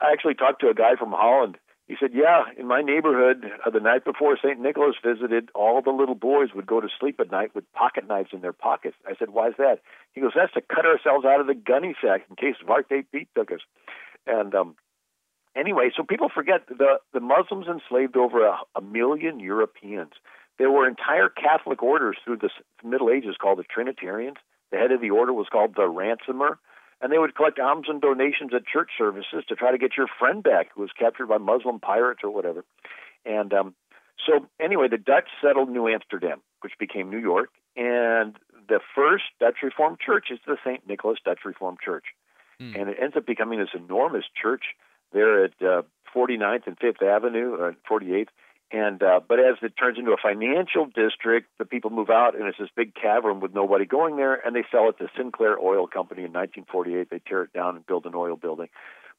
I 0.00 0.12
actually 0.12 0.34
talked 0.34 0.60
to 0.60 0.68
a 0.68 0.74
guy 0.74 0.96
from 0.98 1.12
Holland. 1.12 1.58
He 1.86 1.96
said, 2.00 2.12
"Yeah, 2.14 2.44
in 2.58 2.66
my 2.66 2.80
neighborhood, 2.80 3.44
uh, 3.64 3.68
the 3.68 3.80
night 3.80 4.04
before 4.04 4.38
St. 4.38 4.58
Nicholas 4.58 4.96
visited, 5.04 5.50
all 5.54 5.82
the 5.82 5.90
little 5.90 6.14
boys 6.14 6.54
would 6.54 6.66
go 6.66 6.80
to 6.80 6.88
sleep 6.98 7.20
at 7.20 7.30
night 7.30 7.54
with 7.54 7.70
pocket 7.74 8.08
knives 8.08 8.30
in 8.32 8.40
their 8.40 8.54
pockets." 8.54 8.96
I 9.06 9.14
said, 9.18 9.30
"Why 9.30 9.48
is 9.48 9.54
that?" 9.58 9.80
He 10.12 10.22
goes, 10.22 10.32
"That's 10.34 10.54
to 10.54 10.62
cut 10.62 10.86
ourselves 10.86 11.26
out 11.26 11.40
of 11.40 11.46
the 11.46 11.54
gunny 11.54 11.94
sack 12.00 12.22
in 12.30 12.36
case 12.36 12.56
Zwarte 12.62 13.04
Piet 13.12 13.28
took 13.34 13.52
us." 13.52 13.60
And 14.26 14.54
um, 14.54 14.76
anyway, 15.54 15.90
so 15.94 16.02
people 16.04 16.30
forget 16.34 16.66
the 16.68 17.00
the 17.12 17.20
Muslims 17.20 17.66
enslaved 17.68 18.16
over 18.16 18.46
a, 18.46 18.56
a 18.74 18.80
million 18.80 19.38
Europeans. 19.38 20.12
There 20.58 20.70
were 20.70 20.88
entire 20.88 21.28
Catholic 21.28 21.82
orders 21.82 22.16
through 22.24 22.38
the 22.38 22.50
Middle 22.82 23.10
Ages 23.10 23.36
called 23.38 23.58
the 23.58 23.64
Trinitarians. 23.64 24.38
The 24.74 24.80
head 24.80 24.90
of 24.90 25.00
the 25.00 25.10
order 25.10 25.32
was 25.32 25.46
called 25.50 25.76
the 25.76 25.88
ransomer. 25.88 26.58
And 27.00 27.12
they 27.12 27.18
would 27.18 27.36
collect 27.36 27.60
alms 27.60 27.86
and 27.88 28.00
donations 28.00 28.50
at 28.54 28.66
church 28.66 28.90
services 28.98 29.44
to 29.48 29.54
try 29.54 29.70
to 29.70 29.78
get 29.78 29.96
your 29.96 30.06
friend 30.18 30.42
back 30.42 30.70
who 30.74 30.80
was 30.80 30.90
captured 30.98 31.26
by 31.26 31.38
Muslim 31.38 31.78
pirates 31.78 32.20
or 32.24 32.30
whatever. 32.30 32.64
And 33.24 33.52
um, 33.52 33.74
so, 34.26 34.46
anyway, 34.60 34.88
the 34.88 34.98
Dutch 34.98 35.28
settled 35.40 35.68
New 35.68 35.86
Amsterdam, 35.86 36.40
which 36.62 36.72
became 36.78 37.10
New 37.10 37.18
York. 37.18 37.50
And 37.76 38.36
the 38.68 38.80
first 38.96 39.24
Dutch 39.38 39.58
Reformed 39.62 39.98
church 40.00 40.26
is 40.30 40.38
the 40.46 40.56
St. 40.64 40.88
Nicholas 40.88 41.18
Dutch 41.24 41.40
Reformed 41.44 41.78
Church. 41.84 42.06
Mm. 42.60 42.80
And 42.80 42.90
it 42.90 42.96
ends 43.00 43.16
up 43.16 43.26
becoming 43.26 43.60
this 43.60 43.74
enormous 43.74 44.24
church 44.40 44.64
there 45.12 45.44
at 45.44 45.52
uh, 45.62 45.82
49th 46.14 46.66
and 46.66 46.78
5th 46.78 47.02
Avenue, 47.02 47.54
or 47.54 47.76
48th. 47.88 48.28
And 48.74 49.04
uh, 49.04 49.20
but 49.26 49.38
as 49.38 49.54
it 49.62 49.74
turns 49.78 49.98
into 49.98 50.10
a 50.10 50.16
financial 50.20 50.86
district, 50.86 51.46
the 51.58 51.64
people 51.64 51.90
move 51.90 52.10
out, 52.10 52.34
and 52.34 52.48
it's 52.48 52.58
this 52.58 52.70
big 52.74 52.92
cavern 52.92 53.38
with 53.38 53.54
nobody 53.54 53.84
going 53.84 54.16
there, 54.16 54.34
and 54.34 54.56
they 54.56 54.64
sell 54.72 54.88
it 54.88 54.98
to 54.98 55.06
Sinclair 55.16 55.56
Oil 55.60 55.86
Company 55.86 56.22
in 56.22 56.32
1948. 56.32 57.08
They 57.08 57.20
tear 57.20 57.44
it 57.44 57.52
down 57.52 57.76
and 57.76 57.86
build 57.86 58.04
an 58.04 58.16
oil 58.16 58.34
building. 58.34 58.68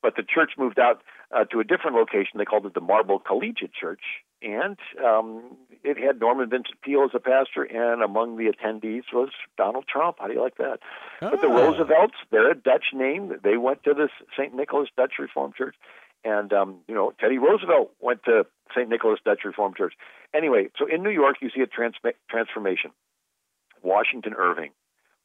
But 0.02 0.18
the 0.18 0.24
church 0.24 0.52
moved 0.58 0.78
out 0.78 1.02
uh, 1.32 1.46
to 1.46 1.62
a 1.62 1.64
different 1.64 1.96
location. 1.96 2.38
They 2.38 2.44
called 2.44 2.66
it 2.66 2.74
the 2.74 2.82
Marble 2.82 3.18
Collegiate 3.18 3.72
Church, 3.74 4.02
and 4.42 4.78
um, 5.02 5.56
it 5.86 5.98
had 5.98 6.20
Norman 6.20 6.50
Vincent 6.50 6.82
Peale 6.82 7.06
as 7.06 7.12
a 7.14 7.20
pastor, 7.20 7.64
and 7.64 8.04
among 8.04 8.36
the 8.36 8.52
attendees 8.52 9.04
was 9.14 9.30
Donald 9.58 9.86
Trump. 9.88 10.18
How 10.20 10.28
do 10.28 10.34
you 10.34 10.42
like 10.42 10.58
that? 10.58 10.80
Oh. 11.22 11.32
But 11.32 11.40
the 11.40 11.48
ah. 11.48 11.66
Roosevelts, 11.66 12.16
they're 12.30 12.52
a 12.52 12.56
Dutch 12.56 12.88
name. 12.94 13.32
They 13.42 13.56
went 13.56 13.86
to 13.86 13.94
this 13.94 14.12
St. 14.38 14.54
Nicholas 14.54 14.90
Dutch 14.98 15.14
Reformed 15.18 15.56
Church. 15.56 15.76
And 16.26 16.52
um, 16.52 16.80
you 16.88 16.96
know, 16.96 17.14
Teddy 17.20 17.38
Roosevelt 17.38 17.92
went 18.02 18.24
to 18.24 18.46
St. 18.76 18.90
Nicholas 18.90 19.20
Dutch 19.24 19.42
Reformed 19.46 19.78
Church. 19.78 19.94
Anyway, 20.34 20.70
so 20.78 20.88
in 20.88 21.04
New 21.04 21.12
York, 21.12 21.38
you 21.42 21.50
see 21.56 21.62
a 21.62 21.68
trans- 21.68 21.96
transformation. 22.30 22.92
Washington 23.84 24.34
Irving, 24.34 24.72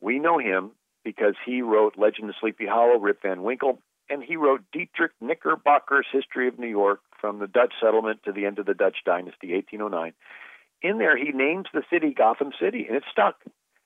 we 0.00 0.18
know 0.18 0.38
him 0.38 0.72
because 1.02 1.34
he 1.46 1.62
wrote 1.62 1.96
Legend 1.96 2.28
of 2.28 2.36
Sleepy 2.38 2.66
Hollow, 2.66 2.98
Rip 2.98 3.22
Van 3.22 3.42
Winkle, 3.42 3.80
and 4.10 4.22
he 4.22 4.36
wrote 4.36 4.62
Diedrich 4.72 5.12
Knickerbocker's 5.22 6.06
History 6.12 6.46
of 6.46 6.58
New 6.58 6.68
York 6.68 7.00
from 7.18 7.38
the 7.38 7.46
Dutch 7.46 7.72
settlement 7.80 8.20
to 8.24 8.32
the 8.32 8.44
end 8.44 8.58
of 8.58 8.66
the 8.66 8.74
Dutch 8.74 8.98
dynasty, 9.06 9.54
1809. 9.54 10.12
In 10.82 10.98
there, 10.98 11.16
he 11.16 11.32
names 11.32 11.66
the 11.72 11.82
city 11.90 12.12
Gotham 12.12 12.52
City, 12.60 12.86
and 12.86 12.96
it 12.96 13.04
stuck. 13.10 13.36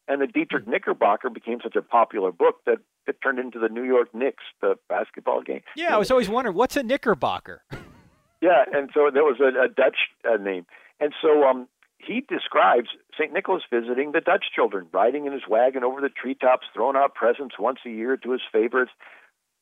And 0.07 0.21
the 0.21 0.27
Diedrich 0.27 0.67
Knickerbocker 0.69 1.31
became 1.31 1.61
such 1.63 1.77
a 1.77 1.83
popular 1.83 2.31
book 2.31 2.57
that 2.67 2.79
it 3.07 3.17
turned 3.23 3.39
into 3.39 3.59
the 3.59 3.69
New 3.69 3.85
York 3.85 4.15
Knicks, 4.15 4.45
the 4.61 4.77
basketball 4.89 5.43
game. 5.43 5.63
Yeah, 5.77 5.95
I 5.95 5.99
was 5.99 6.11
always 6.11 6.29
wondering 6.29 6.57
what's 6.57 6.77
a 6.77 6.83
Knickerbocker. 6.83 7.63
yeah, 8.43 8.65
and 8.73 8.91
so 8.93 9.11
there 9.13 9.25
was 9.25 9.41
a, 9.41 9.65
a 9.65 9.69
Dutch 9.69 9.97
uh, 10.31 10.37
name, 10.37 10.67
and 11.01 11.15
so 11.23 11.45
um, 11.45 11.69
he 11.99 12.21
describes 12.29 12.89
St. 13.19 13.33
Nicholas 13.33 13.63
visiting 13.73 14.13
the 14.13 14.21
Dutch 14.21 14.47
children, 14.55 14.87
riding 14.93 15.27
in 15.27 15.33
his 15.33 15.49
wagon 15.49 15.85
over 15.85 16.01
the 16.01 16.11
treetops, 16.11 16.67
throwing 16.75 16.97
out 16.97 17.15
presents 17.15 17.57
once 17.59 17.79
a 17.87 17.91
year 17.91 18.17
to 18.19 18.33
his 18.33 18.43
favorites. 18.53 18.93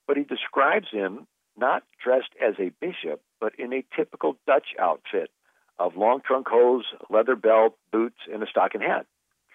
But 0.06 0.16
he 0.16 0.24
describes 0.24 0.88
him 0.90 1.26
not 1.56 1.84
dressed 2.02 2.34
as 2.42 2.54
a 2.58 2.72
bishop, 2.80 3.22
but 3.40 3.52
in 3.58 3.72
a 3.72 3.84
typical 3.94 4.36
Dutch 4.46 4.68
outfit 4.78 5.30
of 5.78 5.96
long 5.96 6.20
trunk 6.26 6.48
hose, 6.48 6.84
leather 7.10 7.36
belt, 7.36 7.76
boots, 7.92 8.18
and 8.32 8.42
a 8.42 8.46
stocking 8.46 8.80
hat. 8.80 9.06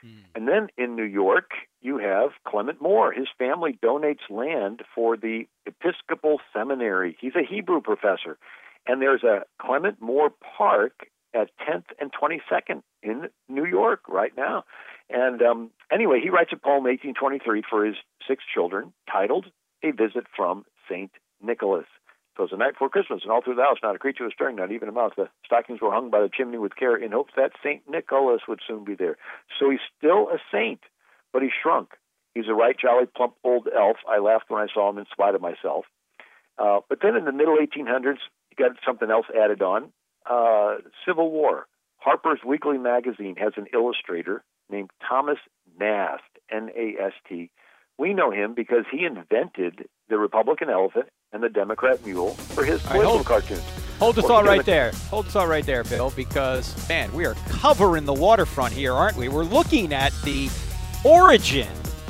Hmm. 0.02 0.20
And 0.36 0.48
then 0.48 0.68
in 0.78 0.96
New 0.96 1.04
York, 1.04 1.52
you 1.82 1.98
have 1.98 2.32
Clement 2.48 2.82
Moore. 2.82 3.12
His 3.12 3.28
family 3.38 3.78
donates 3.84 4.30
land 4.30 4.82
for 4.94 5.18
the 5.18 5.48
Episcopal 5.66 6.40
Seminary. 6.54 7.18
He's 7.20 7.36
a 7.36 7.46
Hebrew 7.48 7.82
professor. 7.82 8.38
And 8.86 9.02
there's 9.02 9.24
a 9.24 9.44
Clement 9.62 10.02
Moore 10.02 10.32
Park 10.58 11.08
at 11.34 11.50
10th 11.68 11.86
and 12.00 12.12
22nd 12.12 12.82
in 13.04 13.30
New 13.50 13.66
York 13.66 14.02
right 14.08 14.32
now. 14.36 14.64
And 15.10 15.42
um, 15.42 15.72
anyway, 15.92 16.20
he 16.22 16.30
writes 16.30 16.52
a 16.54 16.58
poem, 16.58 16.84
1823, 16.84 17.64
for 17.70 17.86
his 17.86 17.96
six 18.28 18.44
children, 18.54 18.94
titled 19.12 19.48
A 19.84 19.92
Visit 19.92 20.26
from 20.36 20.66
St. 20.90 21.12
Nicholas. 21.42 21.86
Was 22.40 22.52
the 22.52 22.58
night 22.58 22.74
before 22.74 22.90
Christmas, 22.90 23.22
and 23.24 23.32
all 23.32 23.42
through 23.42 23.56
the 23.56 23.64
house, 23.64 23.78
not 23.82 23.96
a 23.96 24.00
creature 24.00 24.24
was 24.24 24.34
stirring, 24.34 24.58
not 24.58 24.72
even 24.72 24.90
a 24.90 24.92
mouse. 24.92 25.14
The 25.18 25.30
stockings 25.44 25.82
were 25.82 25.92
hung 25.92 26.12
by 26.12 26.22
the 26.22 26.30
chimney 26.30 26.60
with 26.60 26.76
care 26.76 26.96
in 26.96 27.12
hopes 27.12 27.34
that 27.36 27.52
St. 27.64 27.82
Nicholas 27.90 28.42
would 28.48 28.60
soon 28.68 28.84
be 28.84 28.94
there. 28.94 29.18
So 29.60 29.72
he's 29.72 29.80
still 29.98 30.30
a 30.30 30.38
saint, 30.52 30.82
but 31.34 31.42
he 31.42 31.50
shrunk. 31.50 31.90
He's 32.36 32.48
a 32.48 32.54
right 32.54 32.76
jolly, 32.80 33.08
plump 33.08 33.34
old 33.44 33.68
elf. 33.76 33.98
I 34.08 34.20
laughed 34.20 34.50
when 34.50 34.62
I 34.62 34.68
saw 34.72 34.90
him 34.90 35.00
in 35.00 35.06
spite 35.12 35.34
of 35.34 35.42
myself. 35.42 35.86
Uh, 36.60 36.82
but 36.88 37.00
then 37.02 37.16
in 37.16 37.26
the 37.26 37.32
middle 37.32 37.58
1800s, 37.58 38.20
he 38.50 38.56
got 38.56 38.72
something 38.86 39.10
else 39.10 39.26
added 39.36 39.64
on 39.64 39.92
uh, 40.30 40.76
Civil 41.06 41.32
War. 41.32 41.66
Harper's 41.98 42.40
Weekly 42.46 42.78
magazine 42.78 43.36
has 43.38 43.54
an 43.58 43.66
illustrator 43.74 44.44
named 44.70 44.92
Thomas 45.08 45.40
Nast, 45.80 46.22
N 46.52 46.70
A 46.76 47.02
S 47.02 47.14
T. 47.28 47.50
We 47.98 48.14
know 48.14 48.32
him 48.32 48.54
because 48.54 48.86
he 48.92 49.06
invented 49.06 49.90
the 50.10 50.18
Republican 50.18 50.70
elephant 50.70 51.08
and 51.34 51.44
the 51.44 51.50
Democrat 51.50 52.04
mule 52.06 52.32
for 52.32 52.64
his 52.64 52.82
political 52.82 53.02
right, 53.02 53.16
hold, 53.16 53.26
cartoons. 53.26 53.64
Hold 54.00 54.16
the 54.16 54.22
thought 54.22 54.46
right 54.46 54.66
there. 54.66 54.92
Hold 55.10 55.26
the 55.26 55.32
thought 55.32 55.48
right 55.48 55.66
there, 55.66 55.84
Bill, 55.84 56.12
because, 56.16 56.88
man, 56.88 57.12
we 57.12 57.26
are 57.26 57.36
covering 57.50 58.06
the 58.06 58.14
waterfront 58.14 58.74
here, 58.74 58.94
aren't 58.94 59.18
we? 59.18 59.28
We're 59.28 59.44
looking 59.44 59.94
at 59.94 60.14
the 60.24 60.50
origin 61.04 61.68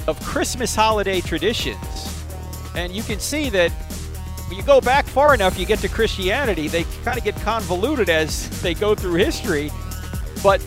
of 0.08 0.22
Christmas 0.22 0.76
holiday 0.76 1.20
traditions. 1.20 2.26
And 2.76 2.94
you 2.94 3.02
can 3.02 3.20
see 3.20 3.50
that 3.50 3.72
when 4.48 4.58
you 4.58 4.64
go 4.64 4.80
back 4.80 5.06
far 5.06 5.34
enough, 5.34 5.58
you 5.58 5.66
get 5.66 5.80
to 5.80 5.90
Christianity, 5.90 6.68
they 6.68 6.84
kind 7.04 7.18
of 7.18 7.24
get 7.24 7.36
convoluted 7.38 8.10
as 8.10 8.50
they 8.62 8.74
go 8.74 8.94
through 8.94 9.16
history. 9.16 9.72
But 10.44 10.64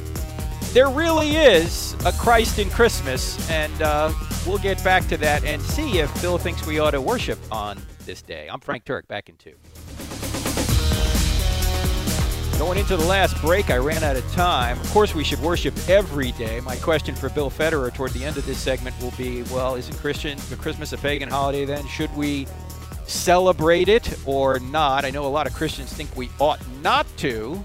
there 0.72 0.88
really 0.88 1.36
is 1.36 1.94
a 2.04 2.12
Christ 2.12 2.58
in 2.58 2.68
Christmas, 2.70 3.48
and 3.48 3.80
uh, 3.80 4.12
we'll 4.44 4.58
get 4.58 4.82
back 4.82 5.06
to 5.08 5.16
that 5.18 5.44
and 5.44 5.62
see 5.62 5.98
if 5.98 6.20
Bill 6.20 6.36
thinks 6.36 6.66
we 6.66 6.80
ought 6.80 6.90
to 6.90 7.00
worship 7.00 7.38
on 7.52 7.80
this 8.10 8.22
day. 8.22 8.48
I'm 8.50 8.58
Frank 8.58 8.84
Turek, 8.84 9.06
back 9.06 9.28
in 9.28 9.36
two. 9.36 9.54
Going 12.58 12.76
into 12.76 12.96
the 12.96 13.06
last 13.06 13.40
break, 13.40 13.70
I 13.70 13.76
ran 13.76 14.02
out 14.02 14.16
of 14.16 14.32
time. 14.32 14.80
Of 14.80 14.90
course, 14.90 15.14
we 15.14 15.22
should 15.22 15.38
worship 15.40 15.74
every 15.88 16.32
day. 16.32 16.58
My 16.60 16.74
question 16.74 17.14
for 17.14 17.28
Bill 17.28 17.50
Federer 17.50 17.94
toward 17.94 18.10
the 18.10 18.24
end 18.24 18.36
of 18.36 18.44
this 18.46 18.58
segment 18.58 19.00
will 19.00 19.12
be 19.12 19.44
well, 19.44 19.76
isn't 19.76 19.96
Christian 19.98 20.36
Christmas 20.58 20.92
a 20.92 20.98
pagan 20.98 21.28
holiday 21.28 21.64
then? 21.64 21.86
Should 21.86 22.14
we 22.16 22.48
celebrate 23.06 23.88
it 23.88 24.18
or 24.26 24.58
not. 24.58 25.04
I 25.04 25.10
know 25.10 25.24
a 25.24 25.28
lot 25.28 25.46
of 25.46 25.54
Christians 25.54 25.92
think 25.92 26.14
we 26.16 26.30
ought 26.38 26.60
not 26.82 27.06
to, 27.18 27.62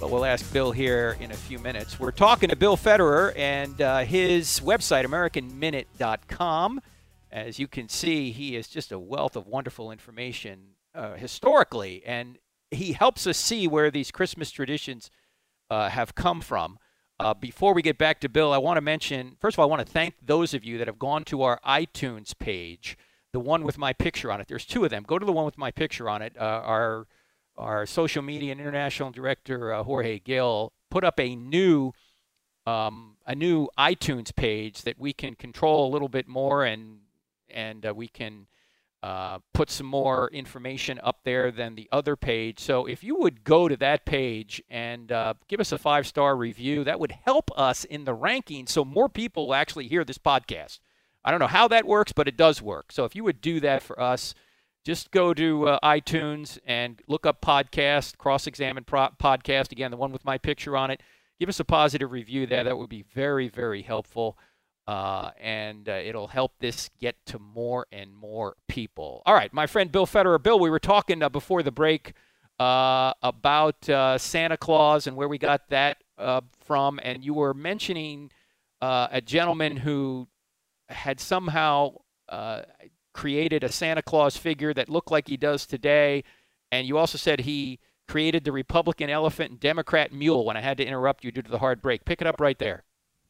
but 0.00 0.10
we'll 0.10 0.24
ask 0.24 0.52
Bill 0.52 0.72
here 0.72 1.16
in 1.20 1.30
a 1.30 1.36
few 1.36 1.58
minutes. 1.58 1.98
We're 1.98 2.10
talking 2.10 2.50
to 2.50 2.56
Bill 2.56 2.76
Federer 2.76 3.32
and 3.36 3.80
uh, 3.80 4.00
his 4.00 4.60
website, 4.60 5.04
AmericanMinute.com. 5.06 6.80
As 7.32 7.58
you 7.58 7.66
can 7.66 7.88
see, 7.88 8.30
he 8.30 8.56
is 8.56 8.68
just 8.68 8.92
a 8.92 8.98
wealth 8.98 9.36
of 9.36 9.46
wonderful 9.46 9.90
information 9.90 10.74
uh, 10.94 11.14
historically, 11.14 12.02
and 12.04 12.38
he 12.70 12.92
helps 12.92 13.26
us 13.26 13.38
see 13.38 13.66
where 13.66 13.90
these 13.90 14.10
Christmas 14.10 14.50
traditions 14.50 15.10
uh, 15.70 15.88
have 15.88 16.14
come 16.14 16.40
from. 16.42 16.78
Uh, 17.18 17.32
before 17.32 17.72
we 17.72 17.82
get 17.82 17.96
back 17.96 18.20
to 18.20 18.28
Bill, 18.28 18.52
I 18.52 18.58
want 18.58 18.76
to 18.76 18.82
mention 18.82 19.36
first 19.40 19.54
of 19.54 19.60
all, 19.60 19.66
I 19.66 19.70
want 19.70 19.86
to 19.86 19.92
thank 19.92 20.14
those 20.22 20.54
of 20.54 20.64
you 20.64 20.76
that 20.78 20.86
have 20.86 20.98
gone 20.98 21.24
to 21.24 21.42
our 21.42 21.58
iTunes 21.66 22.36
page 22.38 22.98
the 23.32 23.40
one 23.40 23.62
with 23.64 23.78
my 23.78 23.92
picture 23.92 24.30
on 24.30 24.40
it. 24.40 24.48
There's 24.48 24.66
two 24.66 24.84
of 24.84 24.90
them. 24.90 25.04
Go 25.06 25.18
to 25.18 25.24
the 25.24 25.32
one 25.32 25.44
with 25.44 25.58
my 25.58 25.70
picture 25.70 26.08
on 26.08 26.22
it. 26.22 26.36
Uh, 26.38 26.60
our 26.64 27.06
our 27.56 27.84
social 27.86 28.22
media 28.22 28.52
and 28.52 28.60
international 28.60 29.10
director 29.10 29.72
uh, 29.72 29.82
Jorge 29.82 30.18
Gill 30.18 30.72
put 30.90 31.04
up 31.04 31.20
a 31.20 31.34
new 31.36 31.92
um, 32.66 33.16
a 33.26 33.34
new 33.34 33.68
iTunes 33.78 34.34
page 34.34 34.82
that 34.82 34.98
we 34.98 35.12
can 35.12 35.34
control 35.34 35.88
a 35.88 35.90
little 35.90 36.08
bit 36.08 36.28
more 36.28 36.64
and 36.64 37.00
and 37.52 37.86
uh, 37.86 37.94
we 37.94 38.08
can 38.08 38.46
uh, 39.02 39.38
put 39.52 39.68
some 39.68 39.86
more 39.86 40.30
information 40.32 41.00
up 41.02 41.20
there 41.24 41.50
than 41.50 41.74
the 41.74 41.88
other 41.90 42.14
page. 42.14 42.60
So 42.60 42.86
if 42.86 43.02
you 43.02 43.16
would 43.16 43.42
go 43.42 43.66
to 43.66 43.76
that 43.78 44.04
page 44.04 44.62
and 44.70 45.10
uh, 45.10 45.34
give 45.48 45.58
us 45.58 45.72
a 45.72 45.78
five 45.78 46.06
star 46.06 46.36
review, 46.36 46.84
that 46.84 47.00
would 47.00 47.12
help 47.26 47.50
us 47.56 47.84
in 47.84 48.04
the 48.04 48.14
rankings 48.16 48.68
so 48.68 48.84
more 48.84 49.08
people 49.08 49.48
will 49.48 49.54
actually 49.54 49.88
hear 49.88 50.04
this 50.04 50.18
podcast. 50.18 50.78
I 51.24 51.30
don't 51.30 51.40
know 51.40 51.46
how 51.48 51.68
that 51.68 51.86
works, 51.86 52.12
but 52.12 52.28
it 52.28 52.36
does 52.36 52.62
work. 52.62 52.92
So 52.92 53.04
if 53.04 53.16
you 53.16 53.24
would 53.24 53.40
do 53.40 53.60
that 53.60 53.82
for 53.82 54.00
us, 54.00 54.34
just 54.84 55.10
go 55.10 55.32
to 55.34 55.68
uh, 55.68 55.78
iTunes 55.82 56.58
and 56.66 57.00
look 57.06 57.26
up 57.26 57.40
podcast, 57.40 58.18
cross 58.18 58.46
examine 58.46 58.84
pro- 58.84 59.10
podcast, 59.20 59.72
again, 59.72 59.90
the 59.90 59.96
one 59.96 60.12
with 60.12 60.24
my 60.24 60.38
picture 60.38 60.76
on 60.76 60.90
it. 60.90 61.00
Give 61.38 61.48
us 61.48 61.60
a 61.60 61.64
positive 61.64 62.10
review 62.10 62.46
there. 62.46 62.64
That 62.64 62.78
would 62.78 62.88
be 62.88 63.04
very, 63.14 63.48
very 63.48 63.82
helpful. 63.82 64.36
Uh, 64.86 65.30
and 65.40 65.88
uh, 65.88 65.92
it'll 65.92 66.26
help 66.26 66.52
this 66.58 66.90
get 67.00 67.14
to 67.26 67.38
more 67.38 67.86
and 67.92 68.12
more 68.12 68.56
people. 68.68 69.22
All 69.24 69.34
right, 69.34 69.52
my 69.52 69.66
friend 69.66 69.92
Bill 69.92 70.06
Federer. 70.06 70.42
Bill, 70.42 70.58
we 70.58 70.70
were 70.70 70.80
talking 70.80 71.22
uh, 71.22 71.28
before 71.28 71.62
the 71.62 71.70
break 71.70 72.14
uh, 72.58 73.12
about 73.22 73.88
uh, 73.88 74.18
Santa 74.18 74.56
Claus 74.56 75.06
and 75.06 75.16
where 75.16 75.28
we 75.28 75.38
got 75.38 75.68
that 75.68 75.98
from, 76.64 77.00
and 77.02 77.24
you 77.24 77.34
were 77.34 77.54
mentioning 77.54 78.30
a 78.80 79.20
gentleman 79.20 79.76
who 79.76 80.28
had 80.88 81.20
somehow 81.20 81.94
uh, 82.28 82.62
created 83.12 83.64
a 83.64 83.70
Santa 83.70 84.02
Claus 84.02 84.36
figure 84.36 84.72
that 84.74 84.88
looked 84.88 85.10
like 85.10 85.28
he 85.28 85.36
does 85.36 85.66
today. 85.66 86.24
And 86.70 86.86
you 86.86 86.96
also 86.98 87.18
said 87.18 87.40
he 87.40 87.78
created 88.08 88.44
the 88.44 88.52
Republican 88.52 89.10
elephant 89.10 89.50
and 89.50 89.60
Democrat 89.60 90.12
mule 90.12 90.44
when 90.44 90.56
I 90.56 90.60
had 90.60 90.78
to 90.78 90.84
interrupt 90.84 91.24
you 91.24 91.30
due 91.30 91.42
to 91.42 91.50
the 91.50 91.58
hard 91.58 91.82
break. 91.82 92.04
Pick 92.04 92.20
it 92.20 92.26
up 92.26 92.40
right 92.40 92.58
there. 92.58 92.84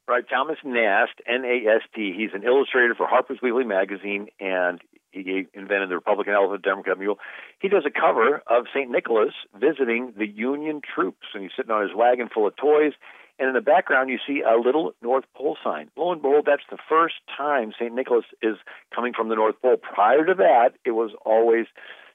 Right, 0.08 0.24
Thomas 0.28 0.58
Nast, 0.64 1.12
N-A-S-T. 1.26 2.14
He's 2.16 2.34
an 2.34 2.42
illustrator 2.42 2.94
for 2.94 3.06
Harper's 3.06 3.38
Weekly 3.40 3.64
magazine, 3.64 4.28
and 4.40 4.80
he 5.12 5.46
invented 5.54 5.90
the 5.90 5.94
Republican 5.94 6.34
elephant, 6.34 6.64
Democrat 6.64 6.98
mule. 6.98 7.18
He 7.60 7.68
does 7.68 7.84
a 7.86 7.90
cover 7.90 8.42
of 8.48 8.66
St. 8.74 8.90
Nicholas 8.90 9.32
visiting 9.54 10.12
the 10.16 10.26
Union 10.26 10.80
troops, 10.82 11.26
and 11.34 11.42
he's 11.44 11.52
sitting 11.56 11.70
on 11.70 11.82
his 11.82 11.94
wagon 11.94 12.28
full 12.32 12.48
of 12.48 12.56
toys. 12.56 12.94
And 13.38 13.48
in 13.48 13.54
the 13.54 13.60
background, 13.60 14.10
you 14.10 14.18
see 14.26 14.42
a 14.42 14.58
little 14.58 14.92
North 15.02 15.24
Pole 15.36 15.56
sign. 15.62 15.88
Lo 15.96 16.12
and 16.12 16.20
behold, 16.20 16.44
that's 16.46 16.66
the 16.70 16.78
first 16.88 17.14
time 17.36 17.72
St. 17.78 17.94
Nicholas 17.94 18.24
is 18.42 18.56
coming 18.94 19.12
from 19.12 19.28
the 19.28 19.36
North 19.36 19.54
Pole. 19.62 19.76
Prior 19.76 20.26
to 20.26 20.34
that, 20.34 20.70
it 20.84 20.92
was 20.92 21.12
always, 21.24 21.66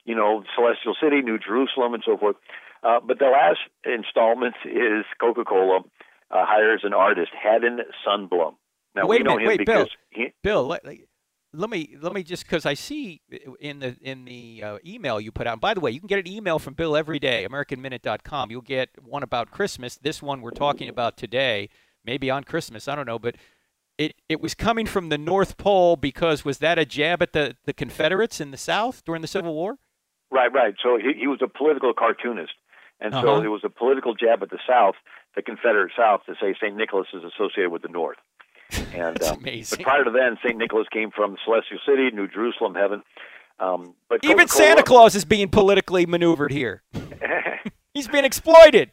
you 0.03 0.15
know, 0.15 0.43
Celestial 0.55 0.95
City, 1.01 1.21
New 1.21 1.39
Jerusalem, 1.39 1.93
and 1.93 2.03
so 2.05 2.17
forth. 2.17 2.35
Uh, 2.83 2.99
but 2.99 3.17
the 3.19 3.25
last 3.25 3.59
installment 3.85 4.55
is 4.65 5.05
Coca 5.19 5.43
Cola 5.45 5.81
uh, 6.31 6.45
hires 6.45 6.81
an 6.83 6.93
artist, 6.93 7.31
Haddon 7.41 7.79
Sundblom. 8.05 8.55
Now, 8.95 9.05
wait 9.05 9.21
a 9.21 9.23
minute, 9.23 9.47
wait, 9.47 9.65
Bill. 9.65 9.87
He, 10.09 10.33
Bill, 10.43 10.67
let 11.53 11.69
me 11.69 11.95
let 12.01 12.13
me 12.13 12.23
just 12.23 12.43
because 12.43 12.65
I 12.65 12.73
see 12.73 13.21
in 13.59 13.79
the 13.79 13.95
in 14.01 14.25
the 14.25 14.63
uh, 14.63 14.77
email 14.85 15.19
you 15.19 15.31
put 15.31 15.47
out. 15.47 15.59
by 15.61 15.73
the 15.73 15.79
way, 15.79 15.91
you 15.91 15.99
can 15.99 16.07
get 16.07 16.19
an 16.19 16.27
email 16.27 16.59
from 16.59 16.73
Bill 16.73 16.95
every 16.95 17.19
day, 17.19 17.47
AmericanMinute.com. 17.49 18.51
You'll 18.51 18.61
get 18.61 18.89
one 19.03 19.23
about 19.23 19.51
Christmas. 19.51 19.95
This 19.95 20.21
one 20.21 20.41
we're 20.41 20.51
talking 20.51 20.89
about 20.89 21.17
today, 21.17 21.69
maybe 22.03 22.29
on 22.29 22.43
Christmas. 22.43 22.87
I 22.87 22.95
don't 22.95 23.07
know, 23.07 23.19
but 23.19 23.35
it 23.97 24.15
it 24.29 24.41
was 24.41 24.53
coming 24.53 24.85
from 24.85 25.09
the 25.09 25.17
North 25.17 25.57
Pole 25.57 25.95
because 25.95 26.45
was 26.45 26.59
that 26.59 26.77
a 26.77 26.85
jab 26.85 27.21
at 27.21 27.33
the 27.33 27.55
the 27.65 27.73
Confederates 27.73 28.41
in 28.41 28.51
the 28.51 28.57
South 28.57 29.03
during 29.05 29.21
the 29.21 29.27
Civil 29.27 29.53
War? 29.53 29.77
Right, 30.29 30.51
right. 30.53 30.75
So 30.83 30.97
he, 30.97 31.13
he 31.17 31.27
was 31.27 31.39
a 31.41 31.47
political 31.47 31.93
cartoonist, 31.93 32.53
and 32.99 33.13
uh-huh. 33.13 33.23
so 33.23 33.41
it 33.41 33.47
was 33.47 33.61
a 33.63 33.69
political 33.69 34.13
jab 34.13 34.43
at 34.43 34.49
the 34.49 34.59
South, 34.67 34.95
the 35.35 35.41
Confederate 35.41 35.91
South, 35.97 36.21
to 36.25 36.33
say 36.41 36.55
St. 36.61 36.75
Nicholas 36.75 37.07
is 37.13 37.23
associated 37.23 37.71
with 37.71 37.81
the 37.81 37.89
North. 37.89 38.17
And 38.93 39.21
um, 39.23 39.37
amazing. 39.37 39.77
But 39.77 39.83
prior 39.83 40.03
to 40.03 40.11
then, 40.11 40.37
St. 40.43 40.57
Nicholas 40.57 40.87
came 40.91 41.11
from 41.11 41.37
Celestial 41.45 41.77
City, 41.85 42.09
New 42.11 42.27
Jerusalem, 42.27 42.73
heaven. 42.73 43.03
Um, 43.59 43.95
but 44.09 44.19
even 44.23 44.37
Coca-Cola, 44.39 44.67
Santa 44.67 44.83
Claus 44.83 45.15
is 45.15 45.25
being 45.25 45.49
politically 45.49 46.05
maneuvered 46.05 46.51
here. 46.51 46.83
He's 47.93 48.07
being 48.07 48.25
exploited. 48.25 48.91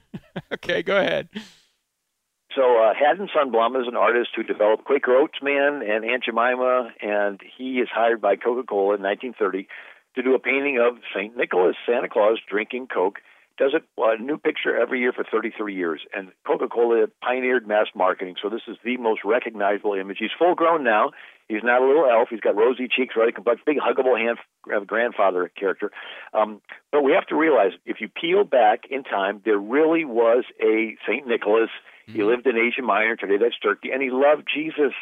okay, 0.52 0.82
go 0.82 0.96
ahead. 0.96 1.28
So 2.54 2.82
uh, 2.82 2.92
Haddon 2.94 3.28
Sundblom 3.34 3.80
is 3.80 3.88
an 3.88 3.96
artist 3.96 4.30
who 4.36 4.42
developed 4.42 4.84
Quaker 4.84 5.16
Oats 5.16 5.38
Man 5.42 5.82
and 5.82 6.04
Aunt 6.04 6.24
Jemima, 6.24 6.90
and 7.00 7.40
he 7.56 7.78
is 7.78 7.88
hired 7.92 8.20
by 8.20 8.36
Coca-Cola 8.36 8.96
in 8.96 9.02
1930 9.02 9.68
to 10.14 10.22
do 10.22 10.34
a 10.34 10.38
painting 10.38 10.78
of 10.78 10.98
St. 11.14 11.34
Nicholas, 11.36 11.76
Santa 11.86 12.08
Claus, 12.08 12.38
drinking 12.48 12.88
Coke 12.88 13.20
does 13.56 13.72
it 13.74 13.82
a 13.98 14.22
new 14.22 14.38
picture 14.38 14.76
every 14.76 15.00
year 15.00 15.12
for 15.12 15.24
33 15.24 15.74
years. 15.74 16.02
And 16.14 16.32
Coca-Cola 16.46 17.06
pioneered 17.22 17.66
mass 17.66 17.86
marketing, 17.94 18.36
so 18.42 18.48
this 18.48 18.62
is 18.68 18.76
the 18.84 18.96
most 18.96 19.20
recognizable 19.24 19.94
image. 19.94 20.18
He's 20.18 20.30
full 20.38 20.54
grown 20.54 20.84
now. 20.84 21.10
He's 21.48 21.62
not 21.62 21.82
a 21.82 21.86
little 21.86 22.06
elf. 22.06 22.28
He's 22.30 22.40
got 22.40 22.56
rosy 22.56 22.88
cheeks, 22.88 23.14
ruddy 23.16 23.32
complexion, 23.32 23.64
big 23.66 23.78
huggable 23.78 24.18
hand 24.18 24.38
grandfather 24.86 25.50
character. 25.58 25.90
Um, 26.32 26.60
but 26.90 27.02
we 27.02 27.12
have 27.12 27.26
to 27.26 27.36
realize 27.36 27.72
if 27.84 28.00
you 28.00 28.08
peel 28.08 28.44
back 28.44 28.84
in 28.90 29.04
time, 29.04 29.42
there 29.44 29.58
really 29.58 30.04
was 30.04 30.44
a 30.62 30.96
Saint 31.06 31.26
Nicholas. 31.26 31.70
Mm-hmm. 32.08 32.14
He 32.14 32.22
lived 32.22 32.46
in 32.46 32.56
Asia 32.56 32.82
Minor. 32.82 33.16
Today 33.16 33.36
that's 33.38 33.58
Turkey, 33.58 33.90
and 33.92 34.02
he 34.02 34.10
loved 34.10 34.48
Jesus 34.52 34.92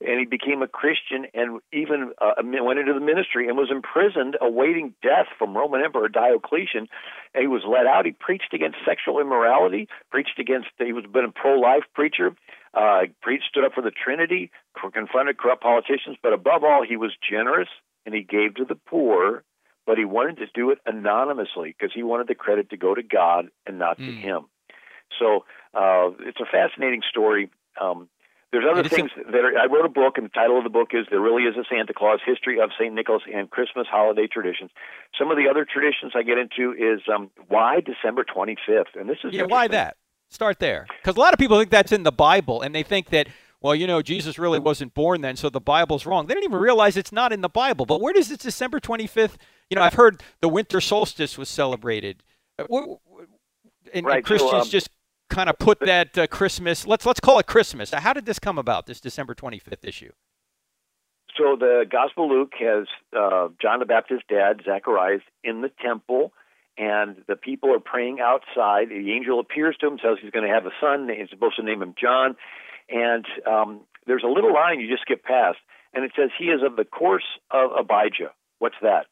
and 0.00 0.20
he 0.20 0.26
became 0.26 0.62
a 0.62 0.68
Christian 0.68 1.26
and 1.34 1.60
even 1.72 2.12
uh, 2.20 2.34
went 2.44 2.78
into 2.78 2.92
the 2.92 3.00
ministry 3.00 3.48
and 3.48 3.56
was 3.56 3.70
imprisoned 3.70 4.36
awaiting 4.40 4.94
death 5.02 5.26
from 5.38 5.56
Roman 5.56 5.82
Emperor 5.84 6.08
Diocletian. 6.08 6.86
And 7.34 7.42
he 7.42 7.48
was 7.48 7.62
let 7.66 7.86
out. 7.86 8.06
He 8.06 8.12
preached 8.12 8.54
against 8.54 8.78
sexual 8.86 9.20
immorality, 9.20 9.88
preached 10.10 10.38
against, 10.38 10.68
he 10.78 10.92
was 10.92 11.04
been 11.12 11.24
a 11.24 11.32
pro 11.32 11.58
life 11.58 11.82
preacher, 11.94 12.36
uh, 12.74 13.02
preached, 13.22 13.44
stood 13.50 13.64
up 13.64 13.72
for 13.74 13.82
the 13.82 13.90
Trinity, 13.90 14.52
confronted 14.92 15.36
corrupt 15.36 15.62
politicians, 15.62 16.16
but 16.22 16.32
above 16.32 16.62
all, 16.62 16.84
he 16.88 16.96
was 16.96 17.12
generous 17.28 17.68
and 18.06 18.14
he 18.14 18.22
gave 18.22 18.54
to 18.56 18.64
the 18.64 18.76
poor. 18.76 19.42
But 19.84 19.96
he 19.96 20.04
wanted 20.04 20.36
to 20.36 20.46
do 20.52 20.70
it 20.70 20.78
anonymously 20.84 21.74
because 21.76 21.94
he 21.94 22.02
wanted 22.02 22.28
the 22.28 22.34
credit 22.34 22.70
to 22.70 22.76
go 22.76 22.94
to 22.94 23.02
God 23.02 23.48
and 23.66 23.78
not 23.78 23.98
mm. 23.98 24.06
to 24.06 24.12
hmm. 24.12 24.20
him. 24.20 24.44
So 25.18 25.46
uh, 25.72 26.10
it's 26.20 26.40
a 26.40 26.44
fascinating 26.44 27.00
story. 27.08 27.50
Um, 27.80 28.10
there's 28.52 28.64
other 28.70 28.88
things 28.88 29.10
that 29.16 29.44
are, 29.44 29.58
I 29.58 29.66
wrote 29.66 29.84
a 29.84 29.90
book, 29.90 30.16
and 30.16 30.24
the 30.24 30.30
title 30.30 30.56
of 30.56 30.64
the 30.64 30.70
book 30.70 30.88
is 30.92 31.06
"There 31.10 31.20
Really 31.20 31.42
Is 31.42 31.56
a 31.56 31.64
Santa 31.70 31.92
Claus: 31.92 32.20
History 32.24 32.60
of 32.60 32.70
Saint 32.78 32.94
Nicholas 32.94 33.22
and 33.32 33.50
Christmas 33.50 33.86
Holiday 33.90 34.26
Traditions." 34.26 34.70
Some 35.18 35.30
of 35.30 35.36
the 35.36 35.48
other 35.50 35.66
traditions 35.70 36.12
I 36.14 36.22
get 36.22 36.38
into 36.38 36.72
is 36.72 37.00
um, 37.14 37.30
why 37.48 37.80
December 37.80 38.24
25th, 38.24 38.98
and 38.98 39.08
this 39.08 39.18
is 39.24 39.34
yeah, 39.34 39.44
why 39.44 39.68
that? 39.68 39.96
Start 40.30 40.58
there, 40.58 40.86
because 41.00 41.16
a 41.16 41.20
lot 41.20 41.32
of 41.32 41.38
people 41.38 41.58
think 41.58 41.70
that's 41.70 41.92
in 41.92 42.02
the 42.02 42.12
Bible, 42.12 42.62
and 42.62 42.74
they 42.74 42.82
think 42.82 43.10
that 43.10 43.28
well, 43.60 43.74
you 43.74 43.86
know, 43.86 44.02
Jesus 44.02 44.38
really 44.38 44.58
wasn't 44.58 44.94
born 44.94 45.20
then, 45.20 45.36
so 45.36 45.50
the 45.50 45.60
Bible's 45.60 46.06
wrong. 46.06 46.26
They 46.26 46.34
don't 46.34 46.44
even 46.44 46.60
realize 46.60 46.96
it's 46.96 47.12
not 47.12 47.32
in 47.32 47.40
the 47.40 47.48
Bible. 47.48 47.86
But 47.86 48.00
where 48.00 48.12
does 48.12 48.30
it 48.30 48.40
December 48.40 48.78
25th? 48.78 49.36
You 49.68 49.74
know, 49.74 49.82
I've 49.82 49.94
heard 49.94 50.22
the 50.40 50.48
winter 50.48 50.80
solstice 50.80 51.36
was 51.36 51.48
celebrated. 51.48 52.22
Uh, 52.58 52.64
and, 53.92 54.06
right. 54.06 54.24
Christians 54.24 54.50
so, 54.50 54.58
um, 54.60 54.68
just 54.68 54.90
kind 55.28 55.48
of 55.48 55.58
put 55.58 55.80
that 55.80 56.16
uh, 56.16 56.26
Christmas. 56.26 56.86
Let's 56.86 57.06
let's 57.06 57.20
call 57.20 57.38
it 57.38 57.46
Christmas. 57.46 57.90
How 57.92 58.12
did 58.12 58.26
this 58.26 58.38
come 58.38 58.58
about? 58.58 58.86
This 58.86 59.00
December 59.00 59.34
25th 59.34 59.84
issue. 59.84 60.12
So 61.36 61.56
the 61.56 61.84
Gospel 61.88 62.28
Luke 62.28 62.52
has 62.58 62.86
uh, 63.16 63.48
John 63.62 63.78
the 63.78 63.86
Baptist's 63.86 64.24
dad, 64.28 64.62
Zacharias, 64.64 65.22
in 65.44 65.60
the 65.60 65.70
temple, 65.80 66.32
and 66.76 67.22
the 67.28 67.36
people 67.36 67.72
are 67.72 67.80
praying 67.80 68.18
outside. 68.20 68.88
The 68.88 69.12
angel 69.12 69.38
appears 69.38 69.76
to 69.80 69.86
him, 69.86 69.98
says 70.02 70.18
he's 70.20 70.32
going 70.32 70.46
to 70.46 70.52
have 70.52 70.66
a 70.66 70.72
son. 70.80 71.08
He's 71.08 71.30
supposed 71.30 71.56
to 71.56 71.62
name 71.62 71.80
him 71.80 71.94
John, 72.00 72.34
and 72.88 73.24
um, 73.46 73.82
there's 74.06 74.24
a 74.24 74.28
little 74.28 74.52
line 74.52 74.80
you 74.80 74.90
just 74.90 75.02
skip 75.02 75.22
past, 75.22 75.58
and 75.94 76.04
it 76.04 76.12
says 76.16 76.30
he 76.36 76.46
is 76.46 76.62
of 76.64 76.76
the 76.76 76.84
course 76.84 77.38
of 77.50 77.70
Abijah. 77.78 78.32
What's 78.58 78.76
that? 78.82 79.06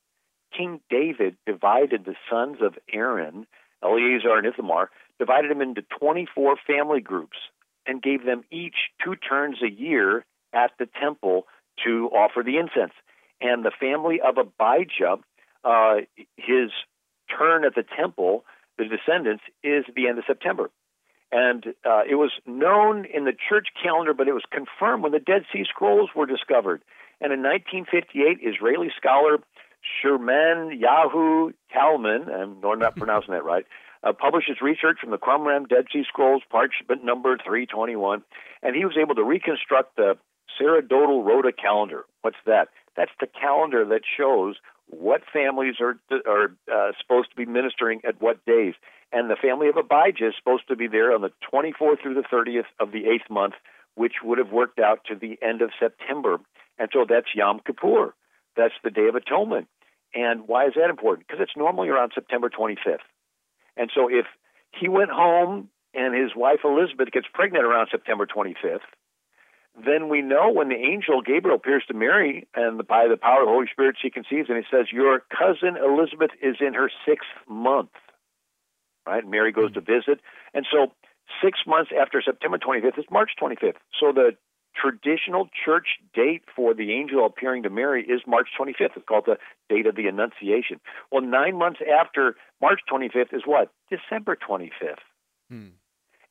King 0.57 0.81
David 0.91 1.37
divided 1.47 2.05
the 2.05 2.15
sons 2.31 2.59
of 2.61 2.75
Aaron, 2.93 3.47
Eleazar 3.83 4.37
and 4.37 4.47
Ithamar, 4.47 4.91
divided 5.19 5.51
them 5.51 5.61
into 5.61 5.83
24 5.99 6.57
family 6.67 7.01
groups, 7.01 7.39
and 7.87 8.03
gave 8.03 8.25
them 8.25 8.45
each 8.51 8.91
two 9.03 9.15
turns 9.15 9.59
a 9.63 9.71
year 9.71 10.25
at 10.53 10.73
the 10.79 10.89
temple 11.01 11.47
to 11.85 12.09
offer 12.13 12.43
the 12.43 12.57
incense. 12.59 12.93
And 13.41 13.65
the 13.65 13.71
family 13.79 14.21
of 14.21 14.39
Abijah, 14.39 15.19
uh, 15.65 15.97
his 16.37 16.71
turn 17.37 17.65
at 17.65 17.75
the 17.75 17.85
temple, 17.97 18.45
the 18.79 18.85
descendants, 18.85 19.45
is 19.63 19.85
the 19.95 20.09
end 20.09 20.19
of 20.19 20.25
September. 20.27 20.71
And 21.33 21.67
uh, 21.85 22.03
it 22.09 22.15
was 22.15 22.31
known 22.47 23.05
in 23.05 23.25
the 23.25 23.33
church 23.49 23.69
calendar, 23.83 24.15
but 24.15 24.29
it 24.29 24.33
was 24.33 24.45
confirmed 24.51 25.03
when 25.03 25.13
the 25.13 25.19
Dead 25.19 25.45
Sea 25.53 25.65
Scrolls 25.69 26.11
were 26.15 26.27
discovered. 26.27 26.83
And 27.21 27.33
in 27.33 27.43
1958, 27.43 28.39
Israeli 28.43 28.91
scholar 28.97 29.39
Sherman 30.01 30.81
Yahu 30.81 31.53
Talman, 31.73 32.29
I'm 32.29 32.61
not 32.79 32.97
pronouncing 32.97 33.35
that 33.35 33.45
right, 33.45 33.67
uh, 34.07 34.13
publishes 34.13 34.59
research 34.63 34.99
from 35.01 35.11
the 35.11 35.19
Qumran 35.19 35.69
Dead 35.69 35.87
Sea 35.93 36.05
Scrolls, 36.07 36.43
parchment 36.51 37.05
number 37.05 37.37
321, 37.37 38.23
and 38.63 38.77
he 38.77 38.85
was 38.85 38.97
able 39.01 39.15
to 39.17 39.25
reconstruct 39.25 39.97
the 39.97 40.17
sacerdotal 40.57 41.25
rota 41.25 41.53
calendar. 41.53 42.05
What's 42.23 42.37
that? 42.47 42.69
That's 42.97 43.11
the 43.21 43.27
calendar 43.27 43.85
that 43.87 44.03
shows 44.17 44.57
what 44.89 45.23
families 45.33 45.75
are 45.81 45.99
are 46.27 46.55
uh, 46.73 46.93
supposed 47.01 47.31
to 47.31 47.37
be 47.37 47.45
ministering 47.45 48.01
at 48.07 48.21
what 48.21 48.45
days. 48.47 48.75
And 49.13 49.29
the 49.29 49.37
family 49.37 49.69
of 49.69 49.77
Abijah 49.77 50.29
is 50.29 50.35
supposed 50.39 50.69
to 50.69 50.77
be 50.77 50.87
there 50.87 51.13
on 51.13 51.23
the 51.23 51.33
24th 51.53 52.03
through 52.03 52.15
the 52.15 52.23
30th 52.23 52.67
of 52.81 52.93
the 52.93 53.07
eighth 53.07 53.29
month, 53.31 53.55
which 53.95 54.15
would 54.23 54.39
have 54.39 54.51
worked 54.51 54.79
out 54.79 55.01
to 55.07 55.17
the 55.17 55.39
end 55.43 55.63
of 55.63 55.71
September. 55.79 56.39
And 56.79 56.89
so 56.93 57.07
that's 57.09 57.35
Yom 57.35 57.61
Kippur. 57.67 58.15
That's 58.57 58.75
the 58.85 58.91
Day 58.91 59.09
of 59.09 59.15
Atonement. 59.15 59.69
And 60.15 60.47
why 60.49 60.67
is 60.67 60.75
that 60.77 60.91
important? 60.91 61.27
Because 61.27 61.43
it's 61.43 61.57
normally 61.57 61.89
around 61.89 62.13
September 62.15 62.49
25th. 62.49 62.99
And 63.77 63.91
so 63.95 64.09
if 64.09 64.27
he 64.73 64.89
went 64.89 65.11
home 65.11 65.69
and 65.95 66.15
his 66.15 66.35
wife 66.35 66.61
Elizabeth 66.65 67.11
gets 67.11 67.27
pregnant 67.33 67.65
around 67.65 67.89
September 67.91 68.27
25th, 68.27 68.81
then 69.85 70.09
we 70.09 70.23
know 70.23 70.51
when 70.51 70.69
the 70.69 70.75
angel 70.75 71.21
Gabriel 71.21 71.57
appears 71.57 71.85
to 71.89 71.95
Mary 71.95 72.49
and 72.55 72.87
by 72.87 73.09
the 73.09 73.17
power 73.17 73.43
of 73.43 73.47
the 73.47 73.53
Holy 73.53 73.67
Spirit 73.71 73.97
she 74.01 74.11
conceives 74.11 74.49
and 74.49 74.57
he 74.57 74.65
says, 74.71 74.87
Your 74.91 75.21
cousin 75.31 75.77
Elizabeth 75.77 76.31
is 76.43 76.57
in 76.61 76.73
her 76.75 76.91
sixth 77.07 77.29
month. 77.49 77.91
Right? 79.07 79.27
Mary 79.27 79.53
goes 79.53 79.73
to 79.75 79.81
visit. 79.81 80.21
And 80.55 80.67
so 80.71 80.93
six 81.45 81.61
months 81.67 81.91
after 81.93 82.23
September 82.23 82.59
25th 82.59 82.99
is 82.99 83.05
March 83.11 83.33
25th. 83.41 83.77
So 84.01 84.13
the 84.13 84.33
traditional 84.81 85.49
church 85.65 85.87
date 86.15 86.43
for 86.55 86.75
the 86.75 86.93
angel 86.93 87.25
appearing 87.27 87.63
to 87.63 87.71
Mary 87.71 88.05
is 88.05 88.21
March 88.27 88.49
25th. 88.59 88.97
It's 88.97 89.07
called 89.09 89.25
the 89.27 89.39
date 89.69 89.87
of 89.87 89.97
the 89.97 90.07
Annunciation. 90.07 90.81
Well, 91.11 91.23
nine 91.23 91.57
months 91.57 91.81
after 91.83 92.37
March 92.61 92.81
25th 92.91 93.35
is 93.35 93.43
what? 93.45 93.71
December 93.91 94.37
25th. 94.37 95.03
Hmm. 95.51 95.69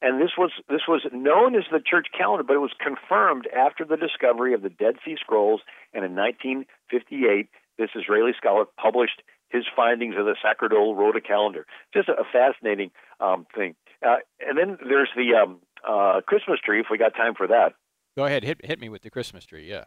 And 0.01 0.21
this 0.21 0.31
was 0.37 0.51
this 0.69 0.81
was 0.87 1.01
known 1.11 1.55
as 1.55 1.63
the 1.71 1.79
church 1.79 2.07
calendar, 2.15 2.43
but 2.43 2.53
it 2.53 2.59
was 2.59 2.75
confirmed 2.79 3.47
after 3.55 3.85
the 3.85 3.97
discovery 3.97 4.53
of 4.53 4.61
the 4.61 4.69
Dead 4.69 4.95
Sea 5.03 5.15
Scrolls. 5.19 5.61
And 5.93 6.03
in 6.05 6.15
1958, 6.15 7.49
this 7.77 7.89
Israeli 7.95 8.33
scholar 8.37 8.65
published 8.77 9.21
his 9.49 9.63
findings 9.75 10.15
of 10.17 10.25
the 10.25 10.35
sacerdotal 10.41 10.95
rota 10.95 11.21
calendar. 11.21 11.65
Just 11.93 12.09
a, 12.09 12.23
fascinating 12.31 12.91
um, 13.19 13.47
thing. 13.55 13.75
Uh, 14.05 14.17
and 14.45 14.57
then 14.57 14.77
there's 14.87 15.09
the 15.15 15.33
um, 15.35 15.59
uh, 15.87 16.21
Christmas 16.21 16.59
tree, 16.59 16.79
if 16.79 16.87
we 16.91 16.97
got 16.97 17.15
time 17.15 17.33
for 17.35 17.47
that. 17.47 17.73
Go 18.15 18.25
ahead, 18.25 18.43
hit 18.43 18.63
hit 18.63 18.79
me 18.79 18.89
with 18.89 19.01
the 19.01 19.09
Christmas 19.09 19.45
tree. 19.45 19.69
Yeah. 19.69 19.85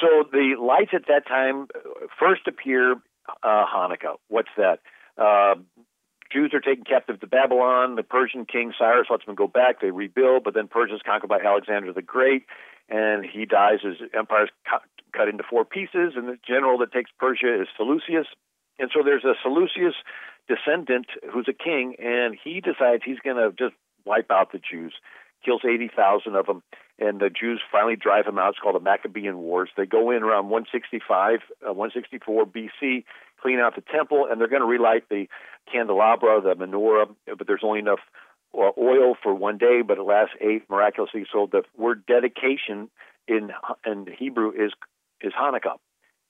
So 0.00 0.24
the 0.30 0.54
lights 0.60 0.90
at 0.94 1.06
that 1.08 1.26
time 1.26 1.68
first 2.18 2.42
appear 2.46 2.92
uh, 3.42 3.64
Hanukkah. 3.66 4.16
What's 4.28 4.50
that? 4.56 4.80
Uh, 5.18 5.56
Jews 6.32 6.52
are 6.54 6.60
taken 6.60 6.84
captive 6.84 7.20
to 7.20 7.26
Babylon. 7.26 7.94
The 7.94 8.02
Persian 8.02 8.46
king 8.46 8.72
Cyrus 8.76 9.06
lets 9.10 9.24
them 9.26 9.34
go 9.34 9.46
back. 9.46 9.80
They 9.80 9.90
rebuild, 9.90 10.44
but 10.44 10.54
then 10.54 10.68
Persia 10.68 10.96
is 10.96 11.00
conquered 11.04 11.28
by 11.28 11.38
Alexander 11.40 11.92
the 11.92 12.02
Great, 12.02 12.44
and 12.88 13.24
he 13.24 13.46
dies. 13.46 13.78
His 13.82 13.96
empire 14.16 14.44
is 14.44 14.50
cut 15.12 15.28
into 15.28 15.44
four 15.48 15.64
pieces, 15.64 16.14
and 16.16 16.28
the 16.28 16.38
general 16.46 16.78
that 16.78 16.92
takes 16.92 17.10
Persia 17.18 17.62
is 17.62 17.68
Seleucus. 17.76 18.26
And 18.78 18.90
so 18.92 19.02
there's 19.04 19.24
a 19.24 19.34
Seleucus 19.42 19.94
descendant 20.48 21.06
who's 21.32 21.48
a 21.48 21.54
king, 21.54 21.94
and 21.98 22.36
he 22.42 22.60
decides 22.60 23.02
he's 23.04 23.20
going 23.20 23.36
to 23.36 23.50
just 23.56 23.74
wipe 24.04 24.30
out 24.30 24.52
the 24.52 24.58
Jews 24.58 24.94
kills 25.44 25.62
80,000 25.64 26.34
of 26.34 26.46
them, 26.46 26.62
and 26.98 27.20
the 27.20 27.28
Jews 27.28 27.60
finally 27.70 27.96
drive 27.96 28.26
him 28.26 28.38
out. 28.38 28.50
It's 28.50 28.58
called 28.58 28.76
the 28.76 28.80
Maccabean 28.80 29.38
Wars. 29.38 29.68
They 29.76 29.86
go 29.86 30.10
in 30.10 30.22
around 30.22 30.48
165, 30.48 31.40
uh, 31.62 31.72
164 31.72 32.46
BC, 32.46 33.04
clean 33.40 33.58
out 33.58 33.74
the 33.74 33.82
temple, 33.82 34.26
and 34.30 34.40
they're 34.40 34.48
going 34.48 34.62
to 34.62 34.66
relight 34.66 35.08
the 35.08 35.26
candelabra, 35.70 36.40
the 36.40 36.54
menorah, 36.54 37.14
but 37.26 37.46
there's 37.46 37.62
only 37.62 37.80
enough 37.80 38.00
uh, 38.54 38.70
oil 38.78 39.14
for 39.22 39.34
one 39.34 39.58
day, 39.58 39.82
but 39.86 39.98
it 39.98 40.02
lasts 40.02 40.34
eight 40.40 40.62
miraculously. 40.70 41.26
So 41.30 41.48
the 41.50 41.62
word 41.76 42.04
dedication 42.06 42.88
in 43.28 43.50
in 43.84 44.06
Hebrew 44.18 44.52
is 44.52 44.72
is 45.20 45.32
Hanukkah. 45.32 45.76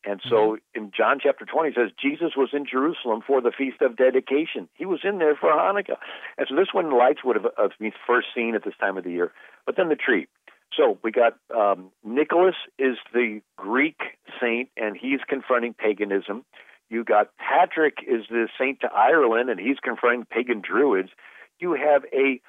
And 0.04 0.20
so 0.22 0.36
mm-hmm. 0.36 0.84
in 0.84 0.92
John 0.96 1.18
chapter 1.20 1.44
20, 1.44 1.70
it 1.70 1.74
says 1.74 1.90
Jesus 2.00 2.32
was 2.36 2.50
in 2.52 2.64
Jerusalem 2.64 3.22
for 3.26 3.40
the 3.40 3.50
feast 3.50 3.82
of 3.82 3.96
dedication. 3.96 4.68
He 4.74 4.86
was 4.86 5.00
in 5.02 5.18
there 5.18 5.34
for 5.34 5.50
Hanukkah. 5.50 5.96
And 6.38 6.46
so 6.48 6.54
this 6.54 6.68
one 6.72 6.96
lights 6.96 7.24
would 7.24 7.34
have, 7.34 7.46
have 7.58 7.72
been 7.80 7.92
first 8.06 8.28
seen 8.34 8.54
at 8.54 8.64
this 8.64 8.74
time 8.78 8.96
of 8.96 9.02
the 9.02 9.10
year. 9.10 9.32
But 9.66 9.76
then 9.76 9.88
the 9.88 9.96
tree. 9.96 10.28
So 10.74 10.98
we 11.02 11.10
got 11.10 11.38
um, 11.54 11.90
Nicholas 12.04 12.56
is 12.78 12.96
the 13.12 13.40
Greek 13.56 14.00
saint, 14.40 14.68
and 14.76 14.96
he's 14.96 15.20
confronting 15.26 15.74
paganism. 15.74 16.44
You 16.88 17.04
got 17.04 17.30
Patrick 17.38 17.98
is 18.06 18.24
the 18.28 18.48
saint 18.58 18.80
to 18.80 18.88
Ireland, 18.92 19.50
and 19.50 19.58
he's 19.58 19.78
confronting 19.82 20.26
pagan 20.30 20.60
druids. 20.60 21.10
You 21.58 21.72
have 21.74 22.04
a 22.12 22.40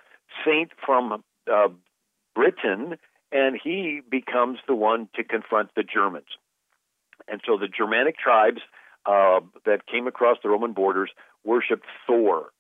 saint 0.46 0.72
from 0.86 1.24
uh, 1.52 1.70
Britain, 2.36 2.98
and 3.32 3.60
he 3.62 4.02
becomes 4.10 4.60
the 4.68 4.76
one 4.76 5.10
to 5.16 5.24
confront 5.24 5.74
the 5.76 5.84
Germans. 5.84 6.28
And 7.28 7.42
so 7.46 7.58
the 7.58 7.68
Germanic 7.68 8.18
tribes 8.18 8.62
uh, 9.06 9.40
that 9.66 9.88
came 9.88 10.08
across 10.08 10.38
the 10.44 10.50
Roman 10.50 10.74
borders 10.74 11.12
worshipped 11.44 11.86
Thor. 12.06 12.52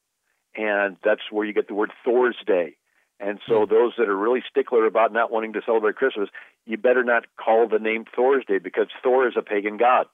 and 0.56 0.98
that's 1.04 1.22
where 1.32 1.46
you 1.46 1.54
get 1.54 1.68
the 1.68 1.74
word 1.74 1.92
Thor's 2.04 2.38
Day. 2.46 2.76
And 3.20 3.40
so 3.48 3.66
Hmm. 3.66 3.74
those 3.74 3.96
that 3.98 4.10
are 4.10 4.16
really 4.16 4.44
stickler 4.50 4.86
about 4.86 5.12
not 5.12 5.32
wanting 5.32 5.54
to 5.54 5.62
celebrate 5.64 5.96
Christmas, 5.96 6.30
you 6.66 6.78
better 6.78 7.04
not 7.04 7.26
call 7.38 7.68
the 7.68 7.80
name 7.80 8.06
Thor's 8.06 8.46
Day 8.46 8.60
because 8.60 8.88
Thor 9.02 9.28
is 9.28 9.36
a 9.36 9.42
pagan 9.42 9.78
god. 9.78 10.08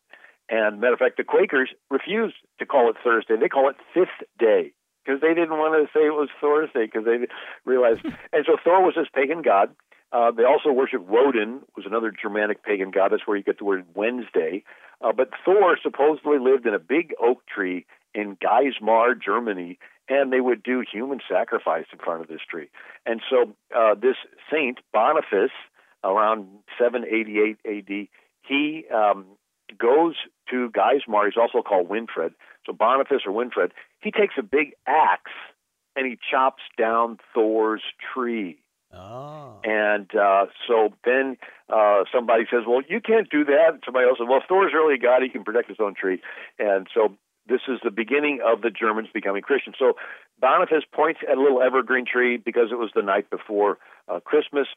And 0.50 0.80
matter 0.80 0.94
of 0.94 1.00
fact, 1.00 1.18
the 1.18 1.24
Quakers 1.24 1.70
refused 1.90 2.36
to 2.60 2.66
call 2.66 2.90
it 2.90 2.98
Thursday. 3.04 3.36
They 3.38 3.50
call 3.50 3.70
it 3.70 3.76
Fifth 3.94 4.24
Day 4.38 4.74
because 5.04 5.22
they 5.22 5.34
didn't 5.34 5.58
want 5.58 5.74
to 5.74 5.92
say 5.98 6.06
it 6.06 6.14
was 6.14 6.30
Thor's 6.40 6.70
Day 6.74 6.86
because 6.86 7.06
they 7.06 7.28
realized. 7.66 8.02
and 8.34 8.46
so 8.46 8.58
Thor 8.64 8.82
was 8.84 8.96
this 8.96 9.08
pagan 9.14 9.42
god. 9.42 9.76
Uh, 10.12 10.30
they 10.32 10.44
also 10.44 10.72
worshiped 10.72 11.06
Woden, 11.06 11.62
was 11.76 11.88
another 11.88 12.12
Germanic 12.12 12.64
pagan 12.64 12.92
god. 12.92 13.12
That's 13.12 13.26
where 13.26 13.36
you 13.36 13.44
get 13.44 13.58
the 13.58 13.66
word 13.66 13.86
Wednesday. 13.96 14.64
Uh, 15.02 15.12
but 15.12 15.32
Thor 15.44 15.78
supposedly 15.82 16.38
lived 16.40 16.68
in 16.68 16.74
a 16.74 16.80
big 16.80 17.14
oak 17.20 17.42
tree 17.48 17.86
in 18.14 18.38
Geismar, 18.38 19.20
Germany, 19.20 19.80
and 20.10 20.34
they 20.34 20.42
would 20.42 20.64
do 20.64 20.84
human 20.90 21.20
sacrifice 21.30 21.86
in 21.92 22.00
front 22.00 22.22
of 22.22 22.28
this 22.28 22.42
tree. 22.50 22.70
And 23.06 23.22
so 23.30 23.54
uh, 23.76 23.96
this 23.96 24.16
saint 24.52 24.80
Boniface, 24.92 25.52
around 26.04 26.48
788 26.78 27.58
A.D., 27.66 28.10
he 28.42 28.86
um, 28.94 29.26
goes 29.78 30.16
to 30.50 30.70
Geismar. 30.70 31.26
He's 31.26 31.38
also 31.40 31.62
called 31.62 31.90
Winfred. 31.90 32.34
So 32.66 32.74
Boniface 32.74 33.22
or 33.26 33.32
Winfred, 33.34 33.72
he 34.02 34.12
takes 34.12 34.36
a 34.38 34.44
big 34.44 34.74
axe 34.88 35.32
and 35.96 36.06
he 36.06 36.18
chops 36.30 36.64
down 36.78 37.18
Thor's 37.34 37.84
tree. 38.14 38.60
Oh. 38.96 39.60
And 39.64 40.08
uh, 40.16 40.46
so 40.68 40.94
then 41.04 41.38
uh, 41.68 42.04
somebody 42.14 42.44
says, 42.52 42.62
"Well, 42.68 42.82
you 42.88 43.02
can't 43.02 43.28
do 43.28 43.44
that." 43.46 43.70
And 43.74 43.84
somebody 43.84 44.08
else 44.08 44.20
says, 44.20 44.28
"Well, 44.30 44.40
if 44.40 44.48
Thor's 44.48 44.72
really 44.72 44.96
a 44.96 44.98
god, 45.00 45.24
he 45.24 45.30
can 45.30 45.44
protect 45.44 45.68
his 45.68 45.78
own 45.80 45.96
tree." 45.96 46.22
And 46.60 46.88
so 46.94 47.18
this 47.48 47.62
is 47.68 47.80
the 47.84 47.92
beginning 47.92 48.40
of 48.46 48.62
the 48.62 48.70
Germans 48.70 49.10
becoming 49.14 49.42
Christian. 49.42 49.74
So 49.78 49.94
Boniface 50.40 50.84
points 50.92 51.22
at 51.30 51.38
a 51.38 51.42
little 51.42 51.62
evergreen 51.62 52.06
tree 52.06 52.38
because 52.38 52.72
it 52.72 52.78
was 52.78 52.92
the 52.96 53.02
night 53.02 53.30
before 53.30 53.78
uh, 54.08 54.20
Christmas, 54.20 54.68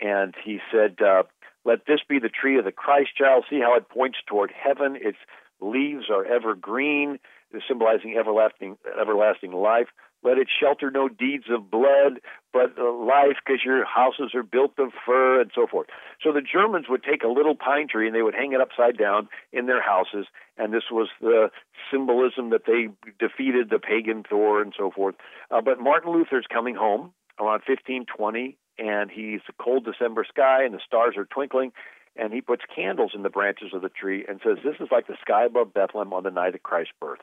and 0.00 0.34
he 0.44 0.60
said, 0.70 0.96
uh, 1.00 1.24
"Let 1.64 1.86
this 1.86 2.00
be 2.08 2.18
the 2.18 2.28
tree 2.28 2.58
of 2.58 2.64
the 2.64 2.72
Christ 2.72 3.16
child. 3.16 3.44
See 3.48 3.60
how 3.60 3.76
it 3.76 3.88
points 3.88 4.18
toward 4.26 4.52
heaven. 4.52 4.96
Its 4.96 5.18
leaves 5.60 6.04
are 6.10 6.24
evergreen, 6.24 7.18
symbolizing 7.66 8.16
everlasting 8.18 8.76
everlasting 9.00 9.52
life." 9.52 9.88
Let 10.22 10.38
it 10.38 10.48
shelter 10.60 10.90
no 10.90 11.08
deeds 11.08 11.44
of 11.50 11.70
blood, 11.70 12.20
but 12.52 12.78
life, 12.78 13.36
because 13.44 13.64
your 13.64 13.84
houses 13.84 14.32
are 14.34 14.42
built 14.42 14.72
of 14.78 14.92
fir 15.04 15.40
and 15.40 15.50
so 15.54 15.66
forth. 15.66 15.86
So 16.22 16.32
the 16.32 16.40
Germans 16.40 16.86
would 16.88 17.04
take 17.04 17.22
a 17.22 17.28
little 17.28 17.54
pine 17.54 17.86
tree 17.88 18.06
and 18.06 18.16
they 18.16 18.22
would 18.22 18.34
hang 18.34 18.52
it 18.52 18.60
upside 18.60 18.98
down 18.98 19.28
in 19.52 19.66
their 19.66 19.82
houses, 19.82 20.26
and 20.56 20.72
this 20.72 20.90
was 20.90 21.08
the 21.20 21.50
symbolism 21.90 22.50
that 22.50 22.66
they 22.66 22.88
defeated 23.18 23.70
the 23.70 23.78
pagan 23.78 24.24
Thor 24.28 24.60
and 24.62 24.72
so 24.76 24.90
forth. 24.90 25.14
Uh, 25.50 25.60
but 25.60 25.80
Martin 25.80 26.12
Luther's 26.12 26.46
coming 26.52 26.74
home 26.74 27.12
around 27.38 27.62
1520, 27.66 28.56
and 28.78 29.10
he's 29.10 29.40
a 29.48 29.62
cold 29.62 29.84
December 29.84 30.24
sky, 30.28 30.64
and 30.64 30.74
the 30.74 30.80
stars 30.84 31.14
are 31.16 31.26
twinkling, 31.26 31.72
and 32.16 32.32
he 32.32 32.40
puts 32.40 32.62
candles 32.74 33.12
in 33.14 33.22
the 33.22 33.30
branches 33.30 33.72
of 33.74 33.82
the 33.82 33.88
tree 33.88 34.24
and 34.26 34.40
says, 34.42 34.58
"This 34.64 34.76
is 34.80 34.90
like 34.90 35.06
the 35.06 35.16
sky 35.20 35.44
above 35.44 35.74
Bethlehem 35.74 36.12
on 36.12 36.24
the 36.24 36.30
night 36.30 36.54
of 36.54 36.62
Christ's 36.62 36.94
birth." 37.00 37.20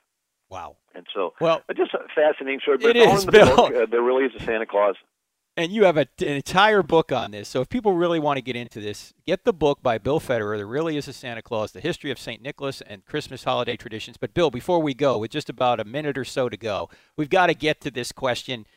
Wow. 0.53 0.77
And 0.93 1.07
so, 1.15 1.33
Well, 1.41 1.63
just 1.75 1.95
a 1.95 1.99
fascinating 2.13 2.59
story. 2.61 2.77
But 2.77 2.95
all 2.95 3.17
is, 3.17 3.25
Bill. 3.25 3.55
book. 3.55 3.73
Uh, 3.73 3.87
there 3.89 4.03
really 4.03 4.25
is 4.25 4.31
a 4.39 4.43
Santa 4.43 4.67
Claus. 4.67 4.95
And 5.57 5.71
you 5.71 5.85
have 5.85 5.97
a, 5.97 6.07
an 6.19 6.27
entire 6.27 6.83
book 6.83 7.11
on 7.11 7.31
this. 7.31 7.47
So 7.47 7.61
if 7.61 7.69
people 7.69 7.93
really 7.93 8.19
want 8.19 8.37
to 8.37 8.41
get 8.43 8.55
into 8.55 8.79
this, 8.79 9.13
get 9.25 9.45
the 9.45 9.53
book 9.53 9.81
by 9.81 9.97
Bill 9.97 10.19
Federer. 10.19 10.57
There 10.57 10.67
really 10.67 10.95
is 10.95 11.07
a 11.07 11.13
Santa 11.13 11.41
Claus, 11.41 11.71
the 11.71 11.79
history 11.79 12.11
of 12.11 12.19
St. 12.19 12.41
Nicholas 12.41 12.81
and 12.81 13.03
Christmas 13.03 13.43
holiday 13.43 13.75
traditions. 13.75 14.17
But 14.17 14.35
Bill, 14.35 14.51
before 14.51 14.79
we 14.79 14.93
go, 14.93 15.17
with 15.17 15.31
just 15.31 15.49
about 15.49 15.79
a 15.79 15.85
minute 15.85 16.17
or 16.17 16.25
so 16.25 16.49
to 16.49 16.57
go, 16.57 16.89
we've 17.17 17.29
got 17.29 17.47
to 17.47 17.55
get 17.55 17.81
to 17.81 17.91
this 17.91 18.11
question. 18.11 18.67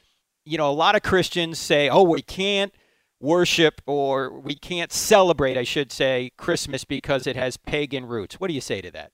You 0.46 0.56
know, 0.56 0.70
a 0.70 0.72
lot 0.72 0.96
of 0.96 1.02
Christians 1.02 1.58
say, 1.58 1.90
oh, 1.90 2.02
we 2.02 2.22
can't 2.22 2.72
worship 3.20 3.82
or 3.86 4.38
we 4.38 4.54
can't 4.54 4.92
celebrate, 4.92 5.58
I 5.58 5.64
should 5.64 5.92
say, 5.92 6.30
Christmas 6.38 6.84
because 6.84 7.26
it 7.26 7.36
has 7.36 7.58
pagan 7.58 8.06
roots. 8.06 8.40
What 8.40 8.48
do 8.48 8.54
you 8.54 8.60
say 8.62 8.80
to 8.80 8.90
that? 8.92 9.12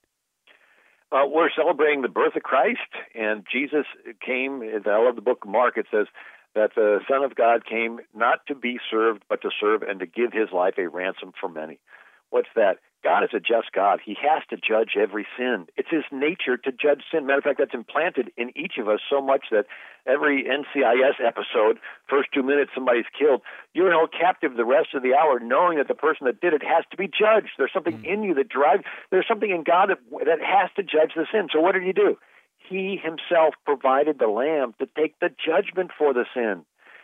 Uh, 1.13 1.27
we're 1.27 1.49
celebrating 1.55 2.01
the 2.01 2.07
birth 2.07 2.35
of 2.35 2.41
Christ, 2.41 2.79
and 3.13 3.45
Jesus 3.51 3.85
came. 4.25 4.63
I 4.63 4.97
love 4.97 5.15
the 5.15 5.21
book 5.21 5.45
of 5.45 5.51
Mark. 5.51 5.77
It 5.77 5.85
says 5.91 6.07
that 6.55 6.71
the 6.75 7.01
Son 7.07 7.23
of 7.23 7.35
God 7.35 7.65
came 7.65 7.99
not 8.15 8.39
to 8.47 8.55
be 8.55 8.79
served, 8.89 9.23
but 9.29 9.43
to 9.43 9.51
serve 9.61 9.83
and 9.83 9.99
to 9.99 10.07
give 10.07 10.33
his 10.33 10.49
life 10.51 10.73
a 10.79 10.87
ransom 10.89 11.31
for 11.39 11.47
many. 11.47 11.77
What's 12.31 12.49
that? 12.55 12.79
God 13.03 13.23
is 13.23 13.31
a 13.33 13.39
just 13.39 13.71
God. 13.73 13.99
He 14.03 14.15
has 14.21 14.43
to 14.49 14.55
judge 14.55 14.95
every 14.97 15.27
sin. 15.37 15.67
It's 15.75 15.89
his 15.89 16.03
nature 16.11 16.57
to 16.57 16.71
judge 16.71 17.03
sin. 17.11 17.25
Matter 17.25 17.39
of 17.39 17.43
fact, 17.43 17.59
that's 17.59 17.73
implanted 17.73 18.31
in 18.37 18.51
each 18.55 18.77
of 18.79 18.87
us 18.87 18.99
so 19.09 19.21
much 19.21 19.47
that 19.51 19.65
every 20.07 20.43
NCIS 20.43 21.19
episode, 21.19 21.79
first 22.09 22.29
two 22.33 22.43
minutes, 22.43 22.71
somebody's 22.73 23.05
killed. 23.17 23.41
You're 23.73 23.91
held 23.91 24.13
captive 24.13 24.55
the 24.55 24.65
rest 24.65 24.95
of 24.95 25.03
the 25.03 25.13
hour, 25.13 25.39
knowing 25.39 25.77
that 25.77 25.87
the 25.87 25.95
person 25.95 26.25
that 26.25 26.39
did 26.39 26.53
it 26.53 26.63
has 26.63 26.85
to 26.91 26.97
be 26.97 27.07
judged. 27.07 27.51
There's 27.57 27.73
something 27.73 27.99
mm. 27.99 28.05
in 28.05 28.23
you 28.23 28.33
that 28.35 28.47
drives. 28.49 28.83
There's 29.11 29.27
something 29.27 29.51
in 29.51 29.63
God 29.63 29.89
that, 29.89 29.99
that 30.25 30.39
has 30.39 30.71
to 30.77 30.83
judge 30.83 31.11
the 31.15 31.25
sin. 31.31 31.49
So 31.51 31.59
what 31.59 31.73
did 31.73 31.83
he 31.83 31.93
do? 31.93 32.17
He 32.57 32.97
himself 33.01 33.55
provided 33.65 34.19
the 34.19 34.27
lamb 34.27 34.73
to 34.79 34.87
take 34.97 35.19
the 35.19 35.29
judgment 35.29 35.91
for 35.97 36.13
the 36.13 36.25
sin. 36.33 36.63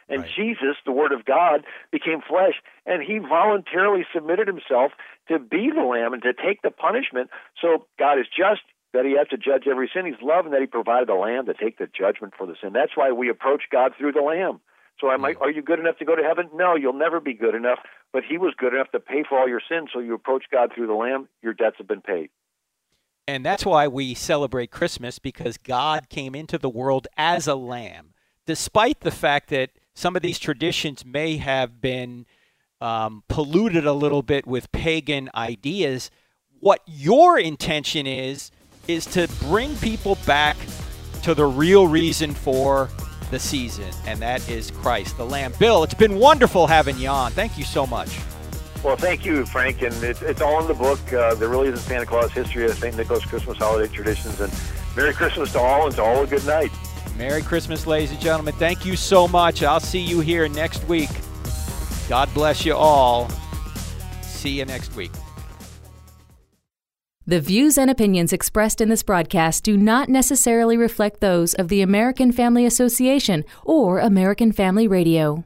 And 0.10 0.24
Right. 0.24 0.32
Jesus, 0.36 0.76
the 0.86 0.92
Word 0.92 1.12
of 1.12 1.26
God, 1.26 1.66
became 1.92 2.22
flesh, 2.22 2.56
and 2.86 3.04
he 3.04 3.20
voluntarily 3.20 4.06
submitted 4.14 4.48
himself 4.48 4.92
to 5.28 5.40
be 5.40 5.72
the 5.72 5.84
Lamb 5.84 6.14
and 6.14 6.24
to 6.24 6.34
take 6.34 6.62
the 6.62 6.72
punishment. 6.72 7.30
So 7.62 7.86
God 7.98 8.20
is 8.20 8.26
just 8.28 8.62
that 8.94 9.06
he 9.06 9.16
has 9.18 9.28
to 9.30 9.38
judge 9.38 9.68
every 9.68 9.90
sin. 9.94 10.06
He's 10.06 10.22
love, 10.22 10.46
and 10.46 10.54
that 10.54 10.62
he 10.62 10.68
provided 10.68 11.08
the 11.08 11.14
Lamb 11.14 11.46
to 11.46 11.54
take 11.54 11.78
the 11.78 11.88
judgment 11.88 12.34
for 12.38 12.48
the 12.48 12.56
sin. 12.60 12.74
That's 12.74 12.98
why 12.98 13.12
we 13.12 13.30
approach 13.30 13.64
God 13.72 13.94
through 13.98 14.14
the 14.14 14.22
Lamb. 14.22 14.60
So 15.00 15.10
I'm 15.10 15.24
I, 15.24 15.34
hmm. 15.34 15.44
are 15.44 15.52
you 15.52 15.62
good 15.62 15.80
enough 15.80 15.98
to 15.98 16.06
go 16.06 16.16
to 16.16 16.24
heaven? 16.24 16.50
No, 16.54 16.76
you'll 16.76 16.94
never 16.94 17.20
be 17.20 17.34
good 17.34 17.56
enough. 17.56 17.80
But 18.12 18.24
he 18.28 18.38
was 18.38 18.54
good 18.58 18.74
enough 18.74 18.92
to 18.92 19.00
pay 19.00 19.24
for 19.28 19.40
all 19.40 19.48
your 19.48 19.62
sins. 19.70 19.90
So 19.94 20.00
you 20.00 20.14
approach 20.14 20.46
God 20.52 20.72
through 20.74 20.88
the 20.88 20.94
Lamb. 20.94 21.30
Your 21.42 21.54
debts 21.54 21.78
have 21.78 21.88
been 21.88 22.02
paid. 22.02 22.30
And 23.28 23.46
that's 23.46 23.64
why 23.64 23.88
we 23.88 24.16
celebrate 24.16 24.72
Christmas 24.72 25.20
because 25.20 25.58
God 25.58 26.10
came 26.10 26.34
into 26.34 26.58
the 26.58 26.70
world 26.70 27.08
as 27.16 27.48
a 27.48 27.54
lamb. 27.54 28.16
Despite 28.48 29.02
the 29.02 29.12
fact 29.12 29.52
that 29.52 29.70
some 30.00 30.16
of 30.16 30.22
these 30.22 30.40
traditions 30.40 31.06
may 31.06 31.36
have 31.36 31.82
been 31.82 32.26
um, 32.80 33.22
polluted 33.28 33.86
a 33.86 33.92
little 33.92 34.22
bit 34.22 34.48
with 34.48 34.72
pagan 34.72 35.30
ideas, 35.36 36.10
what 36.62 36.82
your 36.88 37.38
intention 37.38 38.08
is, 38.08 38.50
is 38.88 39.06
to 39.06 39.28
bring 39.42 39.76
people 39.76 40.18
back 40.26 40.56
to 41.24 41.34
the 41.34 41.46
real 41.46 41.86
reason 41.86 42.34
for 42.34 42.90
the 43.30 43.38
season, 43.38 43.92
and 44.08 44.22
that 44.22 44.48
is 44.48 44.72
Christ 44.72 45.18
the 45.18 45.26
Lamb. 45.26 45.52
Bill, 45.60 45.84
it's 45.84 45.94
been 45.94 46.16
wonderful 46.16 46.66
having 46.66 46.98
you 46.98 47.10
on. 47.10 47.34
Thank 47.34 47.58
you 47.58 47.66
so 47.66 47.86
much. 47.86 48.18
Well, 48.82 48.96
thank 48.96 49.26
you, 49.26 49.46
Frank. 49.46 49.82
And 49.82 49.94
it's, 50.02 50.22
it's 50.22 50.42
all 50.42 50.62
in 50.62 50.68
the 50.68 50.74
book. 50.74 51.02
Uh, 51.12 51.36
there 51.36 51.50
really 51.50 51.68
is 51.68 51.78
a 51.78 51.82
Santa 51.82 52.06
Claus 52.06 52.32
history 52.32 52.64
of 52.64 52.74
St. 52.78 52.96
Nicholas 52.96 53.26
Christmas 53.26 53.58
holiday 53.58 53.94
traditions. 53.94 54.40
And 54.40 54.54
Merry 54.96 55.14
Christmas 55.14 55.52
to 55.52 55.60
all, 55.60 55.88
and 55.88 55.96
to 55.98 56.02
all 56.02 56.24
a 56.24 56.28
good 56.28 56.46
night. 56.46 56.72
Merry 57.20 57.42
Christmas, 57.42 57.86
ladies 57.86 58.12
and 58.12 58.20
gentlemen. 58.22 58.54
Thank 58.54 58.86
you 58.86 58.96
so 58.96 59.28
much. 59.28 59.62
I'll 59.62 59.82
see 59.82 60.00
you 60.00 60.22
here 60.22 60.48
next 60.48 60.88
week. 60.88 61.10
God 62.08 62.34
bless 62.34 62.64
you 62.64 62.74
all. 62.74 63.30
See 64.22 64.58
you 64.58 64.64
next 64.64 64.96
week. 64.96 65.12
The 67.28 67.42
views 67.42 67.78
and 67.78 67.92
opinions 67.92 68.32
expressed 68.32 68.80
in 68.80 68.88
this 68.88 69.04
broadcast 69.04 69.66
do 69.66 69.76
not 69.76 70.08
necessarily 70.08 70.78
reflect 70.78 71.20
those 71.20 71.54
of 71.54 71.68
the 71.68 71.82
American 71.82 72.32
Family 72.32 72.66
Association 72.66 73.44
or 73.66 74.00
American 74.00 74.54
Family 74.54 74.88
Radio. 74.88 75.44